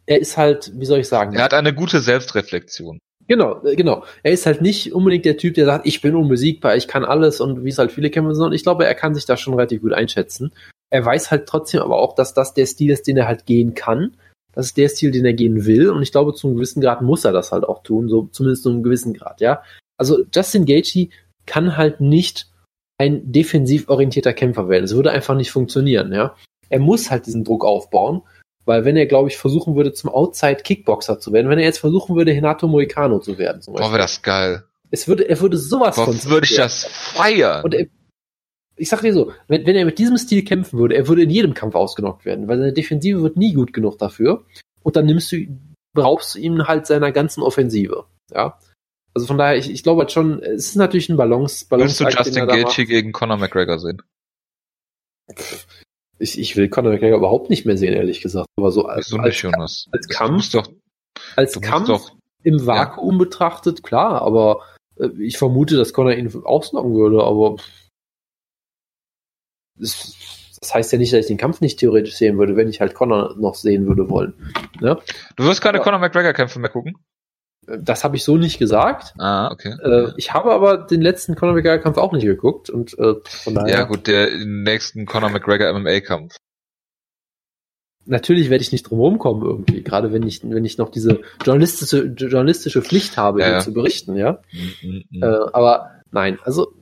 [0.06, 1.34] er ist halt, wie soll ich sagen?
[1.34, 2.98] Er hat eine gute Selbstreflexion.
[3.26, 4.04] Genau, genau.
[4.22, 7.40] Er ist halt nicht unbedingt der Typ, der sagt, ich bin unbesiegbar, ich kann alles
[7.40, 8.44] und wie es halt viele Kämpfer sind.
[8.44, 10.52] Und ich glaube, er kann sich da schon relativ gut einschätzen.
[10.90, 13.74] Er weiß halt trotzdem aber auch, dass das der Stil ist, den er halt gehen
[13.74, 14.16] kann.
[14.52, 15.90] Das ist der Stil, den er gehen will.
[15.90, 18.62] Und ich glaube, zu einem gewissen Grad muss er das halt auch tun, so zumindest
[18.62, 19.62] zu einem gewissen Grad, ja.
[19.96, 21.08] Also Justin Gaethje
[21.46, 22.48] kann halt nicht
[22.98, 24.84] ein defensiv orientierter Kämpfer werden.
[24.84, 26.36] Es würde einfach nicht funktionieren, ja.
[26.68, 28.22] Er muss halt diesen Druck aufbauen,
[28.64, 32.16] weil wenn er, glaube ich, versuchen würde, zum Outside-Kickboxer zu werden, wenn er jetzt versuchen
[32.16, 33.88] würde, Hinato Moicano zu werden, zum Beispiel.
[33.88, 34.64] Boah, wäre das geil.
[34.90, 36.24] Es würde, er würde sowas Boah, von.
[36.24, 37.64] würde ich das feiern.
[37.64, 37.86] Und er,
[38.76, 41.30] ich sag dir so, wenn, wenn er mit diesem Stil kämpfen würde, er würde in
[41.30, 44.44] jedem Kampf ausgenockt werden, weil seine Defensive wird nie gut genug dafür.
[44.82, 45.46] Und dann nimmst du,
[45.94, 48.58] brauchst du ihm halt seiner ganzen Offensive, ja.
[49.14, 51.66] Also von daher, ich, ich glaube halt schon, es ist natürlich ein Balance.
[51.68, 54.02] Balance Würdest du Justin Gaethje gegen Conor McGregor sehen?
[56.18, 58.48] Ich, ich will Conor McGregor überhaupt nicht mehr sehen, ehrlich gesagt.
[58.56, 59.86] Aber so als, Wieso nicht, Jonas?
[59.92, 60.68] als Kampf, doch,
[61.36, 63.18] als Kampf doch, im Vakuum ja.
[63.18, 64.62] betrachtet, klar, aber
[64.96, 67.56] äh, ich vermute, dass Conor ihn ausnocken würde, aber
[69.76, 70.16] das,
[70.60, 72.94] das, heißt ja nicht, dass ich den Kampf nicht theoretisch sehen würde, wenn ich halt
[72.94, 74.34] Conor noch sehen würde wollen.
[74.80, 74.98] Ne?
[75.36, 76.96] Du wirst keine Conor McGregor-Kämpfe mehr gucken?
[77.66, 79.14] Das habe ich so nicht gesagt.
[79.18, 79.74] Ah, okay.
[79.82, 83.68] Äh, ich habe aber den letzten Conor McGregor-Kampf auch nicht geguckt und äh, von daher.
[83.68, 86.36] Ja gut, der nächsten Conor McGregor MMA-Kampf.
[88.06, 92.04] Natürlich werde ich nicht drum kommen irgendwie, gerade wenn ich wenn ich noch diese journalistische
[92.04, 93.60] journalistische Pflicht habe, ja, ja.
[93.60, 94.42] zu berichten, ja.
[94.82, 96.74] Mhm, äh, aber nein, also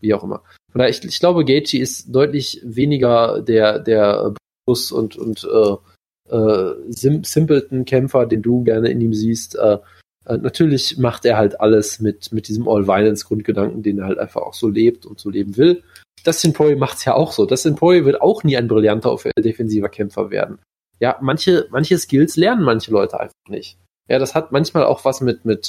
[0.00, 0.42] wie auch immer.
[0.70, 4.34] Von daher, ich, ich glaube, Gaethje ist deutlich weniger der der
[4.66, 9.56] Bus und und äh, äh, Sim Simpleton-Kämpfer, den du gerne in ihm siehst.
[9.56, 9.78] Äh,
[10.26, 14.54] äh, natürlich macht er halt alles mit, mit diesem All-Violence-Grundgedanken, den er halt einfach auch
[14.54, 15.82] so lebt und so leben will.
[16.24, 17.46] Dustin Poirier macht's ja auch so.
[17.46, 20.58] Dustin Poirier wird auch nie ein brillanter defensiver Kämpfer werden.
[20.98, 23.78] Ja, manche, manche Skills lernen manche Leute einfach nicht.
[24.08, 25.68] Ja, das hat manchmal auch was mit, mit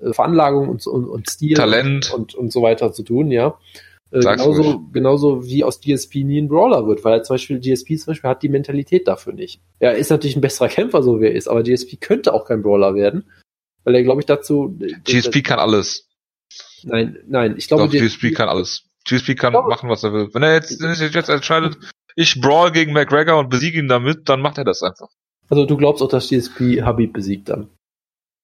[0.00, 3.58] äh, Veranlagung und, und, und Stil Talent und, und, so weiter zu tun, ja.
[4.10, 7.96] Äh, genauso, genauso wie aus GSP nie ein Brawler wird, weil er zum Beispiel GSP
[7.98, 9.60] zum Beispiel hat die Mentalität dafür nicht.
[9.78, 12.62] Er ist natürlich ein besserer Kämpfer, so wie er ist, aber GSP könnte auch kein
[12.62, 13.24] Brawler werden,
[13.88, 14.78] weil er, glaube ich, dazu.
[15.04, 16.06] GSP kann alles.
[16.82, 18.84] Nein, nein, ich glaube, Doch, GSP kann alles.
[19.04, 20.28] GSP kann glaube, machen, was er will.
[20.34, 21.78] Wenn er jetzt, wenn er jetzt entscheidet,
[22.14, 25.08] ich brawl gegen McGregor und besiege ihn damit, dann macht er das einfach.
[25.48, 27.70] Also du glaubst auch, dass GSP Habib besiegt dann?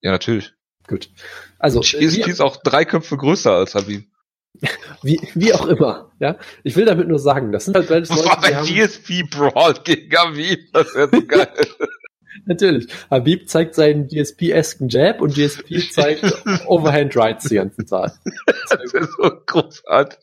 [0.00, 0.54] Ja, natürlich.
[0.86, 1.10] Gut.
[1.58, 4.06] Also GSP ist auch drei Köpfe größer als Habib.
[5.02, 6.38] Wie, wie auch immer, ja.
[6.62, 10.16] Ich will damit nur sagen, das sind halt beides Leute, war bei GSP Brawl gegen
[10.16, 11.48] Habib, das wäre so geil.
[12.46, 12.86] Natürlich.
[13.10, 16.24] Habib zeigt seinen GSP-esken Jab und GSP zeigt
[16.66, 18.12] Overhand Rights die ganze Zeit.
[18.70, 20.18] Das ist so großartig.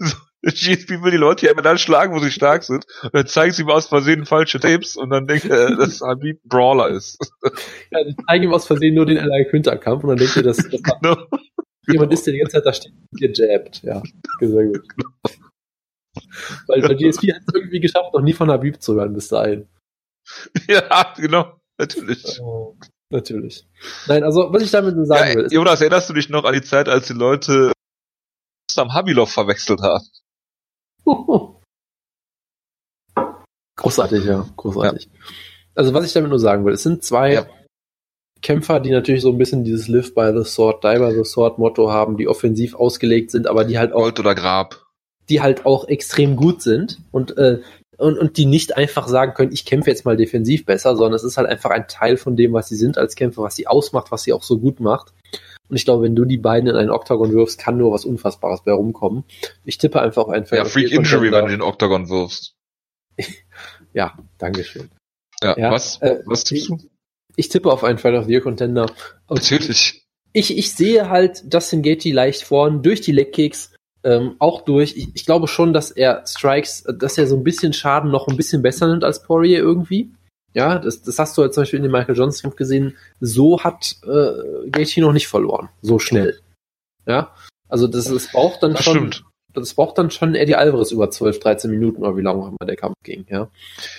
[0.00, 2.86] So, GSP will die Leute ja immer dann schlagen, wo sie stark sind.
[3.02, 6.40] Und dann zeigen sie ihm aus Versehen falsche Tapes und dann denkt er, dass Habib
[6.44, 7.18] Brawler ist.
[7.90, 10.42] Ja, die zeigen ihm aus Versehen nur den Ally Quinter Kampf und dann denkt er,
[10.42, 11.16] dass, dass genau.
[11.88, 13.82] jemand ist, der die ganze Zeit da steht und gejabbt.
[13.82, 14.02] Ja,
[14.40, 14.82] sehr gut.
[16.66, 19.66] Weil, weil GSP hat es irgendwie geschafft, noch nie von Habib zu hören bis dahin.
[20.68, 21.60] Ja, genau.
[21.78, 22.40] Natürlich.
[22.40, 22.76] Oh,
[23.10, 23.66] natürlich.
[24.06, 25.44] Nein, also, was ich damit nur sagen ja, will.
[25.44, 27.72] Ist, Jonas, erinnerst du dich noch an die Zeit, als die Leute
[28.70, 30.04] Sam Habilov verwechselt haben?
[33.78, 35.04] Großartig, ja, großartig.
[35.04, 35.10] Ja.
[35.76, 37.46] Also was ich damit nur sagen will, es sind zwei ja.
[38.42, 41.58] Kämpfer, die natürlich so ein bisschen dieses Live by the Sword, Die by the Sword
[41.58, 44.84] Motto haben, die offensiv ausgelegt sind, aber die halt auch Gold oder Grab,
[45.28, 47.60] die halt auch extrem gut sind und äh,
[47.98, 51.24] und, und die nicht einfach sagen können, ich kämpfe jetzt mal defensiv besser, sondern es
[51.24, 54.10] ist halt einfach ein Teil von dem, was sie sind als Kämpfer, was sie ausmacht,
[54.10, 55.12] was sie auch so gut macht.
[55.68, 58.62] Und ich glaube, wenn du die beiden in einen Oktagon wirfst, kann nur was Unfassbares
[58.62, 59.24] bei rumkommen.
[59.64, 60.58] Ich tippe einfach auf einen Fall.
[60.58, 62.54] Ja, Freak Injury, wenn du den Oktagon wirfst.
[63.92, 64.90] ja, Dankeschön.
[65.42, 66.78] Ja, ja was, äh, was tippst du?
[67.36, 68.90] Ich tippe auf einen Fall of the Year Contender.
[69.28, 70.06] Natürlich.
[70.32, 74.96] Ich, ich sehe halt Justin Gaethje leicht vorn durch die Legkicks, ähm, auch durch.
[74.96, 78.36] Ich, ich glaube schon, dass er Strikes, dass er so ein bisschen Schaden noch ein
[78.36, 80.12] bisschen besser nimmt als Poirier irgendwie.
[80.54, 82.96] Ja, das, das hast du halt zum Beispiel in dem Michael Johnson Kampf gesehen.
[83.20, 86.40] So hat äh, Gaethje noch nicht verloren, so schnell.
[87.06, 87.32] Ja,
[87.68, 89.12] also das, das braucht dann das schon.
[89.12, 89.24] Stimmt.
[89.58, 92.66] Das braucht dann schon Eddie Alvarez über 12, 13 Minuten oder wie lange auch immer
[92.66, 93.48] der Kampf ging, ja.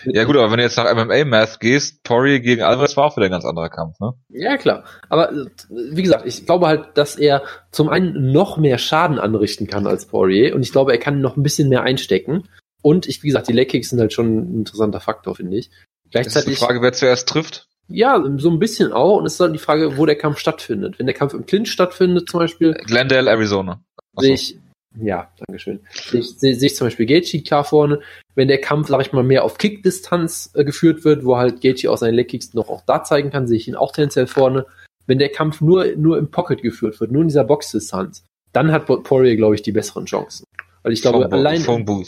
[0.06, 3.26] Ja gut, aber wenn du jetzt nach MMA-Math gehst, Poirier gegen Alvarez war auch wieder
[3.26, 4.14] ein ganz anderer Kampf, ne?
[4.30, 4.84] Ja, klar.
[5.10, 5.32] Aber
[5.70, 10.06] wie gesagt, ich glaube halt, dass er zum einen noch mehr Schaden anrichten kann als
[10.06, 12.48] Poirier und ich glaube, er kann noch ein bisschen mehr einstecken.
[12.82, 15.70] Und ich, wie gesagt, die Leg-Kicks sind halt schon ein interessanter Faktor, finde ich.
[16.12, 16.54] Gleichzeitig.
[16.54, 17.68] Ist die Frage, wer zuerst trifft?
[17.88, 19.18] Ja, so ein bisschen auch.
[19.18, 21.00] Und es ist dann die Frage, wo der Kampf stattfindet.
[21.00, 22.74] Wenn der Kampf im Clinch stattfindet, zum Beispiel.
[22.74, 23.82] Glendale, Arizona.
[24.18, 24.58] Sehe ich,
[24.98, 25.82] ja, Dankeschön.
[26.12, 28.02] Ich, sehe ich zum Beispiel Gaethje klar vorne.
[28.36, 31.92] Wenn der Kampf, sag ich mal, mehr auf Kickdistanz äh, geführt wird, wo halt Gaethje
[31.92, 34.66] aus seinen Legkicks noch auch da zeigen kann, sehe ich ihn auch tendenziell vorne.
[35.06, 38.86] Wenn der Kampf nur, nur im Pocket geführt wird, nur in dieser Boxdistanz, dann hat
[38.86, 40.44] Poirier, glaube ich, die besseren Chancen.
[40.82, 41.64] Weil ich glaube, allein,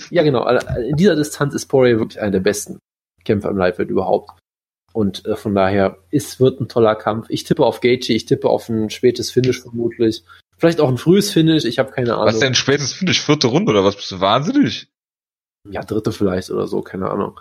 [0.10, 2.80] ja genau, in dieser Distanz ist Poirier wirklich einer der besten.
[3.24, 4.32] Kämpfer im Lightweight überhaupt.
[4.94, 7.28] Und äh, von daher, es wird ein toller Kampf.
[7.30, 10.24] Ich tippe auf Gaethje, ich tippe auf ein spätes Finish vermutlich.
[10.62, 12.28] Vielleicht auch ein frühes Finish, ich habe keine Ahnung.
[12.28, 13.20] Was denn spätes Finish?
[13.20, 13.96] Vierte Runde oder was?
[13.96, 14.92] Bist du wahnsinnig?
[15.68, 17.40] Ja, dritte vielleicht oder so, keine Ahnung.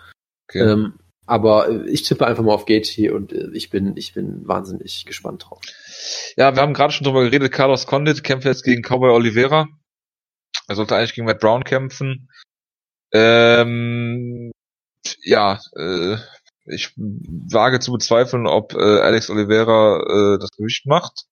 [0.49, 0.63] Okay.
[0.63, 4.47] Ähm, aber äh, ich tippe einfach mal auf Gaethje und äh, ich bin, ich bin
[4.47, 5.61] wahnsinnig gespannt drauf.
[6.35, 7.51] Ja, wir haben gerade schon drüber geredet.
[7.51, 9.67] Carlos Condit kämpft jetzt gegen Cowboy Oliveira.
[10.67, 12.27] Er sollte eigentlich gegen Matt Brown kämpfen.
[13.13, 14.51] Ähm,
[15.21, 16.17] ja, äh,
[16.65, 21.27] ich wage zu bezweifeln, ob äh, Alex Oliveira äh, das Gewicht macht.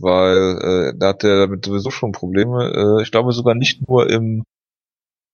[0.00, 2.98] Weil äh, da hat er damit sowieso schon Probleme.
[2.98, 4.44] Äh, ich glaube sogar nicht nur im,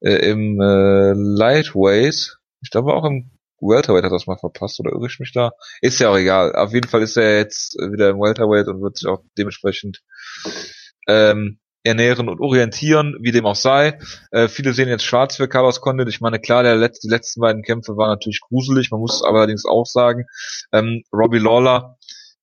[0.01, 3.31] äh, im äh, Lightweight, ich glaube auch im
[3.61, 5.53] Welterweight hat das mal verpasst oder irre ich mich da?
[5.81, 6.55] Ist ja auch egal.
[6.55, 10.03] Auf jeden Fall ist er jetzt wieder im Welterweight und wird sich auch dementsprechend
[11.09, 13.99] ähm, ernähren und orientieren, wie dem auch sei.
[14.31, 16.09] Äh, viele sehen jetzt schwarz für Carlos Condit.
[16.09, 18.91] Ich meine, klar, der letzte, die letzten beiden Kämpfe waren natürlich gruselig.
[18.91, 20.25] Man muss allerdings auch sagen,
[20.73, 21.99] ähm, Robbie Lawler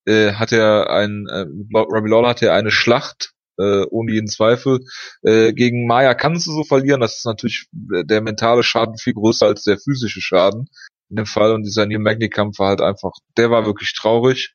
[0.06, 4.80] äh, hat ja ein, äh, Robbie Lawler hat ja eine Schlacht äh, ohne jeden Zweifel.
[5.22, 7.00] Äh, gegen Maya kannst du so verlieren.
[7.00, 10.68] Das ist natürlich der mentale Schaden viel größer als der physische Schaden
[11.10, 11.52] in dem Fall.
[11.52, 14.54] Und dieser Neil Magny Kampf war halt einfach, der war wirklich traurig.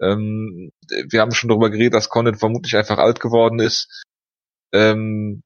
[0.00, 0.70] Ähm,
[1.08, 4.04] wir haben schon darüber geredet, dass Condit vermutlich einfach alt geworden ist.
[4.72, 5.42] Ähm,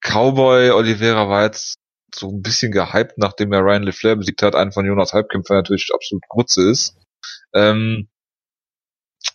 [0.00, 1.74] Cowboy Oliveira war jetzt
[2.14, 5.90] so ein bisschen gehypt, nachdem er Ryan LeFlair besiegt hat, einen von Jonas Halbkämpfer natürlich
[5.92, 6.96] absolut Grutze ist.
[7.54, 8.08] Ähm,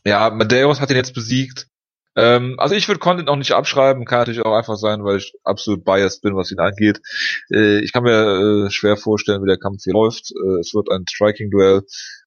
[0.06, 1.68] ja, Medeiros hat ihn jetzt besiegt.
[2.16, 5.34] Ähm, also ich würde Content auch nicht abschreiben, kann natürlich auch einfach sein, weil ich
[5.44, 7.02] absolut biased bin, was ihn angeht.
[7.52, 10.32] Äh, ich kann mir äh, schwer vorstellen, wie der Kampf hier läuft.
[10.32, 11.84] Äh, es wird ein Striking-Duell.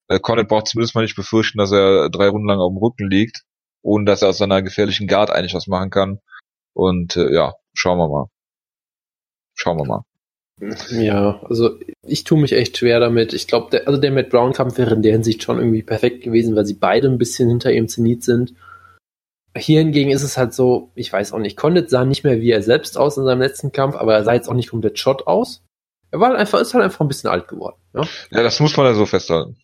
[0.09, 3.09] Äh, Content braucht zumindest mal nicht befürchten, dass er drei Runden lang auf dem Rücken
[3.09, 3.45] liegt,
[3.83, 6.19] ohne dass er aus seiner gefährlichen Guard eigentlich was machen kann.
[6.75, 8.27] Und äh, ja, schauen wir mal.
[9.55, 10.08] Schauen wir mal.
[10.91, 13.33] Ja, also ich tue mich echt schwer damit.
[13.33, 16.57] Ich glaube, der, also der Matt Brown-Kampf wäre in der Hinsicht schon irgendwie perfekt gewesen,
[16.57, 18.55] weil sie beide ein bisschen hinter ihrem Zenit sind.
[19.57, 22.51] Hier hingegen ist es halt so, ich weiß auch nicht, Condit sah nicht mehr wie
[22.51, 25.27] er selbst aus in seinem letzten Kampf, aber er sah jetzt auch nicht komplett Shot
[25.27, 25.63] aus.
[26.11, 27.77] Er war halt einfach, ist halt einfach ein bisschen alt geworden.
[27.95, 29.57] Ja, ja das muss man ja so festhalten.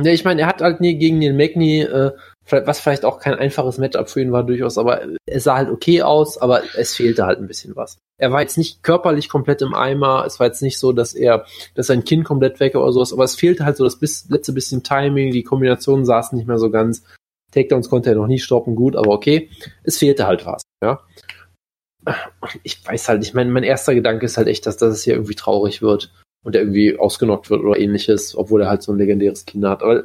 [0.00, 2.12] Ja, ich meine, er hat halt nie gegen den Magni, äh,
[2.50, 6.02] was vielleicht auch kein einfaches Matchup für ihn war durchaus, aber es sah halt okay
[6.02, 7.98] aus, aber es fehlte halt ein bisschen was.
[8.16, 11.46] Er war jetzt nicht körperlich komplett im Eimer, es war jetzt nicht so, dass er,
[11.74, 14.52] dass sein Kinn komplett weg oder sowas, aber es fehlte halt so das bis, letzte
[14.52, 17.02] bisschen Timing, die Kombinationen saßen nicht mehr so ganz.
[17.52, 19.50] Takedowns konnte er noch nie stoppen, gut, aber okay.
[19.82, 21.00] Es fehlte halt was, ja.
[22.62, 25.14] Ich weiß halt, ich meine, mein erster Gedanke ist halt echt, dass, dass es hier
[25.14, 26.12] irgendwie traurig wird
[26.48, 29.82] und er irgendwie ausgenockt wird oder ähnliches, obwohl er halt so ein legendäres Kind hat.
[29.82, 30.04] Aber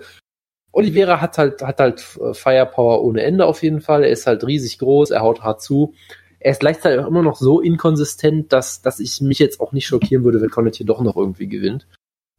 [0.74, 4.04] Oliveira hat halt, hat halt äh, Firepower ohne Ende auf jeden Fall.
[4.04, 5.94] Er ist halt riesig groß, er haut hart zu.
[6.40, 9.88] Er ist gleichzeitig auch immer noch so inkonsistent, dass, dass ich mich jetzt auch nicht
[9.88, 11.88] schockieren würde, wenn Connacht hier doch noch irgendwie gewinnt.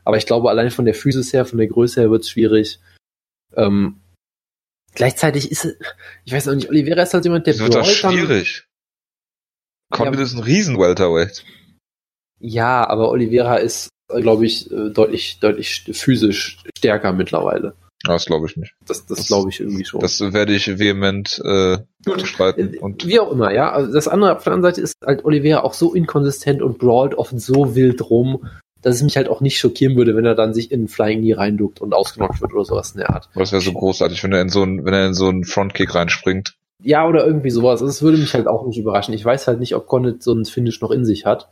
[0.04, 2.80] Aber ich glaube, allein von der Physis her, von der Größe her wird es schwierig.
[3.56, 4.02] Ähm,
[4.92, 5.78] gleichzeitig ist es,
[6.26, 8.66] ich weiß auch nicht, Oliveira ist halt jemand, der das wird das schwierig.
[9.90, 11.42] Condit ja, ist ein Riesen-Welterweight.
[12.40, 17.74] Ja, aber Oliveira ist, glaube ich, äh, deutlich, deutlich physisch stärker mittlerweile.
[18.04, 18.74] Das glaube ich nicht.
[18.86, 20.00] Das, das, das glaube ich irgendwie schon.
[20.00, 22.74] Das werde ich vehement äh, bestreiten.
[22.74, 23.72] Äh, und Wie auch immer, ja.
[23.72, 27.14] Also das andere auf der anderen Seite ist halt Oliveira auch so inkonsistent und brawlt
[27.14, 28.46] oft so wild rum,
[28.82, 31.32] dass es mich halt auch nicht schockieren würde, wenn er dann sich in Flying Knee
[31.32, 33.30] reinduckt und ausgenockt wird oder sowas in der Art.
[33.34, 35.94] Das wäre so großartig, wenn er in so einen, wenn er in so einen Frontkick
[35.94, 36.56] reinspringt.
[36.82, 37.80] Ja, oder irgendwie sowas.
[37.80, 39.14] Also es würde mich halt auch nicht überraschen.
[39.14, 41.48] Ich weiß halt nicht, ob Condit so ein Finish noch in sich hat.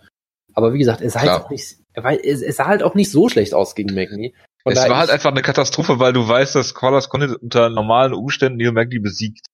[0.53, 3.10] Aber wie gesagt, er sah, halt auch nicht, er, war, er sah halt auch nicht
[3.10, 4.35] so schlecht aus gegen Magny.
[4.64, 8.59] es war halt einfach eine Katastrophe, weil du weißt, dass Collas konnte unter normalen Umständen
[8.59, 9.47] Neil Magny besiegt.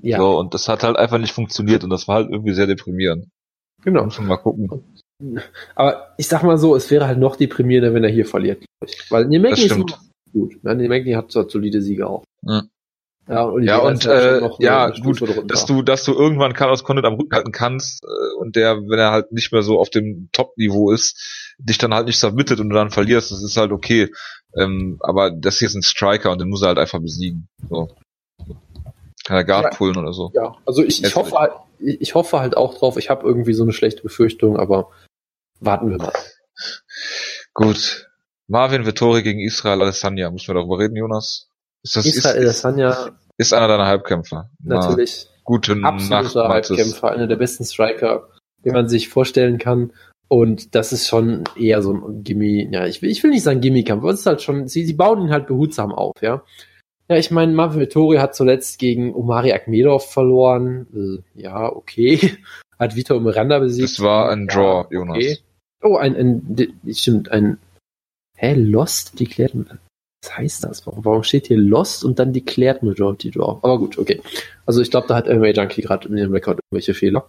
[0.00, 0.18] Ja.
[0.18, 3.26] So, und das hat halt einfach nicht funktioniert und das war halt irgendwie sehr deprimierend.
[3.82, 4.04] Genau.
[4.04, 4.84] Muss mal gucken.
[5.74, 8.64] Aber ich sag mal so, es wäre halt noch deprimierender, wenn er hier verliert.
[9.10, 9.98] Weil Neil Magny ist gut.
[10.62, 12.24] Ja, Neil Magny hat zwar solide Siege auch.
[12.42, 12.68] Mhm.
[13.28, 17.14] Ja, und, ja, und äh, ja, gut, dass du, dass du irgendwann Carlos Condit am
[17.14, 20.90] Rücken halten kannst äh, und der, wenn er halt nicht mehr so auf dem Top-Niveau
[20.90, 24.10] ist, dich dann halt nicht submittet und du dann verlierst, das ist halt okay.
[24.56, 27.48] Ähm, aber das hier ist ein Striker und den muss er halt einfach besiegen.
[27.68, 27.88] So.
[29.26, 30.30] Kann er Guard ja, pullen oder so.
[30.34, 33.62] Ja, also ich, ich hoffe halt, ich hoffe halt auch drauf, ich habe irgendwie so
[33.62, 34.88] eine schlechte Befürchtung, aber
[35.60, 36.14] warten wir mal.
[37.52, 38.08] Gut.
[38.46, 40.30] Marvin Vittori gegen Israel Alessandria.
[40.30, 41.47] Müssen wir darüber reden, Jonas?
[41.82, 44.50] Ist das, Israel ist, Adesanya ist einer deiner Halbkämpfer.
[44.62, 45.28] Natürlich.
[45.44, 48.28] Guten Absoluter Nacht, Halbkämpfer, einer der besten Striker,
[48.64, 49.92] den man sich vorstellen kann.
[50.28, 53.62] Und das ist schon eher so ein Gimme, ja, ich will, ich will nicht sagen
[53.62, 56.42] Gimme-Kampf, aber es ist halt schon, sie, sie bauen ihn halt behutsam auf, ja.
[57.08, 60.86] Ja, ich meine, Marvin Vittori hat zuletzt gegen Omari Akmedov verloren.
[60.94, 62.36] Äh, ja, okay.
[62.78, 63.88] Hat Vitor Miranda besiegt.
[63.88, 65.16] Das war ein Draw, ja, Jonas.
[65.16, 65.38] Okay.
[65.82, 67.58] Oh, ein, ein, stimmt, ein,
[68.36, 69.54] hä, Lost Declared,
[70.22, 70.86] was heißt das?
[70.86, 73.60] Warum steht hier Lost und dann Declared Majority Draw?
[73.62, 74.20] Aber gut, okay.
[74.66, 77.28] Also ich glaube, da hat MMA Junkie gerade in dem Rekord irgendwelche Fehler.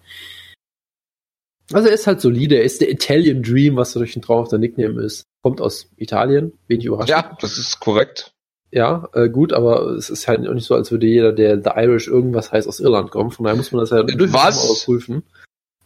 [1.72, 4.49] Also er ist halt solide, er ist der Italian Dream, was durch den Traum auf
[4.49, 5.24] der Nickname ist.
[5.44, 7.10] Kommt aus Italien, wenig überraschend.
[7.10, 8.34] Ja, das ist korrekt.
[8.72, 11.72] Ja, äh, gut, aber es ist halt auch nicht so, als würde jeder, der The
[11.76, 13.32] Irish irgendwas heißt, aus Irland kommen.
[13.32, 15.24] Von daher muss man das ja durchaus prüfen.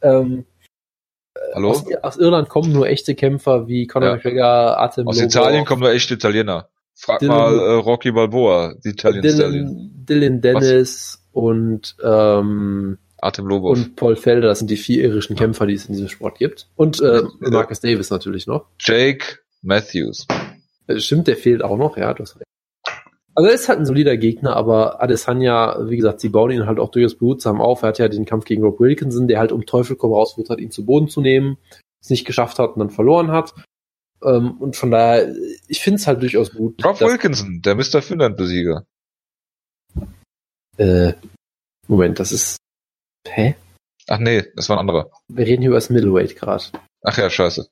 [0.02, 0.46] Ähm,
[1.54, 1.72] Hallo?
[1.72, 4.16] Aus, aus, Irland kommen nur echte Kämpfer wie Conor ja.
[4.16, 5.28] McGregor, Atem Aus Lobo.
[5.28, 6.70] Italien kommen nur echte Italiener.
[6.96, 11.30] Frag Dylan, mal äh, Rocky Balboa, die Italian Dylan, Dylan Dennis Was?
[11.32, 13.78] und ähm, Artem Lobov.
[13.78, 16.68] und Paul Felder, das sind die vier irischen Kämpfer, die es in diesem Sport gibt.
[16.76, 18.66] Und äh, Marcus Davis natürlich noch.
[18.80, 20.28] Jake Matthews.
[20.88, 22.44] Äh, stimmt, der fehlt auch noch, ja, du hast recht.
[23.36, 26.80] Also er ist halt ein solider Gegner, aber Adesanya, wie gesagt, sie bauen ihn halt
[26.80, 27.82] auch durchaus behutsam auf.
[27.82, 30.60] Er hat ja den Kampf gegen Rob Wilkinson, der halt um Teufel komm raus hat
[30.60, 31.58] ihn zu Boden zu nehmen,
[32.00, 33.56] es nicht geschafft hat und dann verloren hat.
[34.24, 35.34] Ähm, und von daher,
[35.68, 36.84] ich finde es halt durchaus gut.
[36.84, 38.02] Rob Wilkinson, der Mr.
[38.02, 38.86] Finnland-Besieger.
[40.78, 41.14] Äh,
[41.88, 42.58] Moment, das ist.
[43.28, 43.56] Hä?
[44.08, 45.10] Ach nee, das war ein anderer.
[45.28, 46.64] Wir reden hier über das Middleweight gerade.
[47.04, 47.68] Ach ja, scheiße.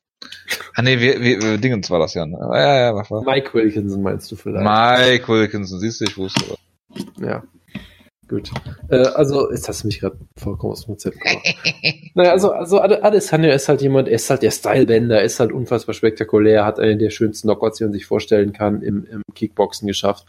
[0.75, 2.25] Ah nee, wir, wir, wir Dingens war das ja.
[2.25, 2.37] Ne?
[2.39, 3.23] Ja, ja, was war?
[3.23, 4.63] Mike Wilkinson meinst du vielleicht?
[4.63, 7.05] Mike Wilkinson, siehst du, ich wusste was.
[7.19, 7.43] Ja.
[8.31, 8.49] Gut.
[8.87, 11.53] Äh, also, jetzt hast du mich gerade vollkommen aus dem Konzept gemacht.
[12.15, 15.51] naja, also, also Adesanya ist halt jemand, er ist halt der Stylebender, er ist halt
[15.51, 19.85] unfassbar spektakulär, hat einen der schönsten Knockouts, die man sich vorstellen kann, im, im Kickboxen
[19.85, 20.25] geschafft.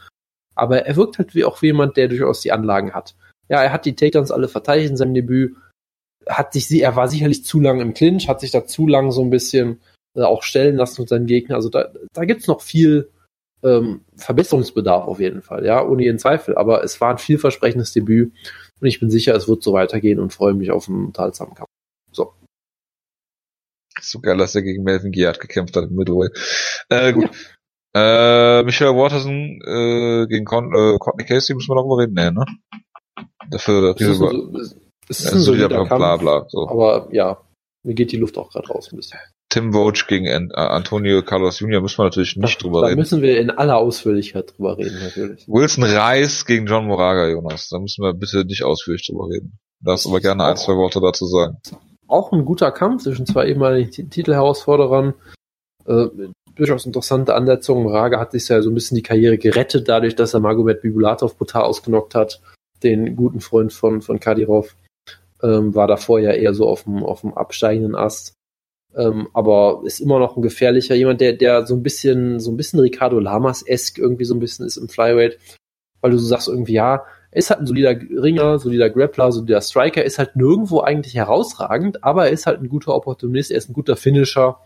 [0.56, 3.14] Aber er wirkt halt wie auch wie jemand, der durchaus die Anlagen hat.
[3.48, 5.54] Ja, er hat die Takedowns alle verteidigt in seinem Debüt,
[6.28, 9.22] hat sich, er war sicherlich zu lang im Clinch, hat sich da zu lang so
[9.22, 9.80] ein bisschen
[10.16, 11.54] äh, auch stellen lassen mit seinen Gegnern.
[11.54, 13.11] Also da, da gibt's noch viel,
[13.62, 16.56] ähm, Verbesserungsbedarf auf jeden Fall, ja, ohne jeden Zweifel.
[16.56, 18.32] Aber es war ein vielversprechendes Debüt
[18.80, 21.68] und ich bin sicher, es wird so weitergehen und freue mich auf einen unterhaltsamen Kampf.
[24.00, 26.32] so geil, dass er gegen Melvin Giard gekämpft hat im Middleweight.
[26.88, 27.24] Äh, gut.
[27.24, 27.30] Ja.
[27.94, 32.46] Äh, Michael Waterson äh, gegen Con äh, Courtney Casey müssen wir darüber reden, nee, ne?
[33.50, 34.58] Dafür das ist, so,
[35.08, 36.68] es ist ja, ein solider Kampf, bla, bla, so.
[36.68, 37.38] aber ja,
[37.84, 39.18] mir geht die Luft auch gerade raus ein bisschen.
[39.52, 41.82] Tim Vogt gegen äh, Antonio Carlos Jr.
[41.82, 42.96] müssen wir natürlich nicht da, drüber da reden.
[42.96, 45.46] Da müssen wir in aller Ausführlichkeit drüber reden, natürlich.
[45.46, 47.68] Wilson Reis gegen John Moraga, Jonas.
[47.68, 49.58] Da müssen wir bitte nicht ausführlich drüber reden.
[49.80, 51.58] Darfst aber gerne ein, zwei Worte dazu sagen.
[52.06, 55.12] Auch ein guter Kampf zwischen zwei ehemaligen Titelherausforderern.
[55.84, 56.06] Äh,
[56.54, 57.82] durchaus interessante Ansetzung.
[57.82, 61.36] Moraga hat sich ja so ein bisschen die Karriere gerettet, dadurch, dass er Magomed Bibulatov
[61.36, 62.40] brutal ausgenockt hat,
[62.82, 64.76] den guten Freund von, von Kadirov.
[65.42, 68.32] Ähm, war davor ja eher so auf dem, auf dem absteigenden Ast.
[68.96, 72.56] Ähm, aber ist immer noch ein gefährlicher, jemand, der, der so ein bisschen, so ein
[72.56, 75.38] bisschen Ricardo Lamas-esk irgendwie so ein bisschen ist im Flyweight,
[76.00, 79.62] weil du so sagst irgendwie, ja, er ist halt ein solider Ringer, solider Grappler, solider
[79.62, 83.70] Striker, ist halt nirgendwo eigentlich herausragend, aber er ist halt ein guter Opportunist, er ist
[83.70, 84.58] ein guter Finisher.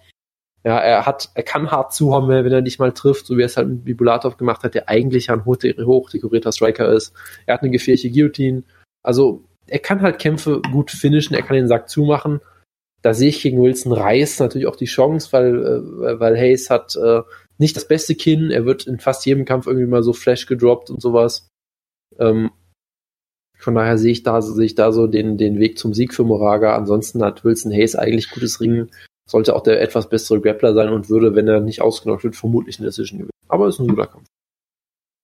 [0.64, 3.46] Ja, er hat, er kann hart zuhauen, wenn er dich mal trifft, so wie er
[3.46, 7.12] es halt mit Bibulatov gemacht hat, der eigentlich ein hochdekorierter Striker ist.
[7.46, 8.64] Er hat eine gefährliche Guillotine.
[9.04, 12.40] Also, er kann halt Kämpfe gut finishen, er kann den Sack zumachen
[13.06, 16.96] da sehe ich gegen Wilson Reis natürlich auch die Chance, weil, äh, weil Hayes hat
[16.96, 17.22] äh,
[17.56, 20.90] nicht das beste Kinn, er wird in fast jedem Kampf irgendwie mal so Flash gedroppt
[20.90, 21.46] und sowas.
[22.18, 22.50] Ähm,
[23.58, 26.24] von daher sehe ich da, sehe ich da so den, den Weg zum Sieg für
[26.24, 26.74] Moraga.
[26.74, 28.90] Ansonsten hat Wilson Hayes eigentlich gutes Ringen,
[29.30, 32.80] sollte auch der etwas bessere Grappler sein und würde, wenn er nicht ausgenockt wird, vermutlich
[32.80, 33.30] eine Decision gewinnen.
[33.46, 34.26] Aber ist ein guter Kampf.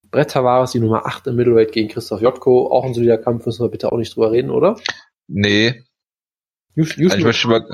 [0.09, 3.65] Brett Tavares, die Nummer 8 im Middleweight gegen Christoph Jotko, auch ein solider Kampf, müssen
[3.65, 4.79] wir bitte auch nicht drüber reden, oder?
[5.27, 5.83] Nee,
[6.75, 7.67] Just, just ich möchte mal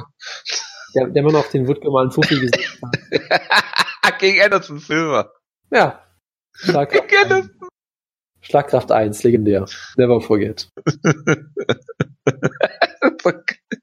[0.94, 4.18] der, der Mann auf den Wutke mal einen Fuffi gesetzt hat.
[4.18, 5.32] Gegen Anderson Silver.
[5.70, 6.04] Ja.
[6.52, 7.50] Schlagkraft, Gegen 1.
[8.40, 9.66] Schlagkraft 1, legendär.
[9.96, 10.68] Never forget.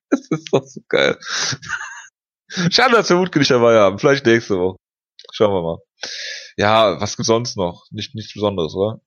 [0.09, 1.17] das ist doch so geil.
[2.69, 3.99] Schade, dass wir Wutke nicht dabei haben.
[3.99, 4.77] Vielleicht nächste Woche.
[5.31, 5.77] Schauen wir mal.
[6.57, 7.85] Ja, was gibt's sonst noch?
[7.91, 9.01] Nicht, nichts Besonderes, oder?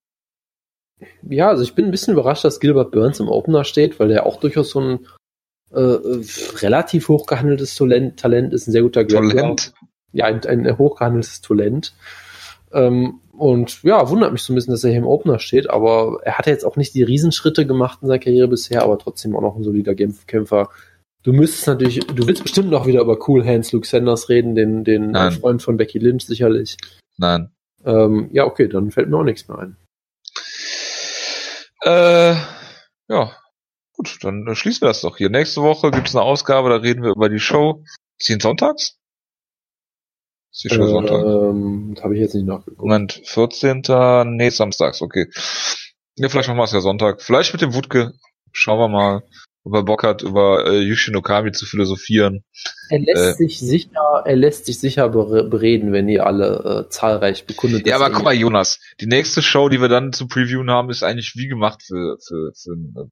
[1.23, 4.27] Ja, also ich bin ein bisschen überrascht, dass Gilbert Burns im Opener steht, weil der
[4.27, 5.07] auch durchaus so ein
[5.71, 5.99] äh,
[6.61, 9.35] relativ hochgehandeltes Talent, Talent ist ein sehr guter Grappler.
[9.35, 9.73] Talent?
[10.13, 11.95] Ja, ein, ein hochgehandeltes Talent.
[12.73, 16.19] Ähm, und ja, wundert mich so ein bisschen, dass er hier im Opener steht, aber
[16.25, 19.43] er hat jetzt auch nicht die Riesenschritte gemacht in seiner Karriere bisher, aber trotzdem auch
[19.43, 20.71] noch ein solider Kämpfer.
[21.23, 24.83] Du müsstest natürlich, du willst bestimmt noch wieder über Cool Hands Luke Sanders reden, den,
[24.85, 26.77] den Freund von Becky Lynch sicherlich.
[27.17, 27.51] Nein.
[27.85, 29.77] Ähm, ja, okay, dann fällt mir auch nichts mehr ein.
[31.83, 32.35] Äh,
[33.09, 33.33] ja,
[33.99, 35.29] Gut, dann äh, schließen wir das doch hier.
[35.29, 37.83] Nächste Woche gibt es eine Ausgabe, da reden wir über die Show.
[38.17, 38.97] Ist die sonntags?
[40.53, 41.25] Ist die Show äh, Sonntag?
[41.25, 42.79] Ähm, habe ich jetzt nicht nachgeguckt.
[42.79, 43.83] Moment, 14.
[44.37, 45.27] Nee, samstags, okay.
[46.15, 47.23] Ja, vielleicht machen wir es ja Sonntag.
[47.23, 48.13] Vielleicht mit dem Wutke.
[48.53, 49.23] Schauen wir mal,
[49.65, 52.45] ob er Bock hat, über äh, Yushin Okami zu philosophieren.
[52.91, 57.47] Er lässt äh, sich sicher, er lässt sich sicher bereden, wenn ihr alle äh, zahlreich
[57.47, 57.85] bekundet.
[57.89, 61.03] Ja, aber guck mal, Jonas, die nächste Show, die wir dann zu previewen haben, ist
[61.03, 63.09] eigentlich wie gemacht für, für, für äh,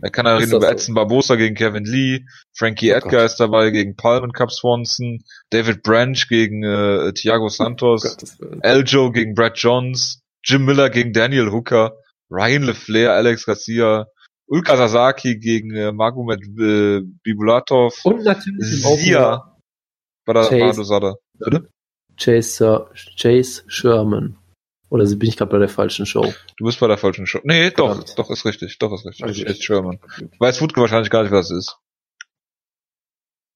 [0.00, 2.24] er kann da reden über Edson Barbosa gegen Kevin Lee,
[2.56, 3.30] Frankie oh Edgar Gott.
[3.30, 9.34] ist dabei gegen Palmen Cup Swanson, David Branch gegen äh, Thiago Santos, oh Eljo gegen
[9.34, 11.96] Brad Johns, Jim Miller gegen Daniel Hooker,
[12.30, 14.06] Ryan LeFlair, Alex Garcia,
[14.46, 19.56] Ulka Sasaki gegen äh, Magomed äh, Bibulatov und natürlich Sia
[20.24, 21.14] Badosada.
[22.16, 22.86] Chase,
[23.16, 24.36] Chase Sherman.
[24.92, 26.34] Oder bin ich gerade bei der falschen Show?
[26.58, 27.40] Du bist bei der falschen Show.
[27.44, 28.18] Nee, doch, Verdammt.
[28.18, 29.24] doch, ist richtig, doch, ist richtig.
[29.24, 29.98] Also ist Sherman.
[30.38, 31.78] Weiß Wutke wahrscheinlich gar nicht, was es ist.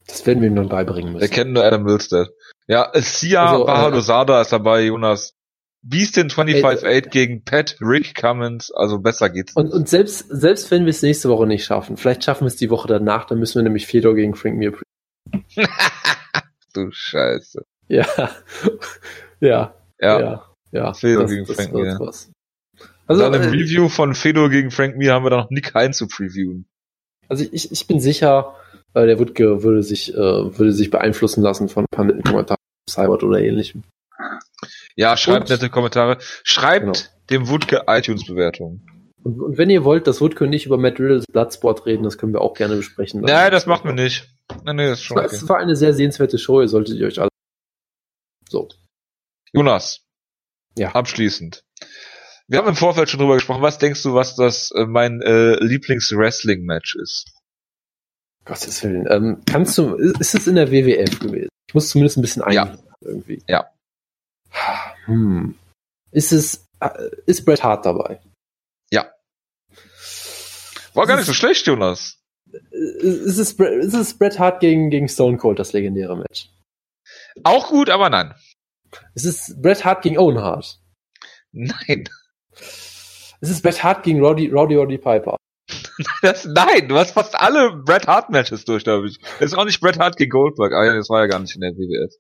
[0.07, 1.21] Das werden wir ihm dann beibringen müssen.
[1.21, 2.29] Wir kennen nur Adam Wilstead.
[2.69, 5.35] Ja, Sia also, Bahadosada äh, ist dabei, Jonas.
[5.83, 9.53] Beast in 25-8 äh, gegen Pat Rick Cummins, also besser geht's.
[9.55, 12.57] Und, und selbst, selbst wenn wir es nächste Woche nicht schaffen, vielleicht schaffen wir es
[12.57, 14.73] die Woche danach, dann müssen wir nämlich Fedor gegen Frank Mir
[16.73, 17.63] Du Scheiße.
[17.89, 18.07] Ja.
[19.41, 19.75] ja.
[20.01, 20.21] Ja.
[20.21, 20.56] ja.
[20.77, 21.97] Ja, Fedor das, gegen das Frank Mir.
[21.99, 22.31] Was.
[23.07, 25.93] Also, dann im äh, Review von Fedor gegen Frank Mir haben wir noch Nick Hein
[25.93, 26.67] zu previewen.
[27.29, 28.55] Also ich, ich bin sicher,
[28.95, 32.59] äh, der Wutke würde sich, äh, würde sich beeinflussen lassen von ein paar netten Kommentaren
[32.89, 33.83] Cybert oder ähnlichem.
[34.95, 36.19] Ja, schreibt und, nette Kommentare.
[36.45, 36.99] Schreibt genau.
[37.31, 38.87] dem Wutke iTunes-Bewertungen.
[39.23, 42.33] Und, und, wenn ihr wollt, dass Wutke nicht über Matt Riddles Bloodsport reden, das können
[42.33, 43.21] wir auch gerne besprechen.
[43.23, 44.31] Nein, das macht wir nicht.
[44.65, 45.35] Nein, nee, das ist schon okay.
[45.35, 47.31] Es war eine sehr sehenswerte Show, ihr solltet ihr euch alle.
[48.49, 48.69] So.
[49.53, 50.06] Jonas.
[50.77, 50.93] Ja.
[50.95, 51.65] Abschließend.
[52.49, 53.63] Wir haben im Vorfeld schon drüber gesprochen.
[53.63, 57.33] Was denkst du, was das äh, mein äh, Lieblings-Wrestling-Match ist?
[58.45, 59.07] Gottes Willen.
[59.11, 61.49] Ähm, kannst du, ist es in der WWF gewesen?
[61.69, 62.79] Ich muss zumindest ein bisschen ein ja.
[63.01, 63.43] irgendwie.
[63.49, 63.69] Ja.
[65.07, 65.59] Hm.
[66.13, 68.21] Ist es, äh, ist Bret Hart dabei?
[68.93, 69.11] Ja.
[70.95, 72.21] War gar nicht so schlecht, Jonas.
[72.73, 76.49] Es ist, es ist Bret Hart gegen, gegen Stone Cold, das legendäre Match.
[77.43, 78.35] Auch gut, aber nein.
[79.15, 80.81] Es ist Bret Hart gegen Owen Hart.
[81.53, 82.09] Nein.
[83.41, 85.37] Es ist Bret Hart gegen Roddy, Roddy Roddy Piper.
[86.21, 89.19] Das, nein, du hast fast alle Bret Hart Matches durch, glaube ich.
[89.39, 90.73] Das ist auch nicht Bret Hart gegen Goldberg.
[90.75, 92.13] Ah, ja, das war ja gar nicht in der WWF.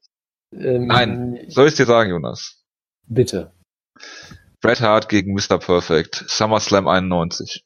[0.52, 2.64] Ähm, nein, soll ich dir sagen, Jonas?
[3.06, 3.52] Bitte.
[4.60, 5.58] Bret Hart gegen Mr.
[5.58, 6.24] Perfect.
[6.26, 7.64] SummerSlam 91.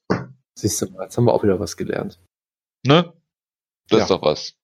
[0.58, 2.18] Siehst du mal, jetzt haben wir auch wieder was gelernt.
[2.84, 3.12] Ne?
[3.88, 4.04] Das ja.
[4.04, 4.54] ist doch was.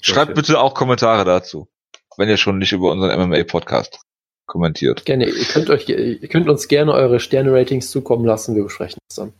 [0.00, 1.68] Schreibt bitte auch Kommentare dazu,
[2.16, 4.00] wenn ihr schon nicht über unseren MMA-Podcast
[4.46, 5.04] kommentiert.
[5.04, 9.16] Gerne, ihr könnt euch, ihr könnt uns gerne eure Sterne-Ratings zukommen lassen, wir besprechen das
[9.16, 9.32] dann.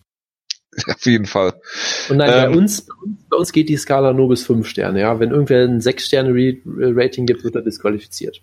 [0.94, 1.60] Auf jeden Fall.
[2.08, 2.86] Und nein, ähm, bei, uns,
[3.28, 5.20] bei uns geht die Skala nur bis fünf Sterne, ja.
[5.20, 6.30] Wenn irgendwer ein sechs Sterne
[6.64, 8.42] Rating gibt, wird er disqualifiziert.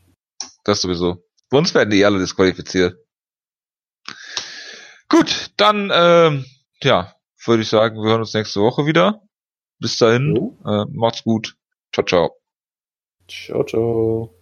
[0.63, 1.23] Das sowieso.
[1.49, 2.97] Bei uns werden die alle disqualifiziert.
[5.09, 6.45] Gut, dann, ähm,
[6.83, 7.15] ja,
[7.45, 9.23] würde ich sagen, wir hören uns nächste Woche wieder.
[9.79, 10.35] Bis dahin,
[10.65, 11.55] äh, macht's gut.
[11.91, 12.38] Ciao, ciao.
[13.29, 14.38] Ciao, ciao.